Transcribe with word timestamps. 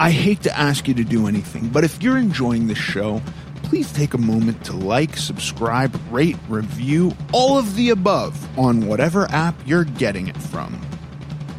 I 0.00 0.12
hate 0.12 0.40
to 0.44 0.58
ask 0.58 0.88
you 0.88 0.94
to 0.94 1.04
do 1.04 1.26
anything, 1.26 1.68
but 1.68 1.84
if 1.84 2.02
you're 2.02 2.16
enjoying 2.16 2.68
this 2.68 2.78
show, 2.78 3.20
please 3.64 3.92
take 3.92 4.14
a 4.14 4.18
moment 4.18 4.64
to 4.64 4.72
like, 4.72 5.14
subscribe, 5.14 5.94
rate, 6.10 6.38
review, 6.48 7.14
all 7.32 7.58
of 7.58 7.76
the 7.76 7.90
above 7.90 8.58
on 8.58 8.86
whatever 8.86 9.26
app 9.30 9.54
you're 9.66 9.84
getting 9.84 10.26
it 10.26 10.38
from. 10.38 10.80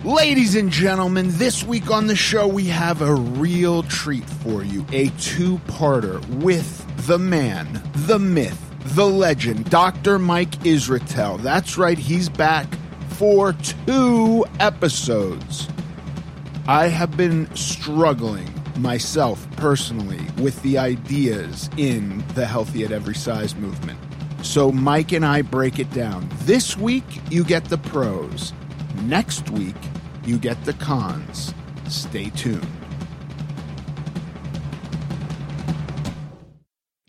Ladies 0.03 0.55
and 0.55 0.71
gentlemen, 0.71 1.27
this 1.33 1.63
week 1.63 1.91
on 1.91 2.07
the 2.07 2.15
show, 2.15 2.47
we 2.47 2.65
have 2.65 3.03
a 3.03 3.13
real 3.13 3.83
treat 3.83 4.27
for 4.27 4.63
you 4.63 4.87
a 4.91 5.09
two 5.19 5.59
parter 5.67 6.25
with 6.37 7.05
the 7.05 7.19
man, 7.19 7.79
the 7.93 8.17
myth, 8.17 8.59
the 8.95 9.05
legend, 9.05 9.69
Dr. 9.69 10.17
Mike 10.17 10.57
Israetel. 10.63 11.39
That's 11.43 11.77
right, 11.77 11.95
he's 11.95 12.27
back 12.27 12.65
for 13.09 13.53
two 13.53 14.45
episodes. 14.59 15.67
I 16.67 16.89
have 16.89 17.17
been 17.17 17.53
struggling 17.55 18.47
myself 18.77 19.47
personally 19.57 20.21
with 20.37 20.61
the 20.61 20.77
ideas 20.77 21.71
in 21.75 22.23
the 22.35 22.45
healthy 22.45 22.83
at 22.83 22.91
every 22.91 23.15
size 23.15 23.55
movement. 23.55 23.99
So 24.43 24.71
Mike 24.71 25.11
and 25.11 25.25
I 25.25 25.41
break 25.41 25.79
it 25.79 25.89
down. 25.91 26.29
This 26.43 26.77
week, 26.77 27.03
you 27.31 27.43
get 27.43 27.65
the 27.65 27.79
pros. 27.79 28.53
Next 29.01 29.49
week, 29.49 29.75
you 30.23 30.37
get 30.37 30.63
the 30.65 30.73
cons. 30.73 31.51
Stay 31.87 32.29
tuned. 32.29 32.67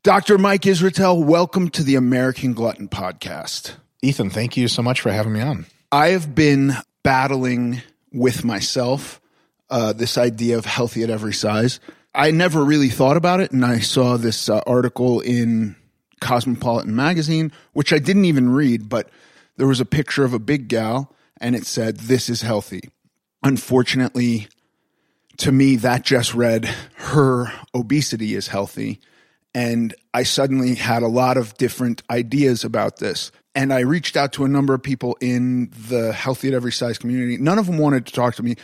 Dr. 0.03 0.39
Mike 0.39 0.63
Israetel, 0.63 1.25
welcome 1.27 1.69
to 1.71 1.83
the 1.83 1.97
American 1.97 2.55
Glutton 2.55 2.89
Podcast. 2.89 3.75
Ethan, 4.01 4.31
thank 4.31 4.57
you 4.57 4.67
so 4.67 4.83
much 4.83 5.03
for 5.03 5.13
having 5.13 5.35
me 5.35 5.43
on. 5.43 5.67
I 5.93 6.09
have 6.09 6.35
been 6.35 6.75
battling 7.03 7.83
with 8.13 8.45
myself 8.45 9.22
uh, 9.73 9.93
this 9.93 10.19
idea 10.19 10.59
of 10.59 10.67
healthy 10.67 11.03
at 11.03 11.11
every 11.11 11.33
size. 11.33 11.81
I 12.15 12.31
never 12.31 12.63
really 12.63 12.91
thought 12.91 13.17
about 13.17 13.41
it, 13.41 13.53
and 13.53 13.65
I 13.65 13.81
saw 13.81 14.19
this 14.19 14.49
uh, 14.49 14.61
article 14.67 15.21
in 15.21 15.75
Cosmopolitan 16.21 16.95
magazine, 16.95 17.51
which 17.73 17.93
I 17.93 17.99
didn't 17.99 18.27
even 18.27 18.51
read, 18.51 18.89
but 18.89 19.09
there 19.57 19.67
was 19.67 19.81
a 19.81 19.87
picture 19.87 20.25
of 20.25 20.35
a 20.35 20.39
big 20.39 20.69
gal, 20.69 21.15
and 21.41 21.57
it 21.57 21.67
said, 21.67 21.97
This 21.97 22.29
is 22.29 22.43
healthy. 22.43 22.91
Unfortunately, 23.43 24.47
to 25.39 25.51
me, 25.51 25.77
that 25.77 26.05
just 26.05 26.35
read 26.35 26.67
her 26.97 27.51
obesity 27.75 28.35
is 28.35 28.49
healthy. 28.49 29.01
And 29.55 29.95
I 30.15 30.23
suddenly 30.23 30.75
had 30.75 31.03
a 31.03 31.09
lot 31.09 31.37
of 31.37 31.55
different 31.57 32.03
ideas 32.11 32.63
about 32.63 32.99
this. 32.99 33.33
And 33.55 33.73
I 33.73 33.81
reached 33.81 34.17
out 34.17 34.33
to 34.35 34.45
a 34.45 34.49
number 34.49 34.73
of 34.73 34.83
people 34.83 35.17
in 35.21 35.71
the 35.89 36.13
healthy 36.13 36.49
at 36.49 36.55
every 36.55 36.73
size 36.73 36.99
community. 36.99 37.37
None 37.37 37.59
of 37.59 37.67
them 37.67 37.79
wanted 37.79 38.07
to 38.07 38.13
talk 38.13 38.35
to 38.37 38.43
me. 38.43 38.57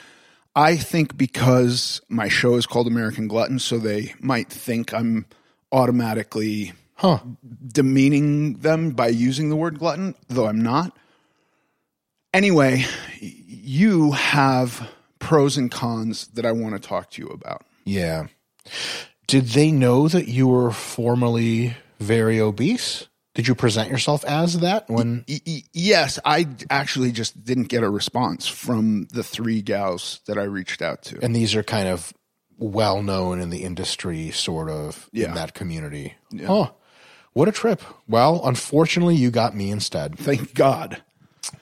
I 0.56 0.76
think 0.76 1.16
because 1.16 2.00
my 2.08 2.28
show 2.28 2.54
is 2.56 2.66
called 2.66 2.86
American 2.86 3.28
Glutton, 3.28 3.58
so 3.58 3.78
they 3.78 4.14
might 4.20 4.48
think 4.48 4.92
I'm 4.92 5.26
automatically 5.70 6.72
Huh. 6.96 7.20
demeaning 7.64 8.54
them 8.54 8.90
by 8.90 9.06
using 9.06 9.50
the 9.50 9.56
word 9.56 9.78
glutton, 9.78 10.16
though 10.26 10.46
I'm 10.48 10.60
not. 10.60 10.96
Anyway, 12.34 12.84
you 13.20 14.12
have 14.12 14.90
pros 15.20 15.56
and 15.56 15.70
cons 15.70 16.26
that 16.34 16.44
I 16.44 16.50
want 16.50 16.74
to 16.74 16.80
talk 16.80 17.10
to 17.12 17.22
you 17.22 17.28
about. 17.28 17.64
Yeah. 17.84 18.26
Did 19.28 19.46
they 19.46 19.70
know 19.70 20.08
that 20.08 20.26
you 20.26 20.48
were 20.48 20.72
formerly 20.72 21.76
very 22.00 22.40
obese? 22.40 23.06
Did 23.38 23.46
you 23.46 23.54
present 23.54 23.88
yourself 23.88 24.24
as 24.24 24.58
that 24.58 24.90
when 24.90 25.24
yes, 25.72 26.18
I 26.24 26.48
actually 26.70 27.12
just 27.12 27.44
didn't 27.44 27.68
get 27.68 27.84
a 27.84 27.88
response 27.88 28.48
from 28.48 29.06
the 29.12 29.22
three 29.22 29.62
gals 29.62 30.18
that 30.26 30.36
I 30.36 30.42
reached 30.42 30.82
out 30.82 31.02
to. 31.04 31.20
and 31.22 31.36
these 31.36 31.54
are 31.54 31.62
kind 31.62 31.86
of 31.86 32.12
well 32.58 33.00
known 33.00 33.40
in 33.40 33.50
the 33.50 33.62
industry 33.62 34.32
sort 34.32 34.68
of 34.68 35.08
Yeah. 35.12 35.28
in 35.28 35.34
that 35.34 35.54
community. 35.54 36.14
Oh, 36.48 36.72
What 37.32 37.46
a 37.46 37.52
trip. 37.52 37.80
Well, 38.08 38.40
unfortunately 38.44 39.14
you 39.14 39.30
got 39.30 39.54
me 39.54 39.70
instead. 39.70 40.18
Thank 40.18 40.54
God. 40.54 41.00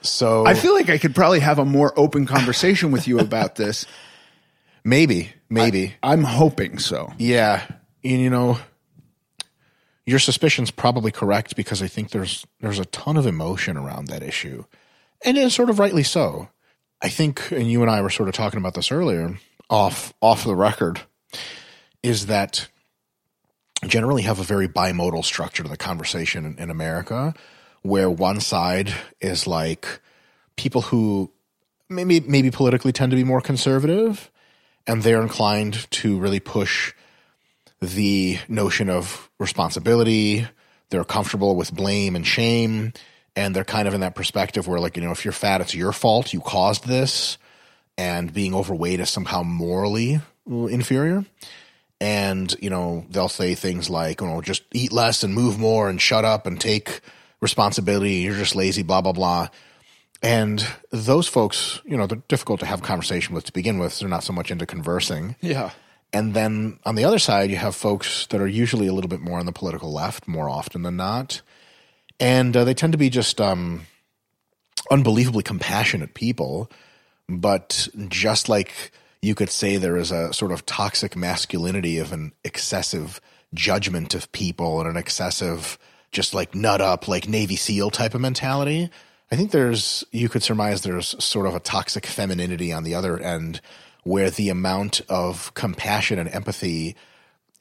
So 0.01 0.47
I 0.47 0.55
feel 0.55 0.73
like 0.73 0.89
I 0.89 0.97
could 0.97 1.13
probably 1.13 1.41
have 1.41 1.59
a 1.59 1.65
more 1.65 1.93
open 1.95 2.25
conversation 2.25 2.89
with 2.91 3.07
you 3.07 3.19
about 3.19 3.55
this. 3.55 3.85
maybe, 4.83 5.31
maybe. 5.47 5.93
I'm 6.01 6.23
hoping 6.23 6.79
so. 6.79 7.13
Yeah. 7.19 7.61
And 8.03 8.19
you 8.19 8.31
know, 8.31 8.57
your 10.07 10.19
suspicion's 10.19 10.71
probably 10.71 11.11
correct 11.11 11.57
because 11.57 11.83
I 11.83 11.87
think 11.87 12.11
there's 12.11 12.47
there's 12.61 12.79
a 12.79 12.85
ton 12.85 13.17
of 13.17 13.27
emotion 13.27 13.75
around 13.75 14.07
that 14.07 14.23
issue. 14.23 14.63
And 15.23 15.37
it's 15.37 15.53
sort 15.53 15.69
of 15.69 15.79
rightly 15.79 16.03
so. 16.03 16.47
I 17.01 17.09
think 17.09 17.51
and 17.51 17.69
you 17.69 17.81
and 17.81 17.91
I 17.91 18.01
were 18.01 18.09
sort 18.09 18.29
of 18.29 18.33
talking 18.33 18.57
about 18.57 18.73
this 18.73 18.91
earlier, 18.91 19.37
off 19.69 20.13
off 20.21 20.45
the 20.45 20.55
record, 20.55 21.01
is 22.01 22.27
that 22.27 22.69
generally 23.85 24.21
have 24.21 24.39
a 24.39 24.43
very 24.43 24.67
bimodal 24.67 25.25
structure 25.25 25.61
to 25.61 25.69
the 25.69 25.77
conversation 25.77 26.45
in, 26.45 26.57
in 26.57 26.69
America, 26.69 27.33
where 27.81 28.09
one 28.09 28.39
side 28.39 28.93
is 29.19 29.45
like 29.45 29.99
people 30.55 30.83
who 30.83 31.33
maybe 31.89 32.21
maybe 32.21 32.49
politically 32.49 32.93
tend 32.93 33.09
to 33.09 33.17
be 33.17 33.25
more 33.25 33.41
conservative, 33.41 34.31
and 34.87 35.03
they're 35.03 35.21
inclined 35.21 35.91
to 35.91 36.17
really 36.17 36.39
push 36.39 36.93
the 37.81 38.39
notion 38.47 38.89
of 38.89 39.29
responsibility. 39.39 40.47
They're 40.89 41.03
comfortable 41.03 41.55
with 41.55 41.73
blame 41.73 42.15
and 42.15 42.25
shame. 42.25 42.93
And 43.35 43.55
they're 43.55 43.63
kind 43.63 43.87
of 43.87 43.93
in 43.93 44.01
that 44.01 44.15
perspective 44.15 44.67
where, 44.67 44.79
like, 44.79 44.97
you 44.97 45.03
know, 45.03 45.11
if 45.11 45.23
you're 45.23 45.31
fat, 45.31 45.61
it's 45.61 45.75
your 45.75 45.91
fault. 45.91 46.33
You 46.33 46.41
caused 46.41 46.87
this. 46.87 47.37
And 47.97 48.33
being 48.33 48.55
overweight 48.55 48.99
is 48.99 49.09
somehow 49.09 49.43
morally 49.43 50.19
inferior. 50.47 51.25
And, 51.99 52.55
you 52.61 52.69
know, 52.69 53.05
they'll 53.09 53.29
say 53.29 53.55
things 53.55 53.89
like, 53.89 54.21
you 54.21 54.27
know, 54.27 54.41
just 54.41 54.63
eat 54.71 54.91
less 54.91 55.23
and 55.23 55.33
move 55.33 55.57
more 55.57 55.89
and 55.89 55.99
shut 55.99 56.25
up 56.25 56.45
and 56.45 56.59
take 56.59 57.01
responsibility. 57.41 58.15
You're 58.15 58.35
just 58.35 58.55
lazy, 58.55 58.83
blah, 58.83 59.01
blah, 59.01 59.13
blah. 59.13 59.49
And 60.21 60.65
those 60.91 61.27
folks, 61.27 61.81
you 61.85 61.97
know, 61.97 62.07
they're 62.07 62.21
difficult 62.27 62.59
to 62.61 62.65
have 62.65 62.81
conversation 62.81 63.35
with 63.35 63.45
to 63.45 63.53
begin 63.53 63.77
with. 63.77 63.99
They're 63.99 64.09
not 64.09 64.23
so 64.23 64.33
much 64.33 64.51
into 64.51 64.65
conversing. 64.65 65.35
Yeah. 65.41 65.71
And 66.13 66.33
then 66.33 66.79
on 66.85 66.95
the 66.95 67.03
other 67.03 67.19
side, 67.19 67.49
you 67.49 67.57
have 67.57 67.75
folks 67.75 68.27
that 68.27 68.41
are 68.41 68.47
usually 68.47 68.87
a 68.87 68.93
little 68.93 69.09
bit 69.09 69.19
more 69.19 69.39
on 69.39 69.45
the 69.45 69.51
political 69.51 69.91
left, 69.91 70.27
more 70.27 70.49
often 70.49 70.83
than 70.83 70.95
not. 70.95 71.41
And 72.19 72.55
uh, 72.55 72.63
they 72.63 72.73
tend 72.73 72.93
to 72.93 72.97
be 72.97 73.09
just 73.09 73.41
um, 73.41 73.85
unbelievably 74.89 75.43
compassionate 75.43 76.13
people. 76.13 76.71
But 77.29 77.89
just 78.07 78.47
like 78.47 78.91
you 79.21 79.35
could 79.35 79.49
say 79.49 79.77
there 79.77 79.97
is 79.97 80.11
a 80.11 80.33
sort 80.33 80.51
of 80.51 80.65
toxic 80.65 81.15
masculinity 81.15 81.97
of 81.97 82.13
an 82.13 82.31
excessive 82.43 83.19
judgment 83.53 84.13
of 84.13 84.31
people 84.31 84.79
and 84.79 84.89
an 84.89 84.97
excessive, 84.97 85.77
just 86.11 86.33
like 86.33 86.55
nut 86.55 86.79
up, 86.79 87.07
like 87.07 87.27
Navy 87.27 87.57
SEAL 87.57 87.91
type 87.91 88.13
of 88.13 88.21
mentality. 88.21 88.89
I 89.29 89.35
think 89.35 89.51
there's, 89.51 90.05
you 90.11 90.29
could 90.29 90.43
surmise 90.43 90.81
there's 90.81 91.21
sort 91.23 91.47
of 91.47 91.55
a 91.55 91.59
toxic 91.59 92.05
femininity 92.05 92.71
on 92.71 92.83
the 92.83 92.95
other 92.95 93.19
end 93.19 93.59
where 94.07 94.29
the 94.29 94.49
amount 94.49 95.01
of 95.09 95.53
compassion 95.53 96.17
and 96.17 96.29
empathy 96.29 96.95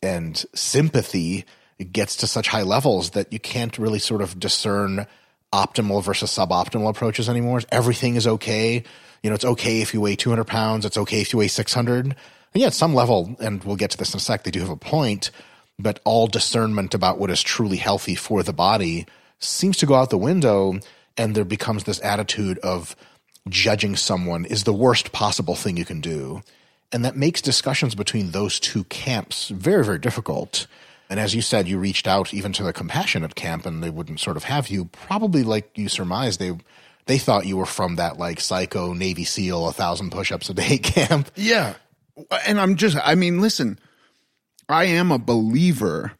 and 0.02 0.44
sympathy 0.54 1.44
gets 1.92 2.16
to 2.16 2.26
such 2.26 2.48
high 2.48 2.62
levels 2.62 3.10
that 3.10 3.32
you 3.32 3.38
can't 3.38 3.78
really 3.78 3.98
sort 3.98 4.22
of 4.22 4.38
discern 4.38 5.06
optimal 5.52 6.02
versus 6.02 6.30
suboptimal 6.30 6.88
approaches 6.88 7.28
anymore. 7.28 7.60
Everything 7.70 8.16
is 8.16 8.26
okay. 8.26 8.82
You 9.22 9.30
know, 9.30 9.34
it's 9.34 9.44
okay 9.44 9.80
if 9.80 9.92
you 9.92 10.00
weigh 10.00 10.16
200 10.16 10.44
pounds. 10.44 10.84
It's 10.84 10.96
okay 10.96 11.20
if 11.20 11.32
you 11.32 11.38
weigh 11.38 11.48
600. 11.48 12.06
And 12.06 12.14
yeah, 12.54 12.68
at 12.68 12.74
some 12.74 12.94
level, 12.94 13.36
and 13.40 13.62
we'll 13.64 13.76
get 13.76 13.90
to 13.90 13.98
this 13.98 14.14
in 14.14 14.18
a 14.18 14.20
sec, 14.20 14.44
they 14.44 14.50
do 14.50 14.60
have 14.60 14.70
a 14.70 14.76
point, 14.76 15.30
but 15.78 16.00
all 16.04 16.26
discernment 16.26 16.94
about 16.94 17.18
what 17.18 17.30
is 17.30 17.42
truly 17.42 17.76
healthy 17.76 18.14
for 18.14 18.42
the 18.42 18.52
body 18.52 19.06
seems 19.38 19.76
to 19.78 19.86
go 19.86 19.94
out 19.94 20.10
the 20.10 20.18
window. 20.18 20.78
And 21.18 21.34
there 21.34 21.44
becomes 21.44 21.84
this 21.84 22.02
attitude 22.02 22.58
of 22.58 22.94
judging 23.48 23.96
someone 23.96 24.44
is 24.44 24.64
the 24.64 24.72
worst 24.72 25.12
possible 25.12 25.54
thing 25.54 25.76
you 25.76 25.84
can 25.84 26.00
do. 26.00 26.42
And 26.92 27.04
that 27.04 27.16
makes 27.16 27.42
discussions 27.42 27.94
between 27.94 28.30
those 28.30 28.60
two 28.60 28.84
camps 28.84 29.48
very, 29.48 29.84
very 29.84 29.98
difficult. 29.98 30.66
And 31.10 31.20
as 31.20 31.34
you 31.34 31.42
said, 31.42 31.68
you 31.68 31.78
reached 31.78 32.06
out 32.06 32.32
even 32.32 32.52
to 32.54 32.62
the 32.62 32.72
compassionate 32.72 33.34
camp 33.34 33.66
and 33.66 33.82
they 33.82 33.90
wouldn't 33.90 34.20
sort 34.20 34.36
of 34.36 34.44
have 34.44 34.68
you. 34.68 34.86
Probably 34.86 35.42
like 35.42 35.76
you 35.76 35.88
surmised, 35.88 36.40
they 36.40 36.56
they 37.06 37.18
thought 37.18 37.46
you 37.46 37.56
were 37.56 37.66
from 37.66 37.96
that 37.96 38.18
like 38.18 38.40
psycho 38.40 38.92
Navy 38.92 39.24
SEAL 39.24 39.68
a 39.68 39.72
thousand 39.72 40.10
push 40.10 40.32
ups 40.32 40.50
a 40.50 40.54
day 40.54 40.78
camp. 40.82 41.30
Yeah. 41.36 41.74
And 42.46 42.60
I'm 42.60 42.76
just, 42.76 42.96
I 43.02 43.14
mean, 43.14 43.40
listen, 43.40 43.78
I 44.68 44.84
am 44.84 45.12
a 45.12 45.18
believer 45.18 46.12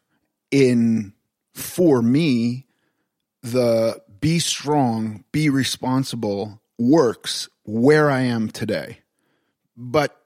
in, 0.50 1.12
for 1.54 2.02
me, 2.02 2.66
the 3.42 4.00
be 4.20 4.38
strong, 4.38 5.24
be 5.32 5.48
responsible 5.48 6.60
works 6.78 7.48
where 7.64 8.10
I 8.10 8.22
am 8.22 8.48
today. 8.50 9.00
But 9.76 10.20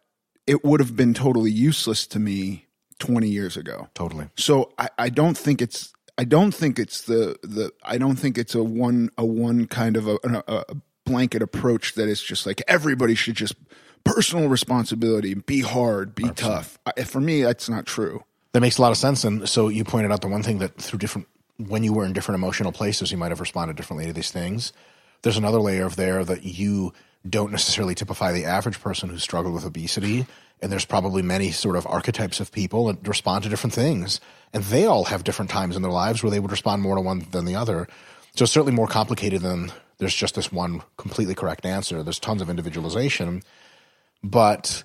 it 0.47 0.65
would 0.65 0.81
have 0.81 0.97
been 0.97 1.15
totally 1.15 1.51
useless 1.51 2.07
to 2.09 2.19
me 2.19 2.67
20 2.99 3.29
years 3.29 3.57
ago. 3.57 3.89
Totally. 3.95 4.29
So 4.37 4.73
I, 4.79 4.89
I 4.99 5.09
don't 5.09 5.37
think 5.37 5.61
it's 5.63 5.93
I 6.19 6.25
don't 6.25 6.53
think 6.53 6.79
it's 6.79 7.03
the 7.03 7.39
the 7.43 7.73
I 7.83 7.99
don't 7.99 8.17
think 8.17 8.37
it's 8.37 8.55
a 8.55 8.63
one 8.63 9.11
a 9.17 9.25
one 9.25 9.67
kind 9.67 9.97
of 9.97 10.07
a, 10.07 10.19
a, 10.25 10.43
a 10.47 10.77
blanket 11.05 11.43
approach 11.43 11.95
that 11.95 12.09
is 12.09 12.23
just 12.23 12.47
like 12.47 12.63
everybody 12.69 13.15
should 13.15 13.37
just 13.37 13.55
personal 14.05 14.49
responsibility, 14.49 15.35
be 15.35 15.61
hard, 15.61 16.15
be 16.15 16.29
tough. 16.31 16.79
I, 16.87 17.05
for 17.05 17.21
me, 17.21 17.43
that's 17.43 17.69
not 17.69 17.87
true. 17.87 18.25
That 18.53 18.61
makes 18.61 18.79
a 18.79 18.83
lot 18.83 18.91
of 18.91 18.99
sense. 18.99 19.25
And 19.25 19.49
so 19.49 19.69
you 19.69 19.85
pointed 19.85 20.11
out 20.11 20.21
the 20.21 20.29
one 20.29 20.43
thing 20.43 20.59
that 20.59 20.77
through 20.77 20.99
different, 20.99 21.29
when 21.57 21.85
you 21.85 21.93
were 21.93 22.05
in 22.05 22.13
different 22.13 22.37
emotional 22.37 22.73
places, 22.73 23.13
you 23.13 23.19
might 23.19 23.31
have 23.31 23.41
responded 23.41 23.77
differently 23.77 24.07
to 24.07 24.13
these 24.13 24.31
things. 24.31 24.73
There's 25.23 25.37
another 25.37 25.61
layer 25.61 25.87
of 25.87 25.97
there 25.97 26.25
that 26.25 26.45
you 26.45 26.93
don't 27.29 27.53
necessarily 27.53 27.95
typify 27.95 28.33
the 28.33 28.47
average 28.47 28.81
person 28.81 29.11
who 29.11 29.19
struggled 29.19 29.55
with 29.55 29.67
obesity. 29.67 30.27
And 30.63 30.71
there's 30.71 30.85
probably 30.85 31.23
many 31.23 31.53
sort 31.53 31.77
of 31.77 31.87
archetypes 31.87 32.41
of 32.41 32.53
people 32.53 32.87
that 32.87 33.07
respond 33.07 33.45
to 33.45 33.51
different 33.51 33.75
things. 33.75 34.21
And 34.53 34.63
they 34.65 34.87
all 34.87 35.05
have 35.05 35.25
different 35.25 35.51
times 35.51 35.77
in 35.77 35.83
their 35.83 35.91
lives 35.91 36.23
where 36.23 36.31
they 36.31 36.41
would 36.41 36.51
respond 36.51 36.83
more 36.83 36.97
to 36.97 37.01
one 37.01 37.27
than 37.31 37.45
the 37.45 37.57
other. 37.57 37.89
So 38.37 38.45
it's 38.45 38.53
certainly 38.53 38.75
more 38.75 38.87
complicated 38.87 39.43
than 39.43 39.73
there's 39.99 40.15
just 40.15 40.35
this 40.35 40.51
one 40.51 40.83
completely 40.97 41.35
correct 41.35 41.67
answer. 41.67 42.03
There's 42.03 42.19
tons 42.19 42.43
of 42.43 42.51
individualization. 42.51 43.43
But 44.23 44.85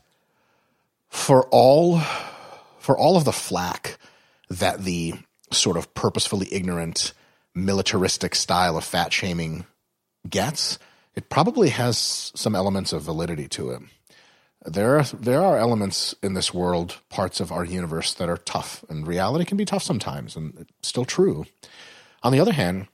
for 1.10 1.48
all 1.52 2.02
for 2.80 2.98
all 2.98 3.18
of 3.18 3.26
the 3.26 3.32
flack 3.32 3.98
that 4.50 4.84
the 4.84 5.14
sort 5.52 5.78
of 5.78 5.94
purposefully 5.94 6.48
ignorant 6.52 7.14
militaristic 7.56 8.36
style 8.36 8.78
of 8.78 8.84
fat 8.84 9.12
shaming 9.12 9.66
gets, 10.30 10.80
it 11.16 11.30
probably 11.30 11.70
has 11.70 12.32
some 12.36 12.56
elements 12.56 12.94
of 12.94 13.04
validity 13.04 13.48
to 13.50 13.72
it. 13.72 13.82
There 14.66 14.98
are 14.98 15.04
there 15.04 15.42
are 15.42 15.58
elements 15.58 16.16
in 16.24 16.34
this 16.34 16.54
world, 16.54 17.00
parts 17.10 17.40
of 17.40 17.52
our 17.52 17.64
universe 17.64 18.14
that 18.16 18.30
are 18.30 18.38
tough, 18.38 18.84
and 18.90 19.06
reality 19.06 19.46
can 19.46 19.58
be 19.58 19.66
tough 19.66 19.84
sometimes, 19.84 20.36
and 20.36 20.54
it's 20.60 20.88
still 20.88 21.06
true. 21.06 21.46
On 22.24 22.32
the 22.32 22.40
other 22.40 22.54
hand, 22.54 22.88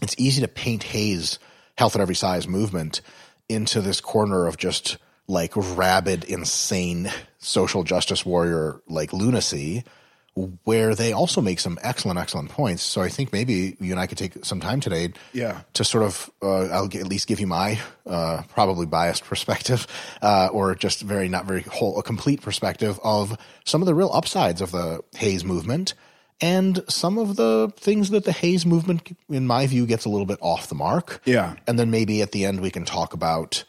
it's 0.00 0.14
easy 0.16 0.40
to 0.40 0.48
paint 0.48 0.84
HAES' 0.84 1.40
health 1.76 1.96
at 1.96 2.00
every 2.00 2.14
size 2.14 2.46
movement 2.46 3.00
into 3.48 3.80
this 3.80 4.00
corner 4.00 4.46
of 4.46 4.56
just 4.56 4.98
like 5.26 5.52
rabid, 5.56 6.24
insane 6.24 7.10
social 7.38 7.82
justice 7.82 8.24
warrior 8.24 8.80
like 8.86 9.12
lunacy, 9.12 9.84
where 10.64 10.94
they 10.94 11.12
also 11.12 11.40
make 11.42 11.60
some 11.60 11.78
excellent, 11.82 12.18
excellent 12.18 12.48
points. 12.50 12.82
So 12.82 13.02
I 13.02 13.08
think 13.08 13.32
maybe 13.32 13.76
you 13.80 13.90
and 13.92 14.00
I 14.00 14.06
could 14.06 14.16
take 14.16 14.44
some 14.44 14.60
time 14.60 14.80
today, 14.80 15.12
Yeah. 15.34 15.60
to 15.74 15.84
sort 15.84 16.04
of 16.04 16.30
uh, 16.42 16.68
I'll 16.68 16.88
g- 16.88 17.00
at 17.00 17.06
least 17.06 17.26
give 17.28 17.38
you 17.38 17.46
my 17.46 17.78
uh, 18.06 18.42
probably 18.48 18.86
biased 18.86 19.24
perspective, 19.32 19.86
uh, 20.22 20.48
or 20.52 20.74
just 20.74 21.02
very 21.02 21.28
not 21.28 21.44
very 21.44 21.62
whole 21.62 21.98
a 21.98 22.02
complete 22.02 22.40
perspective 22.40 22.98
of 23.04 23.36
some 23.64 23.82
of 23.82 23.86
the 23.86 23.94
real 23.94 24.10
upsides 24.12 24.60
of 24.62 24.72
the 24.72 25.00
HAES 25.16 25.44
movement. 25.44 25.94
And 26.40 26.82
some 26.88 27.18
of 27.18 27.36
the 27.36 27.72
things 27.76 28.10
that 28.10 28.24
the 28.24 28.32
HAES 28.32 28.66
movement, 28.66 29.16
in 29.28 29.46
my 29.46 29.66
view, 29.68 29.86
gets 29.86 30.04
a 30.06 30.08
little 30.08 30.26
bit 30.26 30.38
off 30.40 30.66
the 30.68 30.74
mark. 30.74 31.20
Yeah. 31.24 31.54
And 31.68 31.78
then 31.78 31.90
maybe 31.92 32.20
at 32.20 32.32
the 32.32 32.46
end 32.46 32.60
we 32.60 32.70
can 32.70 32.84
talk 32.84 33.12
about 33.14 33.62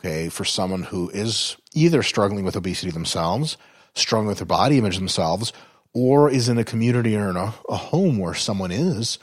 okay, 0.00 0.28
for 0.28 0.44
someone 0.44 0.82
who 0.84 1.10
is 1.10 1.56
either 1.74 2.02
struggling 2.02 2.44
with 2.44 2.54
obesity 2.56 2.90
themselves, 2.92 3.56
struggling 3.94 4.28
with 4.28 4.38
their 4.38 4.46
body 4.46 4.78
image 4.78 4.96
themselves, 4.96 5.52
or 5.96 6.30
is 6.30 6.50
in 6.50 6.58
a 6.58 6.64
community 6.64 7.16
or 7.16 7.30
in 7.30 7.38
a, 7.38 7.54
a 7.70 7.76
home 7.76 8.18
where 8.18 8.34
someone 8.34 8.70
is, 8.70 9.18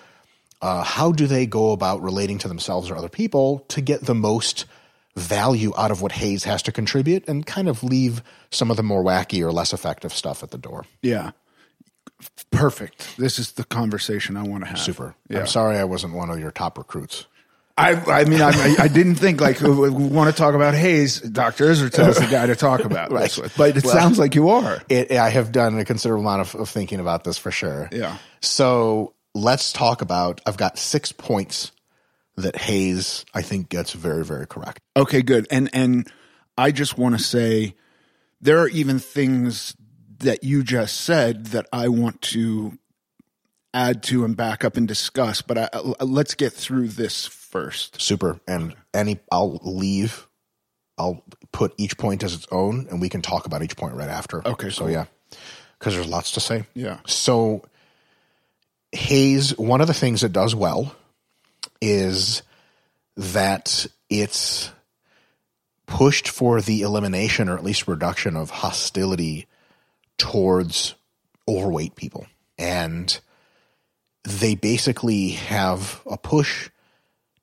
uh, 0.59 0.81
how 0.81 1.11
do 1.11 1.27
they 1.27 1.45
go 1.45 1.71
about 1.71 2.01
relating 2.01 2.39
to 2.39 2.47
themselves 2.47 2.89
or 2.89 2.97
other 2.97 3.09
people 3.09 3.59
to 3.67 3.79
get 3.79 4.01
the 4.01 4.15
most 4.15 4.65
value 5.15 5.71
out 5.77 5.91
of 5.91 6.01
what 6.01 6.13
HAES 6.13 6.45
has 6.45 6.63
to 6.63 6.71
contribute 6.71 7.27
and 7.27 7.45
kind 7.45 7.69
of 7.69 7.83
leave 7.83 8.23
some 8.49 8.71
of 8.71 8.77
the 8.77 8.81
more 8.81 9.03
wacky 9.03 9.45
or 9.45 9.51
less 9.51 9.71
effective 9.71 10.11
stuff 10.15 10.41
at 10.41 10.49
the 10.49 10.57
door? 10.57 10.87
Yeah. 11.03 11.33
Perfect. 12.49 13.17
This 13.17 13.37
is 13.37 13.51
the 13.51 13.65
conversation 13.65 14.35
I 14.35 14.41
want 14.41 14.63
to 14.63 14.69
have. 14.71 14.79
Super. 14.79 15.13
Yeah. 15.29 15.41
I'm 15.41 15.47
sorry 15.47 15.77
I 15.77 15.83
wasn't 15.83 16.15
one 16.15 16.31
of 16.31 16.39
your 16.39 16.49
top 16.49 16.79
recruits. 16.79 17.27
I, 17.75 17.93
I 18.21 18.25
mean, 18.25 18.39
I, 18.41 18.75
I 18.79 18.87
didn't 18.87 19.15
think 19.15 19.41
like 19.41 19.61
uh, 19.63 19.71
we 19.71 19.89
want 19.89 20.29
to 20.29 20.35
talk 20.37 20.53
about 20.53 20.75
HAES. 20.75 21.21
Dr. 21.21 21.65
Israetel 21.65 22.09
is 22.09 22.17
the 22.19 22.27
guy 22.27 22.45
to 22.45 22.55
talk 22.55 22.81
about 22.85 23.09
this 23.09 23.37
Right. 23.37 23.43
with, 23.45 23.57
but 23.57 23.75
it 23.77 23.83
Well- 23.83 23.93
sounds 23.93 24.19
like 24.19 24.35
you 24.35 24.49
are. 24.49 24.81
It, 24.89 25.11
I 25.11 25.29
have 25.29 25.51
done 25.51 25.79
a 25.79 25.85
considerable 25.85 26.23
amount 26.23 26.41
of, 26.53 26.61
of 26.61 26.69
thinking 26.69 26.99
about 26.99 27.23
this 27.23 27.37
for 27.39 27.49
sure. 27.49 27.89
Yeah. 27.91 28.17
So 28.41 29.15
let's 29.33 29.73
talk 29.73 30.01
about. 30.03 30.39
I've 30.45 30.57
got 30.57 30.77
six 30.77 31.11
points 31.11 31.71
that 32.35 32.55
HAES 32.55 33.25
I 33.33 33.41
think 33.41 33.69
gets 33.69 33.91
very 33.93 34.23
very 34.23 34.45
correct. 34.45 34.79
Okay, 34.95 35.23
good. 35.23 35.47
And 35.49 35.69
and 35.73 36.07
I 36.57 36.69
just 36.71 36.95
want 36.97 37.17
to 37.17 37.23
say 37.23 37.73
there 38.39 38.59
are 38.59 38.67
even 38.69 38.99
things 38.99 39.75
that 40.19 40.43
you 40.43 40.63
just 40.63 41.01
said 41.01 41.47
that 41.47 41.65
I 41.73 41.87
want 41.87 42.21
to 42.21 42.77
add 43.73 44.03
to 44.03 44.23
and 44.25 44.37
back 44.37 44.63
up 44.63 44.77
and 44.77 44.87
discuss. 44.87 45.41
But 45.41 45.57
I, 45.57 45.69
I- 45.73 46.03
let's 46.03 46.35
get 46.35 46.53
through 46.53 46.89
this 46.89 47.25
first. 47.53 48.01
Super. 48.01 48.39
And 48.47 48.75
any 48.93 49.19
I'll 49.31 49.59
leave. 49.63 50.27
I'll 50.97 51.23
put 51.51 51.73
each 51.77 51.97
point 51.97 52.23
as 52.23 52.33
its 52.33 52.47
own, 52.51 52.87
and 52.89 52.99
we 53.01 53.09
can 53.09 53.21
talk 53.21 53.45
about 53.45 53.63
each 53.63 53.75
point 53.77 53.95
right 53.95 54.09
after. 54.09 54.45
Okay, 54.47 54.69
So 54.69 54.83
cool. 54.83 54.91
yeah, 54.91 55.05
because 55.79 55.95
there's 55.95 56.07
lots 56.07 56.31
to 56.33 56.39
say. 56.39 56.65
Yeah. 56.75 56.97
So 57.07 57.63
HAES, 58.93 59.57
one 59.57 59.81
of 59.81 59.87
the 59.87 59.93
things 59.93 60.23
it 60.23 60.33
does 60.33 60.53
well 60.53 60.95
is 61.81 62.43
that 63.17 63.87
it's 64.09 64.71
pushed 65.87 66.27
for 66.27 66.61
the 66.61 66.81
elimination 66.81 67.49
or 67.49 67.57
at 67.57 67.63
least 67.63 67.87
reduction 67.87 68.35
of 68.37 68.49
hostility 68.49 69.47
towards 70.17 70.93
overweight 71.47 71.95
people. 71.95 72.27
And 72.57 73.19
they 74.23 74.53
basically 74.55 75.29
have 75.31 76.01
a 76.09 76.17
push 76.17 76.69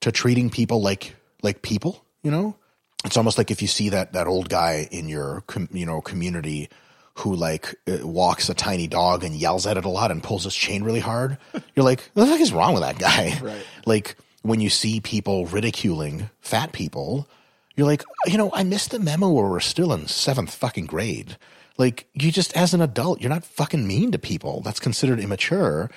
to 0.01 0.13
treating 0.13 0.51
people 0.51 0.83
like 0.83 1.17
like 1.43 1.63
people, 1.63 2.05
you 2.23 2.31
know? 2.31 2.57
It's 3.05 3.17
almost 3.17 3.39
like 3.39 3.51
if 3.51 3.63
you 3.63 3.69
see 3.69 3.89
that 3.91 4.13
that 4.13 4.27
old 4.27 4.49
guy 4.49 4.89
in 4.91 5.09
your 5.09 5.43
com, 5.47 5.69
you 5.73 5.87
know 5.87 6.01
community 6.01 6.69
who 7.15 7.35
like 7.35 7.75
uh, 7.89 8.07
walks 8.07 8.49
a 8.49 8.55
tiny 8.55 8.87
dog 8.87 9.25
and 9.25 9.35
yells 9.35 9.67
at 9.67 9.77
it 9.77 9.85
a 9.85 9.89
lot 9.89 10.11
and 10.11 10.23
pulls 10.23 10.45
his 10.45 10.55
chain 10.55 10.83
really 10.83 11.01
hard, 11.01 11.39
you're 11.75 11.85
like, 11.85 12.11
what 12.15 12.25
the 12.25 12.31
fuck 12.31 12.41
is 12.41 12.53
wrong 12.53 12.75
with 12.75 12.83
that 12.83 12.99
guy? 12.99 13.39
Right. 13.43 13.65
Like 13.87 14.17
when 14.43 14.61
you 14.61 14.71
see 14.71 15.01
people 15.01 15.47
ridiculing 15.47 16.31
fat 16.41 16.73
people, 16.73 17.29
you're 17.77 17.87
like, 17.87 18.05
you 18.27 18.39
know, 18.39 18.51
I 18.55 18.63
missed 18.63 18.91
the 18.91 18.99
memo 18.99 19.31
where 19.31 19.49
we're 19.49 19.61
still 19.61 19.93
in 19.93 20.07
seventh 20.07 20.55
fucking 20.55 20.87
grade. 20.87 21.37
Like 21.79 22.07
you 22.13 22.31
just 22.31 22.55
as 22.57 22.75
an 22.75 22.83
adult, 22.83 23.21
you're 23.21 23.31
not 23.31 23.45
fucking 23.45 23.87
mean 23.87 24.13
to 24.13 24.19
people. 24.19 24.61
That's 24.61 24.81
considered 24.81 25.19
immature. 25.19 25.91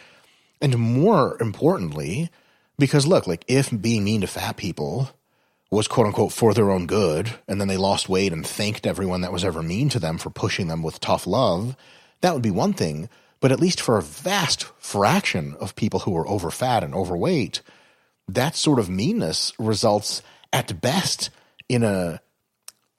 And 0.61 0.77
more 0.77 1.37
importantly, 1.41 2.29
because 2.77 3.05
look, 3.05 3.27
like 3.27 3.45
if 3.47 3.69
being 3.81 4.03
mean 4.03 4.21
to 4.21 4.27
fat 4.27 4.57
people 4.57 5.09
was 5.71 5.87
quote 5.87 6.07
unquote 6.07 6.31
for 6.31 6.53
their 6.53 6.71
own 6.71 6.85
good, 6.85 7.33
and 7.47 7.59
then 7.59 7.67
they 7.67 7.77
lost 7.77 8.09
weight 8.09 8.31
and 8.31 8.45
thanked 8.45 8.85
everyone 8.85 9.21
that 9.21 9.33
was 9.33 9.43
ever 9.43 9.63
mean 9.63 9.89
to 9.89 9.99
them 9.99 10.17
for 10.17 10.29
pushing 10.29 10.67
them 10.67 10.83
with 10.83 10.99
tough 10.99 11.25
love, 11.25 11.75
that 12.21 12.33
would 12.33 12.43
be 12.43 12.51
one 12.51 12.73
thing. 12.73 13.09
But 13.39 13.51
at 13.51 13.59
least 13.59 13.81
for 13.81 13.97
a 13.97 14.01
vast 14.01 14.63
fraction 14.79 15.55
of 15.59 15.75
people 15.75 16.01
who 16.01 16.15
are 16.15 16.27
over 16.27 16.49
fat 16.49 16.83
and 16.83 16.95
overweight, 16.95 17.61
that 18.27 18.55
sort 18.55 18.79
of 18.79 18.89
meanness 18.89 19.51
results 19.59 20.21
at 20.53 20.79
best 20.79 21.29
in 21.67 21.83
a 21.83 22.21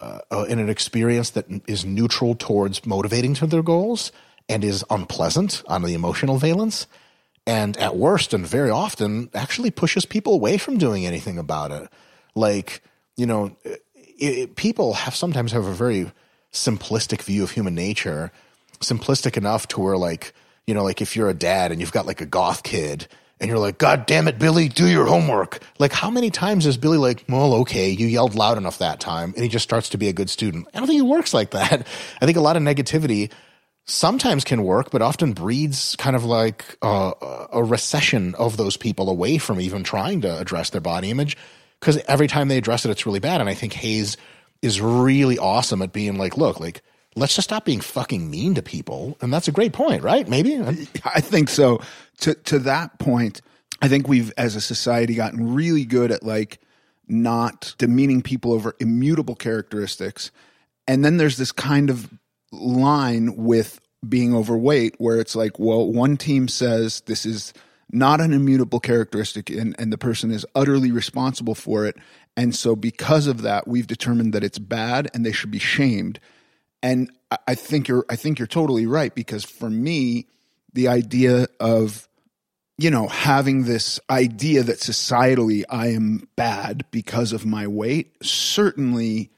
uh, 0.00 0.44
in 0.48 0.58
an 0.58 0.68
experience 0.68 1.30
that 1.30 1.46
is 1.66 1.84
neutral 1.84 2.34
towards 2.34 2.84
motivating 2.84 3.32
to 3.34 3.46
their 3.46 3.62
goals 3.62 4.12
and 4.48 4.62
is 4.62 4.84
unpleasant 4.90 5.62
on 5.66 5.82
the 5.82 5.94
emotional 5.94 6.36
valence 6.36 6.86
and 7.46 7.76
at 7.76 7.96
worst 7.96 8.32
and 8.34 8.46
very 8.46 8.70
often 8.70 9.28
actually 9.34 9.70
pushes 9.70 10.04
people 10.06 10.34
away 10.34 10.58
from 10.58 10.78
doing 10.78 11.06
anything 11.06 11.38
about 11.38 11.70
it. 11.70 11.88
Like 12.34 12.82
you 13.16 13.26
know 13.26 13.56
it, 13.64 13.82
it- 14.18 14.56
people 14.56 14.94
have 14.94 15.14
sometimes 15.14 15.52
have 15.52 15.66
a 15.66 15.72
very 15.74 16.10
simplistic 16.52 17.22
view 17.22 17.42
of 17.42 17.50
human 17.50 17.74
nature 17.74 18.30
simplistic 18.80 19.36
enough 19.36 19.66
to 19.68 19.80
where 19.80 19.96
like 19.96 20.32
you 20.66 20.74
know 20.74 20.84
like 20.84 21.00
if 21.00 21.16
you're 21.16 21.28
a 21.28 21.34
dad 21.34 21.72
and 21.72 21.80
you've 21.80 21.92
got 21.92 22.06
like 22.06 22.20
a 22.20 22.26
goth 22.26 22.62
kid 22.62 23.08
and 23.40 23.48
you're 23.48 23.58
like 23.58 23.78
god 23.78 24.06
damn 24.06 24.28
it 24.28 24.38
billy 24.38 24.68
do 24.68 24.86
your 24.86 25.06
homework. 25.06 25.60
Like 25.78 25.92
how 25.92 26.10
many 26.10 26.30
times 26.30 26.64
is 26.66 26.76
billy 26.76 26.98
like 26.98 27.24
well 27.28 27.54
okay 27.54 27.90
you 27.90 28.06
yelled 28.06 28.34
loud 28.34 28.56
enough 28.58 28.78
that 28.78 29.00
time 29.00 29.32
and 29.34 29.42
he 29.42 29.48
just 29.48 29.64
starts 29.64 29.88
to 29.90 29.98
be 29.98 30.08
a 30.08 30.12
good 30.12 30.30
student? 30.30 30.68
I 30.74 30.78
don't 30.78 30.86
think 30.86 31.00
it 31.00 31.06
works 31.06 31.34
like 31.34 31.50
that. 31.50 31.86
I 32.20 32.26
think 32.26 32.36
a 32.36 32.40
lot 32.40 32.56
of 32.56 32.62
negativity 32.62 33.30
sometimes 33.86 34.44
can 34.44 34.62
work, 34.62 34.90
but 34.90 35.02
often 35.02 35.32
breeds 35.32 35.96
kind 35.96 36.16
of 36.16 36.24
like 36.24 36.76
uh, 36.82 37.12
a 37.52 37.62
recession 37.62 38.34
of 38.36 38.56
those 38.56 38.76
people 38.76 39.10
away 39.10 39.38
from 39.38 39.60
even 39.60 39.84
trying 39.84 40.20
to 40.22 40.38
address 40.38 40.70
their 40.70 40.80
body 40.80 41.10
image 41.10 41.36
because 41.80 41.98
every 42.08 42.26
time 42.26 42.48
they 42.48 42.56
address 42.56 42.84
it, 42.84 42.90
it's 42.90 43.04
really 43.06 43.20
bad. 43.20 43.40
And 43.40 43.50
I 43.50 43.54
think 43.54 43.74
HAES 43.74 44.16
is 44.62 44.80
really 44.80 45.38
awesome 45.38 45.82
at 45.82 45.92
being 45.92 46.16
like, 46.16 46.36
look, 46.36 46.58
like 46.58 46.82
let's 47.14 47.34
just 47.34 47.48
stop 47.48 47.64
being 47.64 47.80
fucking 47.80 48.30
mean 48.30 48.54
to 48.54 48.62
people. 48.62 49.16
And 49.20 49.32
that's 49.32 49.48
a 49.48 49.52
great 49.52 49.72
point, 49.72 50.02
right? 50.02 50.26
Maybe. 50.26 50.58
I 51.04 51.20
think 51.20 51.48
so. 51.48 51.80
To 52.20 52.34
to 52.34 52.58
that 52.60 52.98
point, 52.98 53.42
I 53.82 53.88
think 53.88 54.08
we've 54.08 54.32
as 54.38 54.56
a 54.56 54.60
society 54.60 55.14
gotten 55.14 55.54
really 55.54 55.84
good 55.84 56.10
at 56.10 56.22
like 56.22 56.58
not 57.06 57.74
demeaning 57.76 58.22
people 58.22 58.52
over 58.52 58.74
immutable 58.80 59.34
characteristics. 59.34 60.30
And 60.88 61.04
then 61.04 61.18
there's 61.18 61.36
this 61.36 61.52
kind 61.52 61.90
of 61.90 62.10
line 62.60 63.36
with 63.36 63.80
being 64.08 64.34
overweight 64.34 64.94
where 64.98 65.18
it's 65.18 65.34
like, 65.34 65.58
well, 65.58 65.90
one 65.90 66.16
team 66.16 66.48
says 66.48 67.00
this 67.02 67.24
is 67.24 67.52
not 67.90 68.20
an 68.20 68.32
immutable 68.32 68.80
characteristic 68.80 69.50
and, 69.50 69.74
and 69.78 69.92
the 69.92 69.98
person 69.98 70.30
is 70.30 70.46
utterly 70.54 70.90
responsible 70.90 71.54
for 71.54 71.86
it. 71.86 71.96
And 72.36 72.54
so 72.54 72.74
because 72.74 73.26
of 73.26 73.42
that, 73.42 73.68
we've 73.68 73.86
determined 73.86 74.32
that 74.32 74.44
it's 74.44 74.58
bad 74.58 75.08
and 75.14 75.24
they 75.24 75.32
should 75.32 75.50
be 75.50 75.58
shamed. 75.58 76.20
And 76.82 77.10
I- 77.30 77.38
I 77.48 77.54
think 77.54 77.88
you're 77.88 78.04
I 78.10 78.16
think 78.16 78.38
you're 78.38 78.46
totally 78.48 78.86
right 78.86 79.14
because 79.14 79.44
for 79.44 79.70
me, 79.70 80.26
the 80.72 80.88
idea 80.88 81.46
of 81.60 82.08
you 82.76 82.90
know, 82.90 83.06
having 83.06 83.64
this 83.64 84.00
idea 84.10 84.64
that 84.64 84.78
societally 84.80 85.62
I 85.70 85.88
am 85.88 86.28
bad 86.34 86.84
because 86.90 87.32
of 87.32 87.46
my 87.46 87.68
weight 87.68 88.16
certainly 88.20 89.30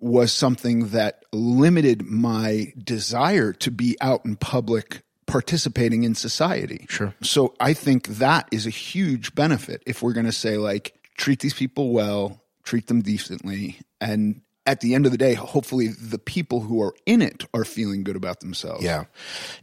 was 0.00 0.32
something 0.32 0.88
that 0.88 1.17
limited 1.32 2.02
my 2.02 2.72
desire 2.82 3.52
to 3.52 3.70
be 3.70 3.96
out 4.00 4.24
in 4.24 4.36
public 4.36 5.02
participating 5.26 6.04
in 6.04 6.14
society. 6.14 6.86
Sure. 6.88 7.14
So 7.22 7.54
I 7.60 7.74
think 7.74 8.06
that 8.08 8.48
is 8.50 8.66
a 8.66 8.70
huge 8.70 9.34
benefit 9.34 9.82
if 9.86 10.02
we're 10.02 10.14
going 10.14 10.26
to 10.26 10.32
say 10.32 10.56
like 10.56 10.94
treat 11.16 11.40
these 11.40 11.54
people 11.54 11.92
well, 11.92 12.42
treat 12.64 12.86
them 12.86 13.02
decently 13.02 13.78
and 14.00 14.40
at 14.66 14.80
the 14.80 14.94
end 14.94 15.06
of 15.06 15.12
the 15.12 15.18
day 15.18 15.34
hopefully 15.34 15.88
the 15.88 16.18
people 16.18 16.60
who 16.60 16.82
are 16.82 16.94
in 17.06 17.22
it 17.22 17.44
are 17.54 17.64
feeling 17.64 18.04
good 18.04 18.16
about 18.16 18.40
themselves. 18.40 18.82
Yeah. 18.82 19.04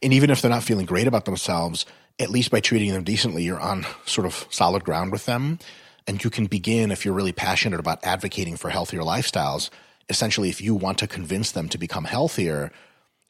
And 0.02 0.14
even 0.14 0.30
if 0.30 0.42
they're 0.42 0.52
not 0.52 0.64
feeling 0.64 0.86
great 0.86 1.08
about 1.08 1.26
themselves, 1.26 1.86
at 2.20 2.30
least 2.30 2.52
by 2.52 2.60
treating 2.60 2.92
them 2.92 3.04
decently, 3.04 3.44
you're 3.44 3.60
on 3.60 3.86
sort 4.06 4.26
of 4.26 4.48
solid 4.50 4.84
ground 4.84 5.12
with 5.12 5.26
them. 5.26 5.60
And 6.08 6.24
you 6.24 6.30
can 6.30 6.46
begin, 6.46 6.92
if 6.92 7.04
you're 7.04 7.14
really 7.16 7.32
passionate 7.32 7.80
about 7.80 8.00
advocating 8.04 8.58
for 8.58 8.70
healthier 8.70 9.02
lifestyles, 9.02 9.70
essentially, 10.10 10.50
if 10.50 10.62
you 10.62 10.76
want 10.76 10.98
to 11.00 11.08
convince 11.08 11.52
them 11.52 11.70
to 11.70 11.78
become 11.78 12.06
healthier, 12.06 12.72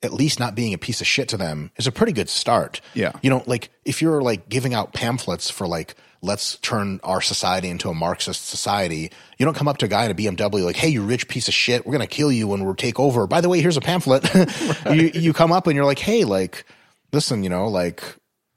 at 0.03 0.13
least 0.13 0.39
not 0.39 0.55
being 0.55 0.73
a 0.73 0.77
piece 0.77 1.01
of 1.01 1.07
shit 1.07 1.27
to 1.29 1.37
them 1.37 1.71
is 1.77 1.87
a 1.87 1.91
pretty 1.91 2.13
good 2.13 2.29
start. 2.29 2.81
Yeah. 2.93 3.13
You 3.21 3.29
know, 3.29 3.43
like 3.45 3.69
if 3.83 4.01
you're 4.01 4.21
like 4.21 4.49
giving 4.49 4.73
out 4.73 4.93
pamphlets 4.93 5.49
for 5.49 5.67
like, 5.67 5.95
let's 6.21 6.57
turn 6.57 6.99
our 7.03 7.21
society 7.21 7.69
into 7.69 7.89
a 7.89 7.93
Marxist 7.93 8.47
society, 8.47 9.11
you 9.37 9.45
don't 9.45 9.55
come 9.55 9.67
up 9.67 9.77
to 9.77 9.85
a 9.85 9.89
guy 9.89 10.05
in 10.05 10.11
a 10.11 10.15
BMW 10.15 10.63
like, 10.63 10.75
hey, 10.75 10.89
you 10.89 11.01
rich 11.01 11.27
piece 11.27 11.47
of 11.47 11.53
shit, 11.53 11.85
we're 11.85 11.91
going 11.91 12.07
to 12.07 12.13
kill 12.13 12.31
you 12.31 12.47
when 12.47 12.65
we 12.65 12.73
take 12.73 12.99
over. 12.99 13.27
By 13.27 13.41
the 13.41 13.49
way, 13.49 13.61
here's 13.61 13.77
a 13.77 13.81
pamphlet. 13.81 14.27
you, 14.91 15.11
you 15.13 15.33
come 15.33 15.51
up 15.51 15.67
and 15.67 15.75
you're 15.75 15.85
like, 15.85 15.99
hey, 15.99 16.23
like, 16.23 16.65
listen, 17.11 17.43
you 17.43 17.49
know, 17.49 17.67
like, 17.67 18.03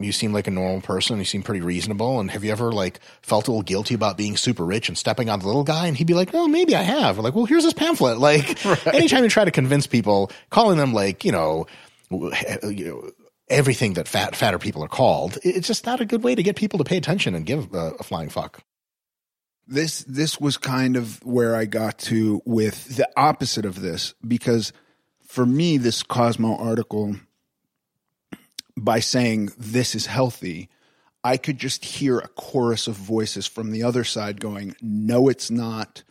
you 0.00 0.12
seem 0.12 0.32
like 0.32 0.46
a 0.46 0.50
normal 0.50 0.80
person. 0.80 1.18
You 1.18 1.24
seem 1.24 1.42
pretty 1.42 1.60
reasonable. 1.60 2.20
And 2.20 2.30
have 2.30 2.44
you 2.44 2.52
ever 2.52 2.70
like 2.70 3.00
felt 3.22 3.48
a 3.48 3.50
little 3.50 3.62
guilty 3.62 3.94
about 3.94 4.16
being 4.16 4.36
super 4.36 4.64
rich 4.64 4.88
and 4.88 4.96
stepping 4.96 5.28
on 5.28 5.40
the 5.40 5.46
little 5.46 5.64
guy? 5.64 5.86
And 5.86 5.96
he'd 5.96 6.06
be 6.06 6.14
like, 6.14 6.30
oh, 6.34 6.46
maybe 6.46 6.76
I 6.76 6.82
have. 6.82 7.16
We're 7.16 7.24
like, 7.24 7.34
well, 7.34 7.46
here's 7.46 7.64
this 7.64 7.72
pamphlet. 7.72 8.18
Like 8.28 8.64
anytime 8.86 9.24
you 9.24 9.30
try 9.30 9.44
to 9.44 9.50
convince 9.50 9.86
people, 9.86 10.30
calling 10.50 10.78
them 10.78 10.92
like, 10.92 11.24
you 11.24 11.32
know, 11.32 11.66
uh, 12.12 12.68
you 12.68 12.84
know, 12.84 13.10
everything 13.48 13.94
that 13.94 14.06
fat, 14.06 14.36
fatter 14.36 14.58
people 14.58 14.84
are 14.84 14.88
called, 14.88 15.38
it's 15.42 15.66
just 15.66 15.86
not 15.86 16.00
a 16.00 16.04
good 16.04 16.22
way 16.22 16.34
to 16.34 16.42
get 16.42 16.56
people 16.56 16.78
to 16.78 16.84
pay 16.84 16.96
attention 16.96 17.34
and 17.34 17.46
give 17.46 17.72
a, 17.74 17.92
a 17.98 18.02
flying 18.02 18.28
fuck. 18.28 18.62
this 19.66 20.04
this 20.04 20.40
was 20.40 20.56
kind 20.56 20.96
of 20.96 21.24
where 21.24 21.54
I 21.54 21.64
got 21.66 21.98
to 22.00 22.40
with 22.44 22.96
the 22.96 23.08
opposite 23.16 23.64
of 23.64 23.80
this 23.80 24.14
because 24.26 24.72
for 25.26 25.44
me 25.44 25.76
this 25.78 26.02
Cosmo 26.02 26.56
article 26.56 27.16
by 28.84 29.00
saying 29.00 29.50
this 29.58 29.94
is 29.94 30.06
healthy 30.06 30.68
I 31.24 31.36
could 31.36 31.58
just 31.58 31.84
hear 31.84 32.18
a 32.18 32.28
chorus 32.28 32.86
of 32.86 32.94
voices 32.94 33.46
from 33.46 33.70
the 33.72 33.82
other 33.82 34.04
side 34.04 34.40
going 34.40 34.76
no 34.80 35.28
it's 35.28 35.50
not 35.50 36.02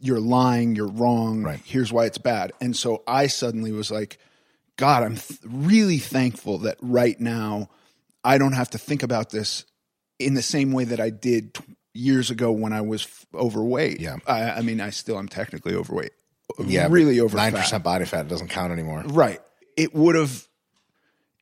you're 0.00 0.20
lying 0.20 0.76
you're 0.76 0.88
wrong 0.90 1.42
Right. 1.42 1.60
here's 1.64 1.92
why 1.92 2.06
it's 2.06 2.18
bad 2.18 2.52
and 2.60 2.76
so 2.76 3.02
I 3.06 3.26
suddenly 3.28 3.72
was 3.72 3.90
like 3.90 4.18
god 4.76 5.02
I'm 5.02 5.16
th- 5.16 5.40
really 5.44 5.98
thankful 5.98 6.58
that 6.58 6.76
right 6.80 7.18
now 7.20 7.70
I 8.22 8.36
don't 8.38 8.52
have 8.52 8.70
to 8.70 8.78
think 8.78 9.02
about 9.02 9.30
this 9.30 9.64
in 10.18 10.34
the 10.34 10.42
same 10.42 10.72
way 10.72 10.84
that 10.84 11.00
I 11.00 11.08
did 11.10 11.54
t- 11.54 11.64
years 11.94 12.30
ago 12.30 12.52
when 12.52 12.72
I 12.74 12.82
was 12.82 13.04
f- 13.04 13.26
overweight. 13.34 13.98
Yeah. 14.00 14.16
I, 14.26 14.42
I 14.50 14.60
mean, 14.60 14.78
I 14.82 14.90
still 14.90 15.18
am 15.18 15.26
technically 15.28 15.74
overweight. 15.74 16.12
Yeah. 16.62 16.88
really 16.90 17.18
over 17.20 17.34
Nine 17.38 17.52
fat. 17.52 17.60
percent 17.62 17.82
body 17.84 18.04
fat 18.04 18.28
doesn't 18.28 18.48
count 18.48 18.72
anymore. 18.74 19.02
Right. 19.06 19.40
It 19.78 19.94
would 19.94 20.16
have. 20.16 20.46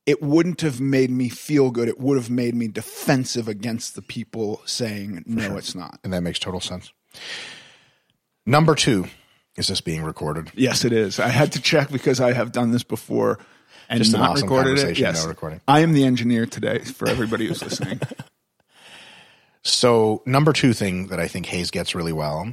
It 0.08 0.22
wouldn't 0.22 0.62
have 0.62 0.80
made 0.80 1.10
me 1.10 1.28
feel 1.28 1.70
good. 1.70 1.86
It 1.86 2.00
would 2.00 2.16
have 2.16 2.30
made 2.30 2.54
me 2.54 2.66
defensive 2.66 3.46
against 3.46 3.94
the 3.94 4.00
people 4.00 4.62
saying 4.64 5.22
no, 5.26 5.58
it's 5.58 5.74
not. 5.74 6.00
And 6.02 6.14
that 6.14 6.22
makes 6.22 6.38
total 6.38 6.60
sense. 6.60 6.90
Number 8.46 8.74
two, 8.74 9.06
is 9.56 9.66
this 9.66 9.82
being 9.82 10.02
recorded? 10.02 10.50
Yes, 10.54 10.86
it 10.86 10.94
is. 10.94 11.20
I 11.20 11.28
had 11.28 11.52
to 11.52 11.60
check 11.60 11.90
because 11.90 12.20
I 12.20 12.32
have 12.32 12.52
done 12.52 12.70
this 12.70 12.84
before 12.84 13.38
and 13.90 13.98
Just 13.98 14.14
an 14.14 14.20
not 14.20 14.30
awesome 14.30 14.48
recorded 14.48 14.78
it. 14.78 14.98
Yes, 14.98 15.22
no 15.22 15.28
recording. 15.28 15.60
I 15.68 15.80
am 15.80 15.92
the 15.92 16.04
engineer 16.04 16.46
today 16.46 16.78
for 16.78 17.06
everybody 17.06 17.46
who's 17.46 17.62
listening. 17.62 18.00
So 19.64 20.22
number 20.24 20.52
two 20.52 20.72
thing 20.72 21.08
that 21.08 21.20
I 21.20 21.28
think 21.28 21.46
HAES 21.46 21.70
gets 21.70 21.94
really 21.94 22.12
well 22.12 22.52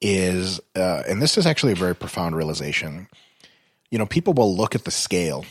is, 0.00 0.60
uh, 0.74 1.02
and 1.06 1.20
this 1.20 1.36
is 1.36 1.46
actually 1.46 1.72
a 1.72 1.76
very 1.76 1.94
profound 1.94 2.36
realization. 2.36 3.08
You 3.90 3.98
know, 3.98 4.06
people 4.06 4.32
will 4.32 4.56
look 4.56 4.74
at 4.74 4.84
the 4.84 4.90
scale 4.90 5.44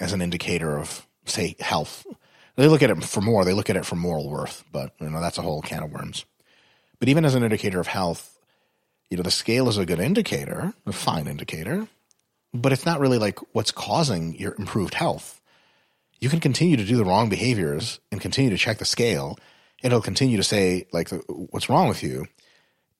as 0.00 0.12
an 0.12 0.20
indicator 0.20 0.78
of, 0.78 1.06
say, 1.24 1.56
health. 1.60 2.06
They 2.56 2.68
look 2.68 2.82
at 2.82 2.90
it 2.90 3.02
for 3.04 3.20
more. 3.20 3.44
They 3.44 3.52
look 3.52 3.70
at 3.70 3.76
it 3.76 3.86
for 3.86 3.96
moral 3.96 4.30
worth, 4.30 4.64
but 4.70 4.92
you 5.00 5.10
know 5.10 5.20
that's 5.20 5.38
a 5.38 5.42
whole 5.42 5.60
can 5.62 5.82
of 5.82 5.90
worms. 5.90 6.24
But 7.00 7.08
even 7.08 7.24
as 7.24 7.34
an 7.34 7.42
indicator 7.42 7.80
of 7.80 7.88
health, 7.88 8.38
you 9.10 9.16
know, 9.16 9.22
the 9.22 9.30
scale 9.30 9.68
is 9.68 9.76
a 9.76 9.84
good 9.84 9.98
indicator, 9.98 10.72
a 10.86 10.92
fine 10.92 11.26
indicator, 11.26 11.88
but 12.52 12.72
it's 12.72 12.86
not 12.86 13.00
really 13.00 13.18
like 13.18 13.40
what's 13.54 13.72
causing 13.72 14.38
your 14.38 14.54
improved 14.56 14.94
health 14.94 15.40
you 16.24 16.30
can 16.30 16.40
continue 16.40 16.78
to 16.78 16.84
do 16.86 16.96
the 16.96 17.04
wrong 17.04 17.28
behaviors 17.28 18.00
and 18.10 18.18
continue 18.18 18.50
to 18.50 18.56
check 18.56 18.78
the 18.78 18.86
scale. 18.86 19.38
It'll 19.82 20.00
continue 20.00 20.38
to 20.38 20.42
say 20.42 20.86
like 20.90 21.10
what's 21.28 21.68
wrong 21.68 21.86
with 21.86 22.02
you. 22.02 22.26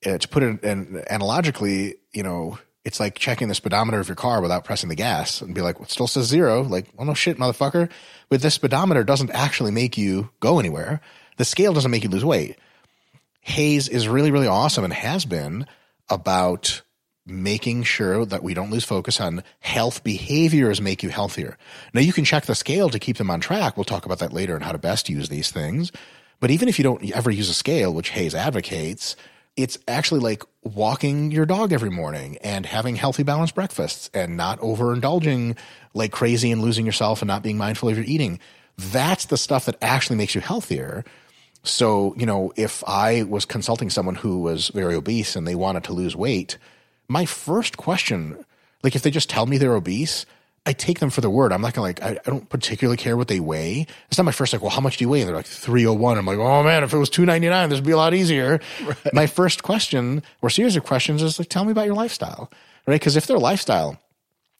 Uh, 0.05 0.19
to 0.19 0.27
put 0.27 0.43
it 0.43 0.63
in, 0.63 1.03
analogically, 1.09 1.95
you 2.13 2.21
know, 2.21 2.59
it's 2.85 2.99
like 2.99 3.17
checking 3.17 3.47
the 3.47 3.55
speedometer 3.55 3.99
of 3.99 4.07
your 4.07 4.15
car 4.15 4.41
without 4.41 4.63
pressing 4.63 4.89
the 4.89 4.95
gas 4.95 5.41
and 5.41 5.55
be 5.55 5.61
like, 5.61 5.79
well, 5.79 5.89
still 5.89 6.07
says 6.07 6.27
zero. 6.27 6.61
Like, 6.61 6.85
well, 6.95 7.07
no 7.07 7.15
shit, 7.15 7.37
motherfucker. 7.37 7.89
But 8.29 8.41
this 8.41 8.53
speedometer 8.53 9.03
doesn't 9.03 9.31
actually 9.31 9.71
make 9.71 9.97
you 9.97 10.29
go 10.39 10.59
anywhere. 10.59 11.01
The 11.37 11.45
scale 11.45 11.73
doesn't 11.73 11.91
make 11.91 12.03
you 12.03 12.09
lose 12.09 12.23
weight. 12.23 12.57
HAES 13.41 13.89
is 13.89 14.07
really, 14.07 14.31
really 14.31 14.47
awesome 14.47 14.83
and 14.83 14.93
has 14.93 15.25
been 15.25 15.65
about 16.09 16.83
making 17.25 17.81
sure 17.81 18.23
that 18.23 18.43
we 18.43 18.53
don't 18.53 18.69
lose 18.69 18.83
focus 18.83 19.19
on 19.19 19.43
health 19.59 20.03
behaviors 20.03 20.79
make 20.79 21.01
you 21.01 21.09
healthier. 21.09 21.57
Now 21.91 22.01
you 22.01 22.13
can 22.13 22.23
check 22.23 22.45
the 22.45 22.53
scale 22.53 22.89
to 22.89 22.99
keep 22.99 23.17
them 23.17 23.31
on 23.31 23.39
track. 23.39 23.75
We'll 23.75 23.83
talk 23.83 24.05
about 24.05 24.19
that 24.19 24.31
later 24.31 24.55
and 24.55 24.63
how 24.63 24.71
to 24.71 24.77
best 24.77 25.09
use 25.09 25.27
these 25.29 25.51
things. 25.51 25.91
But 26.39 26.51
even 26.51 26.69
if 26.69 26.77
you 26.77 26.83
don't 26.83 27.11
ever 27.11 27.31
use 27.31 27.49
a 27.49 27.55
scale, 27.55 27.91
which 27.93 28.11
HAES 28.11 28.35
advocates, 28.35 29.15
it's 29.55 29.77
actually 29.87 30.19
like 30.19 30.43
walking 30.63 31.31
your 31.31 31.45
dog 31.45 31.71
every 31.71 31.89
morning 31.89 32.37
and 32.41 32.65
having 32.65 32.95
healthy 32.95 33.23
balanced 33.23 33.55
breakfasts 33.55 34.09
and 34.13 34.35
not 34.35 34.59
overindulging 34.59 35.57
like 35.93 36.11
crazy 36.11 36.51
and 36.51 36.61
losing 36.61 36.85
yourself 36.85 37.21
and 37.21 37.27
not 37.27 37.43
being 37.43 37.57
mindful 37.57 37.89
of 37.89 37.95
your 37.95 38.05
eating. 38.05 38.39
That's 38.77 39.25
the 39.25 39.37
stuff 39.37 39.65
that 39.65 39.77
actually 39.81 40.17
makes 40.17 40.35
you 40.35 40.41
healthier. 40.41 41.05
So, 41.63 42.13
you 42.17 42.25
know, 42.25 42.51
if 42.55 42.83
I 42.85 43.23
was 43.23 43.45
consulting 43.45 43.89
someone 43.89 44.15
who 44.15 44.39
was 44.39 44.69
very 44.69 44.95
obese 44.95 45.35
and 45.35 45.47
they 45.47 45.55
wanted 45.55 45.85
to 45.85 45.93
lose 45.93 46.15
weight, 46.15 46.57
my 47.07 47.25
first 47.25 47.77
question, 47.77 48.43
like 48.83 48.95
if 48.95 49.01
they 49.01 49.11
just 49.11 49.29
tell 49.29 49.45
me 49.45 49.57
they're 49.57 49.75
obese, 49.75 50.25
I 50.65 50.73
take 50.73 50.99
them 50.99 51.11
for 51.11 51.21
the 51.21 51.29
word. 51.29 51.53
I'm 51.53 51.61
not 51.61 51.73
gonna 51.73 51.83
like, 51.83 52.01
I, 52.01 52.17
I 52.25 52.29
don't 52.29 52.49
particularly 52.49 52.97
care 52.97 53.15
what 53.15 53.27
they 53.27 53.39
weigh. 53.39 53.85
It's 54.07 54.17
not 54.17 54.23
my 54.23 54.31
first 54.31 54.51
like, 54.51 54.61
well, 54.61 54.71
how 54.71 54.81
much 54.81 54.97
do 54.97 55.03
you 55.03 55.09
weigh? 55.09 55.21
And 55.21 55.29
they're 55.29 55.35
like 55.35 55.45
301. 55.45 56.17
I'm 56.17 56.25
like, 56.25 56.39
oh 56.39 56.63
man, 56.63 56.83
if 56.83 56.93
it 56.93 56.97
was 56.97 57.09
299, 57.09 57.69
this 57.69 57.77
would 57.77 57.85
be 57.85 57.91
a 57.91 57.97
lot 57.97 58.13
easier. 58.13 58.59
My 59.13 59.27
first 59.27 59.61
question 59.61 60.23
or 60.41 60.49
series 60.49 60.75
of 60.75 60.83
questions 60.83 61.21
is 61.21 61.37
like, 61.37 61.49
tell 61.49 61.65
me 61.65 61.71
about 61.71 61.85
your 61.85 61.95
lifestyle, 61.95 62.51
right? 62.87 62.99
Because 62.99 63.15
if 63.15 63.27
their 63.27 63.37
lifestyle 63.37 63.99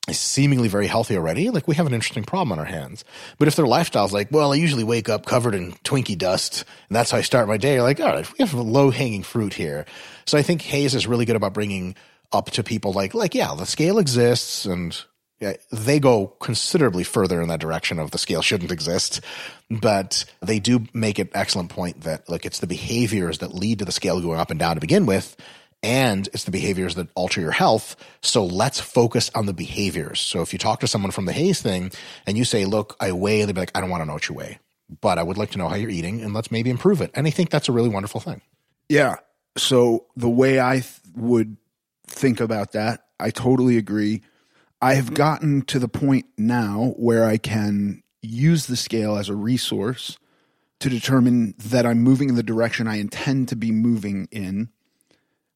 is 0.07 0.19
seemingly 0.19 0.67
very 0.67 0.85
healthy 0.85 1.17
already, 1.17 1.49
like 1.49 1.67
we 1.67 1.73
have 1.73 1.87
an 1.87 1.93
interesting 1.93 2.23
problem 2.23 2.51
on 2.51 2.59
our 2.59 2.65
hands. 2.65 3.03
But 3.39 3.47
if 3.47 3.55
their 3.55 3.65
lifestyle's 3.65 4.13
like, 4.13 4.31
well, 4.31 4.53
I 4.53 4.57
usually 4.57 4.83
wake 4.83 5.09
up 5.09 5.25
covered 5.25 5.55
in 5.55 5.71
Twinkie 5.83 6.17
dust 6.17 6.65
and 6.87 6.95
that's 6.95 7.09
how 7.09 7.17
I 7.17 7.21
start 7.21 7.47
my 7.47 7.57
day, 7.57 7.75
you're 7.75 7.83
like, 7.83 7.99
all 7.99 8.13
right, 8.13 8.31
we 8.33 8.45
have 8.45 8.53
low 8.53 8.91
hanging 8.91 9.23
fruit 9.23 9.55
here. 9.55 9.85
So 10.27 10.37
I 10.37 10.43
think 10.43 10.61
HAES 10.61 10.93
is 10.93 11.07
really 11.07 11.25
good 11.25 11.35
about 11.35 11.55
bringing 11.55 11.95
up 12.31 12.51
to 12.51 12.63
people 12.63 12.93
like, 12.93 13.15
like, 13.15 13.33
yeah, 13.33 13.55
the 13.55 13.65
scale 13.65 13.97
exists 13.97 14.65
and 14.65 14.95
they 15.71 15.99
go 15.99 16.27
considerably 16.27 17.03
further 17.03 17.41
in 17.41 17.49
that 17.49 17.59
direction 17.59 17.99
of 17.99 18.11
the 18.11 18.17
scale 18.17 18.41
shouldn't 18.41 18.71
exist. 18.71 19.21
But 19.69 20.25
they 20.41 20.59
do 20.59 20.85
make 20.93 21.19
an 21.19 21.29
excellent 21.33 21.69
point 21.69 22.01
that 22.01 22.29
like 22.29 22.45
it's 22.45 22.59
the 22.59 22.67
behaviors 22.67 23.39
that 23.39 23.53
lead 23.53 23.79
to 23.79 23.85
the 23.85 23.91
scale 23.91 24.21
going 24.21 24.39
up 24.39 24.49
and 24.49 24.59
down 24.59 24.75
to 24.75 24.81
begin 24.81 25.05
with. 25.05 25.35
and 25.83 26.27
it's 26.33 26.45
the 26.45 26.51
behaviors 26.51 26.95
that 26.95 27.07
alter 27.13 27.39
your 27.41 27.51
health. 27.51 27.95
So 28.21 28.43
let's 28.43 28.79
focus 28.79 29.29
on 29.35 29.45
the 29.45 29.53
behaviors. 29.53 30.19
So 30.19 30.41
if 30.41 30.51
you 30.51 30.57
talk 30.57 30.79
to 30.79 30.87
someone 30.87 31.11
from 31.11 31.25
the 31.25 31.33
HAES 31.33 31.61
thing 31.61 31.91
and 32.25 32.37
you 32.37 32.43
say, 32.43 32.65
look, 32.65 32.95
I 32.99 33.11
weigh, 33.11 33.45
they'd 33.45 33.53
be 33.53 33.61
like, 33.61 33.71
I 33.75 33.81
don't 33.81 33.91
want 33.91 34.01
to 34.01 34.05
know 34.05 34.13
what 34.13 34.27
you 34.27 34.33
weigh, 34.33 34.57
but 35.01 35.19
I 35.19 35.23
would 35.23 35.37
like 35.37 35.51
to 35.51 35.59
know 35.59 35.67
how 35.67 35.75
you're 35.75 35.91
eating 35.91 36.21
and 36.21 36.33
let's 36.33 36.49
maybe 36.49 36.71
improve 36.71 37.01
it. 37.01 37.11
And 37.13 37.27
I 37.27 37.29
think 37.29 37.51
that's 37.51 37.69
a 37.69 37.71
really 37.71 37.89
wonderful 37.89 38.19
thing. 38.19 38.41
Yeah. 38.89 39.17
So 39.57 40.07
the 40.15 40.29
way 40.29 40.59
I 40.59 40.79
th- 40.79 41.01
would 41.15 41.55
think 42.07 42.39
about 42.39 42.71
that, 42.71 43.05
I 43.19 43.29
totally 43.29 43.77
agree. 43.77 44.23
I 44.85 44.93
have 44.93 45.05
mm-hmm. 45.05 45.15
gotten 45.15 45.61
to 45.63 45.79
the 45.79 45.87
point 45.87 46.27
now 46.37 46.93
where 46.97 47.25
I 47.25 47.37
can 47.37 48.03
use 48.21 48.67
the 48.67 48.75
scale 48.75 49.17
as 49.17 49.29
a 49.29 49.35
resource 49.35 50.19
to 50.79 50.89
determine 50.89 51.55
that 51.57 51.87
I'm 51.87 52.03
moving 52.03 52.29
in 52.29 52.35
the 52.35 52.43
direction 52.43 52.87
I 52.87 52.97
intend 52.97 53.47
to 53.49 53.55
be 53.55 53.71
moving 53.71 54.27
in. 54.29 54.69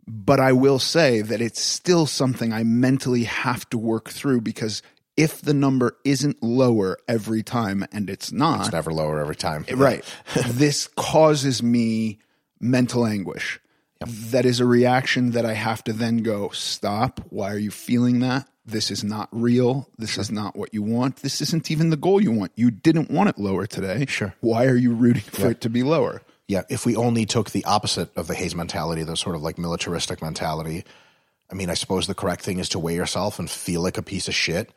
But 0.07 0.39
I 0.39 0.53
will 0.53 0.79
say 0.79 1.21
that 1.21 1.41
it's 1.41 1.61
still 1.61 2.07
something 2.07 2.51
I 2.51 2.63
mentally 2.63 3.25
have 3.25 3.69
to 3.69 3.77
work 3.77 4.09
through 4.09 4.41
because 4.41 4.81
if 5.15 5.43
the 5.43 5.53
number 5.53 5.95
isn't 6.03 6.41
lower 6.41 6.97
every 7.07 7.43
time, 7.43 7.85
and 7.91 8.09
it's 8.09 8.31
not, 8.31 8.61
It's 8.61 8.71
never 8.71 8.91
lower 8.91 9.19
every 9.19 9.35
time. 9.35 9.63
right, 9.75 10.03
this 10.47 10.87
causes 10.95 11.61
me 11.61 12.17
mental 12.59 13.05
anguish. 13.05 13.59
That 14.07 14.45
is 14.45 14.59
a 14.59 14.65
reaction 14.65 15.31
that 15.31 15.45
I 15.45 15.53
have 15.53 15.83
to 15.83 15.93
then 15.93 16.23
go, 16.23 16.49
stop. 16.49 17.21
Why 17.29 17.53
are 17.53 17.59
you 17.59 17.69
feeling 17.69 18.21
that? 18.21 18.47
This 18.69 18.91
is 18.91 19.03
not 19.03 19.29
real. 19.31 19.89
This 19.97 20.17
is 20.17 20.31
not 20.31 20.55
what 20.55 20.73
you 20.73 20.83
want. 20.83 21.17
This 21.17 21.41
isn't 21.41 21.71
even 21.71 21.89
the 21.89 21.97
goal 21.97 22.21
you 22.21 22.31
want. 22.31 22.51
You 22.55 22.71
didn't 22.71 23.09
want 23.09 23.29
it 23.29 23.39
lower 23.39 23.65
today. 23.65 24.05
Sure. 24.07 24.33
Why 24.41 24.65
are 24.65 24.75
you 24.75 24.93
rooting 24.93 25.23
for 25.23 25.49
it 25.49 25.61
to 25.61 25.69
be 25.69 25.83
lower? 25.83 26.21
Yeah, 26.47 26.63
if 26.69 26.85
we 26.85 26.95
only 26.95 27.25
took 27.25 27.51
the 27.51 27.65
opposite 27.65 28.15
of 28.15 28.27
the 28.27 28.35
HAES 28.35 28.55
mentality, 28.55 29.03
the 29.03 29.15
sort 29.15 29.35
of 29.35 29.41
like 29.41 29.57
militaristic 29.57 30.21
mentality, 30.21 30.83
I 31.51 31.55
mean, 31.55 31.69
I 31.69 31.73
suppose 31.73 32.07
the 32.07 32.15
correct 32.15 32.43
thing 32.43 32.59
is 32.59 32.69
to 32.69 32.79
weigh 32.79 32.95
yourself 32.95 33.39
and 33.39 33.49
feel 33.49 33.81
like 33.81 33.97
a 33.97 34.03
piece 34.03 34.27
of 34.27 34.35
shit 34.35 34.71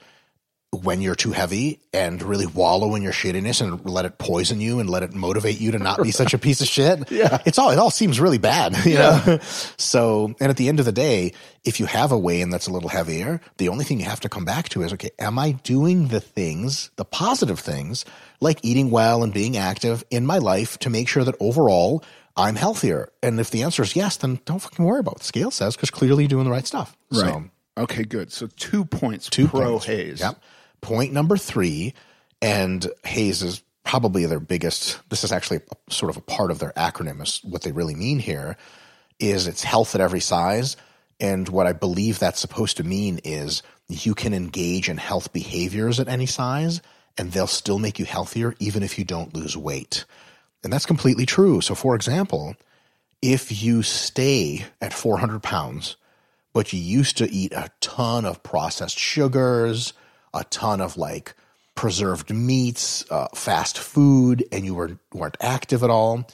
when 0.72 1.02
you're 1.02 1.14
too 1.14 1.32
heavy 1.32 1.80
and 1.92 2.22
really 2.22 2.46
wallow 2.46 2.94
in 2.94 3.02
your 3.02 3.12
shittiness 3.12 3.60
and 3.60 3.84
let 3.84 4.06
it 4.06 4.16
poison 4.16 4.58
you 4.58 4.80
and 4.80 4.88
let 4.88 5.02
it 5.02 5.12
motivate 5.12 5.60
you 5.60 5.72
to 5.72 5.78
not 5.78 6.02
be 6.02 6.10
such 6.10 6.32
a 6.32 6.38
piece 6.38 6.60
of 6.62 6.66
shit. 6.66 7.10
Yeah. 7.12 7.38
It's 7.44 7.58
all, 7.58 7.70
it 7.70 7.78
all 7.78 7.90
seems 7.90 8.18
really 8.18 8.38
bad, 8.38 8.74
you 8.86 8.94
know? 8.94 9.38
So, 9.76 10.34
and 10.40 10.48
at 10.48 10.56
the 10.56 10.68
end 10.68 10.80
of 10.80 10.86
the 10.86 10.92
day, 10.92 11.34
if 11.62 11.78
you 11.78 11.84
have 11.86 12.10
a 12.10 12.18
weigh-in 12.18 12.48
that's 12.48 12.66
a 12.68 12.72
little 12.72 12.88
heavier, 12.88 13.40
the 13.58 13.68
only 13.68 13.84
thing 13.84 14.00
you 14.00 14.06
have 14.06 14.20
to 14.20 14.30
come 14.30 14.46
back 14.46 14.70
to 14.70 14.82
is, 14.82 14.94
okay, 14.94 15.10
am 15.18 15.38
I 15.38 15.52
doing 15.52 16.08
the 16.08 16.20
things, 16.20 16.90
the 16.96 17.04
positive 17.04 17.58
things, 17.60 18.06
like 18.40 18.60
eating 18.62 18.90
well 18.90 19.22
and 19.22 19.32
being 19.32 19.58
active 19.58 20.04
in 20.10 20.24
my 20.24 20.38
life 20.38 20.78
to 20.78 20.90
make 20.90 21.06
sure 21.06 21.22
that 21.22 21.34
overall 21.38 22.02
I'm 22.34 22.56
healthier? 22.56 23.10
And 23.22 23.38
if 23.38 23.50
the 23.50 23.62
answer 23.62 23.82
is 23.82 23.94
yes, 23.94 24.16
then 24.16 24.40
don't 24.46 24.58
fucking 24.60 24.84
worry 24.84 25.00
about 25.00 25.14
what 25.14 25.20
the 25.20 25.26
scale 25.26 25.50
says 25.50 25.76
because 25.76 25.90
clearly 25.90 26.24
you're 26.24 26.28
doing 26.28 26.46
the 26.46 26.50
right 26.50 26.66
stuff. 26.66 26.96
So, 27.12 27.44
okay, 27.76 28.04
good. 28.04 28.32
So 28.32 28.46
two 28.56 28.86
points 28.86 29.28
two 29.28 29.48
pro 29.48 29.72
points. 29.72 29.86
HAES. 29.86 30.20
Yep. 30.20 30.40
Point 30.82 31.12
number 31.12 31.36
three, 31.36 31.94
and 32.42 32.86
HAES 33.04 33.42
is 33.42 33.62
probably 33.84 34.26
their 34.26 34.40
biggest. 34.40 35.00
This 35.08 35.24
is 35.24 35.32
actually 35.32 35.58
a, 35.58 35.92
sort 35.92 36.10
of 36.10 36.18
a 36.18 36.20
part 36.20 36.50
of 36.50 36.58
their 36.58 36.72
acronym. 36.72 37.22
Is 37.22 37.40
what 37.42 37.62
they 37.62 37.72
really 37.72 37.94
mean 37.94 38.18
here 38.18 38.56
is 39.18 39.46
it's 39.46 39.62
health 39.62 39.94
at 39.94 40.00
every 40.00 40.20
size. 40.20 40.76
And 41.20 41.48
what 41.48 41.66
I 41.66 41.72
believe 41.72 42.18
that's 42.18 42.40
supposed 42.40 42.78
to 42.78 42.84
mean 42.84 43.20
is 43.22 43.62
you 43.88 44.14
can 44.14 44.34
engage 44.34 44.88
in 44.88 44.96
health 44.96 45.32
behaviors 45.32 46.00
at 46.00 46.08
any 46.08 46.26
size, 46.26 46.82
and 47.16 47.30
they'll 47.30 47.46
still 47.46 47.78
make 47.78 47.98
you 47.98 48.04
healthier 48.04 48.54
even 48.58 48.82
if 48.82 48.98
you 48.98 49.04
don't 49.04 49.34
lose 49.34 49.56
weight. 49.56 50.04
And 50.64 50.72
that's 50.72 50.86
completely 50.86 51.26
true. 51.26 51.60
So, 51.60 51.74
for 51.74 51.94
example, 51.94 52.56
if 53.20 53.62
you 53.62 53.82
stay 53.82 54.64
at 54.80 54.92
400 54.92 55.42
pounds, 55.42 55.96
but 56.52 56.72
you 56.72 56.80
used 56.80 57.18
to 57.18 57.30
eat 57.30 57.52
a 57.52 57.70
ton 57.80 58.24
of 58.24 58.42
processed 58.42 58.98
sugars, 58.98 59.92
a 60.34 60.44
ton 60.44 60.80
of 60.80 60.96
like 60.96 61.34
preserved 61.74 62.30
meats, 62.30 63.04
uh, 63.10 63.28
fast 63.34 63.78
food, 63.78 64.44
and 64.52 64.64
you 64.64 64.74
were, 64.74 64.98
weren't 65.12 65.36
active 65.40 65.82
at 65.82 65.90
all, 65.90 66.26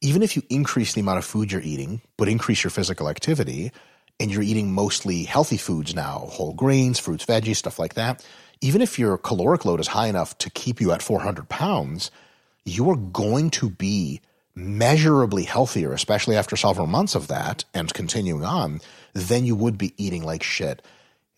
even 0.00 0.22
if 0.22 0.36
you 0.36 0.42
increase 0.48 0.94
the 0.94 1.00
amount 1.00 1.18
of 1.18 1.24
food 1.24 1.52
you're 1.52 1.60
eating, 1.60 2.00
but 2.16 2.28
increase 2.28 2.64
your 2.64 2.70
physical 2.70 3.08
activity, 3.08 3.70
and 4.18 4.30
you're 4.30 4.42
eating 4.42 4.72
mostly 4.72 5.22
healthy 5.24 5.56
foods 5.56 5.94
now, 5.94 6.26
whole 6.30 6.52
grains, 6.52 6.98
fruits, 6.98 7.24
veggies, 7.24 7.56
stuff 7.56 7.78
like 7.78 7.94
that, 7.94 8.24
even 8.60 8.82
if 8.82 8.98
your 8.98 9.16
caloric 9.16 9.64
load 9.64 9.80
is 9.80 9.88
high 9.88 10.08
enough 10.08 10.36
to 10.38 10.50
keep 10.50 10.80
you 10.80 10.92
at 10.92 11.02
400 11.02 11.48
pounds, 11.48 12.10
you're 12.64 12.96
going 12.96 13.50
to 13.50 13.70
be 13.70 14.20
measurably 14.54 15.44
healthier, 15.44 15.92
especially 15.92 16.36
after 16.36 16.56
several 16.56 16.86
months 16.86 17.14
of 17.14 17.28
that 17.28 17.64
and 17.72 17.94
continuing 17.94 18.44
on, 18.44 18.80
than 19.14 19.46
you 19.46 19.54
would 19.54 19.78
be 19.78 19.94
eating 19.96 20.22
like 20.22 20.42
shit. 20.42 20.82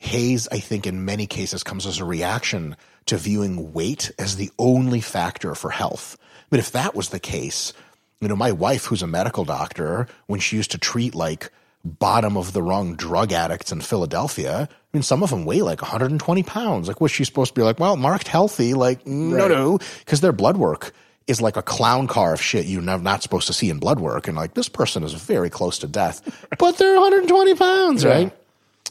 HAES, 0.02 0.48
I 0.50 0.58
think, 0.58 0.86
in 0.86 1.04
many 1.04 1.26
cases 1.26 1.62
comes 1.62 1.86
as 1.86 1.98
a 1.98 2.04
reaction 2.04 2.76
to 3.06 3.16
viewing 3.16 3.72
weight 3.72 4.10
as 4.18 4.36
the 4.36 4.50
only 4.58 5.00
factor 5.00 5.54
for 5.54 5.70
health. 5.70 6.18
But 6.50 6.58
if 6.58 6.72
that 6.72 6.94
was 6.94 7.08
the 7.10 7.20
case, 7.20 7.72
you 8.20 8.28
know, 8.28 8.36
my 8.36 8.52
wife, 8.52 8.84
who's 8.84 9.02
a 9.02 9.06
medical 9.06 9.44
doctor, 9.44 10.06
when 10.26 10.40
she 10.40 10.56
used 10.56 10.72
to 10.72 10.78
treat 10.78 11.14
like 11.14 11.50
bottom 11.84 12.36
of 12.36 12.52
the 12.52 12.62
rung 12.62 12.94
drug 12.94 13.32
addicts 13.32 13.72
in 13.72 13.80
Philadelphia, 13.80 14.68
I 14.70 14.96
mean, 14.96 15.02
some 15.02 15.22
of 15.22 15.30
them 15.30 15.44
weigh 15.44 15.62
like 15.62 15.82
120 15.82 16.42
pounds. 16.42 16.88
Like, 16.88 17.00
was 17.00 17.10
she 17.10 17.24
supposed 17.24 17.54
to 17.54 17.60
be 17.60 17.64
like, 17.64 17.80
well, 17.80 17.96
marked 17.96 18.28
healthy? 18.28 18.74
Like, 18.74 19.06
no, 19.06 19.48
no, 19.48 19.78
because 20.00 20.20
their 20.20 20.32
blood 20.32 20.56
work 20.56 20.92
is 21.26 21.40
like 21.40 21.56
a 21.56 21.62
clown 21.62 22.08
car 22.08 22.34
of 22.34 22.42
shit 22.42 22.66
you're 22.66 22.82
not 22.82 23.22
supposed 23.22 23.46
to 23.46 23.52
see 23.52 23.70
in 23.70 23.78
blood 23.78 24.00
work. 24.00 24.28
And 24.28 24.36
like, 24.36 24.54
this 24.54 24.68
person 24.68 25.04
is 25.04 25.14
very 25.14 25.50
close 25.50 25.78
to 25.78 25.86
death, 25.86 26.46
but 26.58 26.76
they're 26.76 26.94
120 26.94 27.54
pounds, 27.54 28.04
right? 28.04 28.32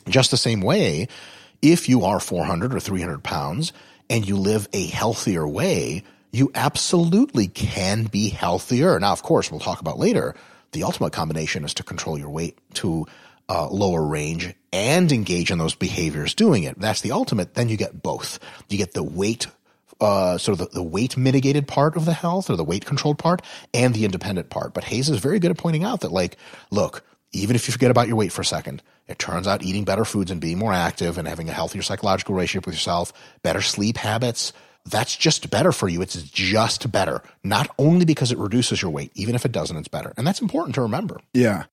Just 0.08 0.32
the 0.32 0.38
same 0.38 0.62
way, 0.62 1.08
if 1.62 1.88
you 1.88 2.06
are 2.06 2.20
400 2.20 2.74
or 2.74 2.80
300 2.80 3.24
pounds 3.24 3.74
and 4.10 4.28
you 4.28 4.36
live 4.36 4.68
a 4.74 4.88
healthier 4.88 5.48
way, 5.48 6.04
you 6.32 6.52
absolutely 6.56 7.48
can 7.48 8.06
be 8.06 8.30
healthier. 8.30 9.00
Now, 9.00 9.12
of 9.12 9.24
course, 9.24 9.52
we'll 9.52 9.60
talk 9.60 9.82
about 9.82 10.00
later. 10.00 10.36
The 10.72 10.84
ultimate 10.84 11.14
combination 11.14 11.66
is 11.66 11.74
to 11.76 11.84
control 11.84 12.18
your 12.18 12.30
weight 12.30 12.58
to 12.76 13.06
uh, 13.50 13.68
lower 13.70 14.04
range 14.04 14.54
and 14.72 15.12
engage 15.12 15.52
in 15.52 15.58
those 15.58 15.76
behaviors 15.76 16.34
doing 16.34 16.64
it. 16.64 16.80
That's 16.80 17.02
the 17.02 17.12
ultimate. 17.12 17.54
Then 17.56 17.68
you 17.68 17.76
get 17.76 18.02
both. 18.02 18.40
You 18.70 18.78
get 18.78 18.94
the 18.94 19.04
weight 19.04 19.48
uh, 20.00 20.38
sort 20.38 20.60
of 20.60 20.70
the, 20.70 20.76
the 20.76 20.84
weight 20.84 21.16
mitigated 21.16 21.68
part 21.68 21.96
of 21.96 22.06
the 22.06 22.14
health 22.14 22.50
or 22.50 22.56
the 22.56 22.64
weight 22.64 22.86
controlled 22.86 23.20
part 23.20 23.42
and 23.74 23.94
the 23.94 24.04
independent 24.04 24.50
part. 24.50 24.74
But 24.74 24.84
HAES 24.86 25.10
is 25.10 25.20
very 25.20 25.40
good 25.40 25.52
at 25.52 25.58
pointing 25.58 25.84
out 25.84 26.02
that, 26.02 26.12
like, 26.12 26.38
look, 26.72 27.06
even 27.32 27.56
if 27.56 27.68
you 27.68 27.72
forget 27.72 27.92
about 27.92 28.08
your 28.08 28.18
weight 28.18 28.32
for 28.32 28.42
a 28.42 28.46
second, 28.46 28.82
it 29.08 29.20
turns 29.20 29.48
out 29.48 29.64
eating 29.64 29.84
better 29.84 30.06
foods 30.06 30.32
and 30.32 30.42
being 30.42 30.58
more 30.58 30.74
active 30.74 31.18
and 31.18 31.28
having 31.28 31.50
a 31.50 31.54
healthier 31.54 31.82
psychological 31.82 32.36
relationship 32.36 32.66
with 32.66 32.76
yourself, 32.76 33.14
better 33.42 33.62
sleep 33.62 33.98
habits, 33.98 34.54
that's 34.86 35.16
just 35.16 35.50
better 35.50 35.72
for 35.72 35.88
you. 35.88 36.02
It's 36.02 36.22
just 36.24 36.92
better. 36.92 37.22
Not 37.44 37.70
only 37.78 38.06
because 38.06 38.32
it 38.32 38.38
reduces 38.38 38.82
your 38.82 38.92
weight, 38.92 39.12
even 39.16 39.36
if 39.36 39.46
it 39.46 39.52
doesn't, 39.52 39.78
it's 39.78 39.88
better. 39.88 40.14
And 40.18 40.26
that's 40.26 40.42
important 40.42 40.76
to 40.76 40.82
remember. 40.82 41.20
Yeah. 41.34 41.66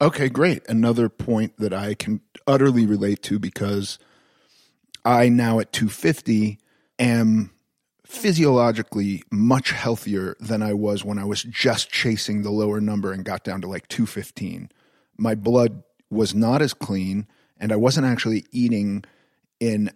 Okay, 0.00 0.28
great. 0.28 0.68
Another 0.68 1.08
point 1.08 1.56
that 1.56 1.72
I 1.72 1.94
can 1.94 2.20
utterly 2.46 2.86
relate 2.86 3.22
to 3.24 3.38
because 3.38 3.98
I 5.04 5.28
now 5.30 5.58
at 5.58 5.72
250 5.72 6.58
am 6.98 7.50
physiologically 8.06 9.22
much 9.30 9.70
healthier 9.72 10.36
than 10.40 10.62
I 10.62 10.72
was 10.72 11.04
when 11.04 11.18
I 11.18 11.24
was 11.24 11.42
just 11.42 11.90
chasing 11.90 12.42
the 12.42 12.50
lower 12.50 12.80
number 12.80 13.12
and 13.12 13.24
got 13.24 13.44
down 13.44 13.60
to 13.62 13.68
like 13.68 13.88
215. 13.88 14.70
My 15.18 15.34
blood 15.34 15.82
was 16.10 16.34
not 16.34 16.62
as 16.62 16.72
clean 16.74 17.26
and 17.58 17.72
I 17.72 17.76
wasn't 17.76 18.06
actually 18.06 18.44
eating 18.52 19.04
in 19.60 19.90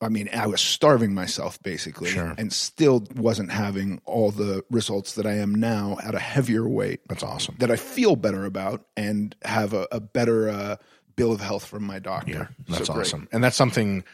I 0.00 0.08
mean, 0.10 0.28
I 0.34 0.46
was 0.46 0.60
starving 0.60 1.14
myself 1.14 1.62
basically 1.62 2.10
Sure. 2.10 2.34
and 2.36 2.52
still 2.52 3.06
wasn't 3.14 3.50
having 3.50 4.02
all 4.04 4.30
the 4.30 4.62
results 4.70 5.14
that 5.14 5.24
I 5.24 5.34
am 5.34 5.54
now 5.54 5.96
at 6.02 6.14
a 6.14 6.18
heavier 6.18 6.68
weight 6.68 7.00
That's 7.08 7.22
awesome. 7.22 7.54
that 7.60 7.70
I 7.70 7.76
feel 7.76 8.14
better 8.14 8.44
about 8.44 8.84
and 8.98 9.34
have 9.44 9.72
a, 9.72 9.86
a 9.90 10.00
better 10.00 10.50
uh, 10.50 10.76
bill 11.16 11.32
of 11.32 11.40
health 11.40 11.64
from 11.64 11.84
my 11.84 12.00
doctor. 12.00 12.50
That's 12.68 12.88
So 12.88 12.94
awesome. 13.00 13.28
And 13.32 13.42
that's 13.42 13.56
something 13.56 14.04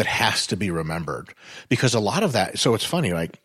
that 0.00 0.06
has 0.06 0.46
to 0.46 0.56
be 0.56 0.70
remembered 0.70 1.34
because 1.68 1.92
a 1.92 2.00
lot 2.00 2.22
of 2.22 2.32
that. 2.32 2.58
So 2.58 2.72
it's 2.72 2.86
funny, 2.86 3.12
like 3.12 3.38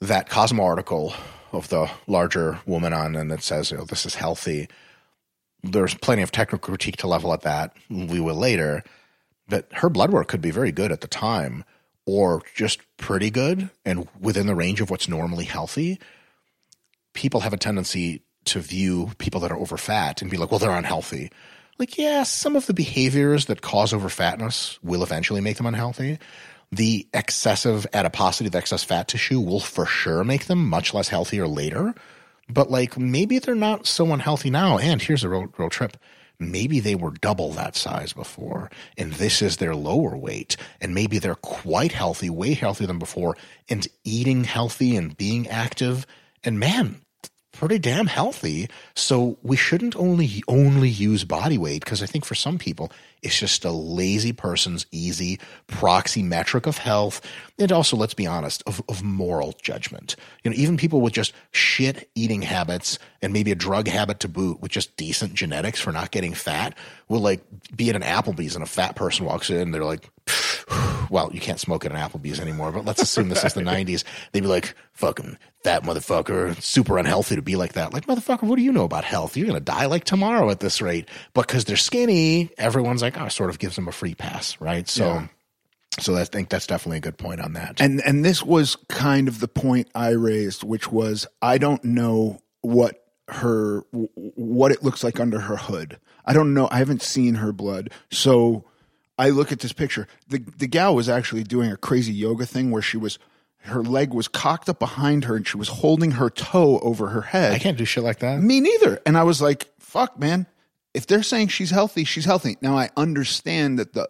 that 0.00 0.30
Cosmo 0.30 0.64
article 0.64 1.12
of 1.52 1.68
the 1.68 1.90
larger 2.06 2.58
woman 2.64 2.94
on 2.94 3.14
and 3.14 3.30
that 3.30 3.42
says, 3.42 3.70
you 3.70 3.76
know, 3.76 3.84
this 3.84 4.06
is 4.06 4.14
healthy. 4.14 4.66
There's 5.62 5.92
plenty 5.92 6.22
of 6.22 6.32
technical 6.32 6.70
critique 6.70 6.96
to 6.96 7.06
level 7.06 7.34
at 7.34 7.42
that. 7.42 7.76
We 7.90 8.18
will 8.18 8.34
later. 8.34 8.82
But 9.46 9.68
her 9.74 9.90
blood 9.90 10.10
work 10.10 10.28
could 10.28 10.40
be 10.40 10.50
very 10.50 10.72
good 10.72 10.90
at 10.90 11.02
the 11.02 11.06
time 11.06 11.66
or 12.06 12.40
just 12.54 12.80
pretty 12.96 13.28
good 13.28 13.68
and 13.84 14.08
within 14.18 14.46
the 14.46 14.54
range 14.54 14.80
of 14.80 14.88
what's 14.88 15.06
normally 15.06 15.44
healthy. 15.44 16.00
People 17.12 17.40
have 17.40 17.52
a 17.52 17.58
tendency 17.58 18.22
to 18.46 18.60
view 18.60 19.10
people 19.18 19.42
that 19.42 19.52
are 19.52 19.58
over 19.58 19.76
fat 19.76 20.22
and 20.22 20.30
be 20.30 20.38
like, 20.38 20.50
well, 20.50 20.60
they're 20.60 20.70
unhealthy. 20.70 21.30
Like, 21.78 21.96
yeah, 21.96 22.24
some 22.24 22.56
of 22.56 22.66
the 22.66 22.74
behaviors 22.74 23.46
that 23.46 23.62
cause 23.62 23.92
over 23.92 24.08
fatness 24.08 24.78
will 24.82 25.02
eventually 25.02 25.40
make 25.40 25.58
them 25.58 25.66
unhealthy. 25.66 26.18
The 26.72 27.06
excessive 27.14 27.86
adiposity, 27.94 28.50
the 28.50 28.58
excess 28.58 28.84
fat 28.84 29.08
tissue 29.08 29.40
will 29.40 29.60
for 29.60 29.86
sure 29.86 30.24
make 30.24 30.46
them 30.46 30.68
much 30.68 30.92
less 30.92 31.08
healthier 31.08 31.46
later. 31.46 31.94
but 32.48 32.70
like 32.70 32.98
maybe 32.98 33.38
they're 33.38 33.54
not 33.54 33.86
so 33.86 34.12
unhealthy 34.12 34.50
now. 34.50 34.78
And 34.78 35.00
here's 35.02 35.24
a 35.24 35.28
real, 35.28 35.46
real 35.58 35.70
trip. 35.70 35.96
Maybe 36.40 36.78
they 36.80 36.94
were 36.94 37.10
double 37.10 37.52
that 37.52 37.74
size 37.74 38.12
before, 38.12 38.70
and 38.96 39.12
this 39.14 39.42
is 39.42 39.56
their 39.56 39.74
lower 39.74 40.16
weight. 40.16 40.56
And 40.80 40.94
maybe 40.94 41.18
they're 41.18 41.34
quite 41.34 41.90
healthy, 41.92 42.30
way 42.30 42.54
healthier 42.54 42.86
than 42.86 43.00
before, 43.00 43.36
and 43.68 43.86
eating 44.04 44.44
healthy 44.44 44.94
and 44.94 45.16
being 45.16 45.48
active. 45.48 46.06
And 46.44 46.60
man, 46.60 47.00
pretty 47.58 47.78
damn 47.78 48.06
healthy. 48.06 48.68
So 48.94 49.36
we 49.42 49.56
shouldn't 49.56 49.96
only 49.96 50.42
only 50.46 50.88
use 50.88 51.24
body 51.24 51.58
weight 51.58 51.84
because 51.84 52.02
I 52.02 52.06
think 52.06 52.24
for 52.24 52.34
some 52.34 52.56
people 52.58 52.92
it's 53.22 53.38
just 53.38 53.64
a 53.64 53.70
lazy 53.70 54.32
person's 54.32 54.86
easy 54.92 55.38
proxy 55.66 56.22
metric 56.22 56.66
of 56.66 56.78
health. 56.78 57.20
And 57.58 57.72
also, 57.72 57.96
let's 57.96 58.14
be 58.14 58.26
honest, 58.26 58.62
of, 58.66 58.82
of 58.88 59.02
moral 59.02 59.54
judgment. 59.62 60.16
You 60.44 60.50
know, 60.50 60.56
even 60.56 60.76
people 60.76 61.00
with 61.00 61.12
just 61.12 61.32
shit 61.50 62.08
eating 62.14 62.42
habits 62.42 62.98
and 63.20 63.32
maybe 63.32 63.50
a 63.50 63.56
drug 63.56 63.88
habit 63.88 64.20
to 64.20 64.28
boot 64.28 64.60
with 64.60 64.70
just 64.70 64.96
decent 64.96 65.34
genetics 65.34 65.80
for 65.80 65.92
not 65.92 66.10
getting 66.10 66.34
fat 66.34 66.76
will 67.08 67.20
like 67.20 67.42
be 67.74 67.90
at 67.90 67.96
an 67.96 68.02
Applebee's 68.02 68.54
and 68.54 68.62
a 68.62 68.68
fat 68.68 68.94
person 68.94 69.26
walks 69.26 69.50
in, 69.50 69.72
they're 69.72 69.84
like, 69.84 70.08
well, 71.10 71.30
you 71.32 71.40
can't 71.40 71.58
smoke 71.60 71.84
at 71.84 71.92
an 71.92 71.98
Applebee's 71.98 72.40
anymore, 72.40 72.70
but 72.72 72.84
let's 72.84 73.02
assume 73.02 73.28
this 73.28 73.44
is 73.44 73.54
the 73.54 73.60
90s. 73.62 74.04
They'd 74.32 74.40
be 74.40 74.46
like, 74.46 74.74
fucking 74.92 75.38
that 75.64 75.82
motherfucker, 75.82 76.60
super 76.62 76.98
unhealthy 76.98 77.36
to 77.36 77.42
be 77.42 77.56
like 77.56 77.72
that. 77.72 77.92
Like, 77.92 78.06
motherfucker, 78.06 78.42
what 78.42 78.56
do 78.56 78.62
you 78.62 78.72
know 78.72 78.84
about 78.84 79.04
health? 79.04 79.36
You're 79.36 79.46
going 79.46 79.58
to 79.58 79.64
die 79.64 79.86
like 79.86 80.04
tomorrow 80.04 80.50
at 80.50 80.60
this 80.60 80.80
rate. 80.80 81.08
But 81.34 81.46
because 81.46 81.64
they're 81.64 81.76
skinny, 81.76 82.50
everyone's 82.58 83.02
like, 83.16 83.20
oh, 83.20 83.28
sort 83.28 83.50
of 83.50 83.58
gives 83.58 83.76
them 83.76 83.88
a 83.88 83.92
free 83.92 84.14
pass, 84.14 84.60
right? 84.60 84.88
So, 84.88 85.06
Yeah. 85.06 85.26
so 86.00 86.16
I 86.16 86.24
think 86.24 86.48
that's 86.48 86.66
definitely 86.66 86.98
a 86.98 87.02
good 87.02 87.18
point 87.18 87.40
on 87.40 87.52
that. 87.54 87.80
And 87.80 88.00
and 88.04 88.24
this 88.24 88.42
was 88.42 88.76
kind 88.88 89.28
of 89.28 89.40
the 89.40 89.48
point 89.48 89.88
I 89.94 90.10
raised, 90.10 90.62
which 90.64 90.90
was 90.92 91.26
I 91.42 91.58
don't 91.58 91.82
know 91.84 92.40
what 92.60 93.04
her 93.28 93.80
what 93.90 94.72
it 94.72 94.82
looks 94.82 95.02
like 95.04 95.20
under 95.20 95.40
her 95.40 95.56
hood. 95.56 95.98
I 96.24 96.32
don't 96.32 96.54
know. 96.54 96.68
I 96.70 96.78
haven't 96.78 97.02
seen 97.02 97.36
her 97.36 97.52
blood, 97.52 97.90
so 98.10 98.64
I 99.18 99.30
look 99.30 99.50
at 99.52 99.60
this 99.60 99.72
picture. 99.72 100.06
the 100.28 100.38
The 100.58 100.66
gal 100.66 100.94
was 100.94 101.08
actually 101.08 101.42
doing 101.44 101.70
a 101.72 101.76
crazy 101.76 102.12
yoga 102.12 102.46
thing 102.46 102.70
where 102.70 102.82
she 102.82 102.96
was 102.96 103.18
her 103.62 103.82
leg 103.82 104.14
was 104.14 104.28
cocked 104.28 104.68
up 104.68 104.78
behind 104.78 105.24
her 105.24 105.34
and 105.36 105.46
she 105.46 105.56
was 105.56 105.68
holding 105.68 106.12
her 106.12 106.30
toe 106.30 106.78
over 106.78 107.08
her 107.08 107.22
head. 107.22 107.52
I 107.52 107.58
can't 107.58 107.76
do 107.76 107.84
shit 107.84 108.04
like 108.04 108.20
that. 108.20 108.40
Me 108.40 108.60
neither. 108.60 109.00
And 109.04 109.18
I 109.18 109.24
was 109.24 109.42
like, 109.42 109.68
fuck, 109.80 110.18
man. 110.18 110.46
If 110.98 111.06
they're 111.06 111.22
saying 111.22 111.48
she's 111.48 111.70
healthy, 111.70 112.02
she's 112.04 112.24
healthy. 112.24 112.56
Now 112.60 112.76
I 112.76 112.90
understand 112.96 113.78
that 113.78 113.92
the 113.92 114.08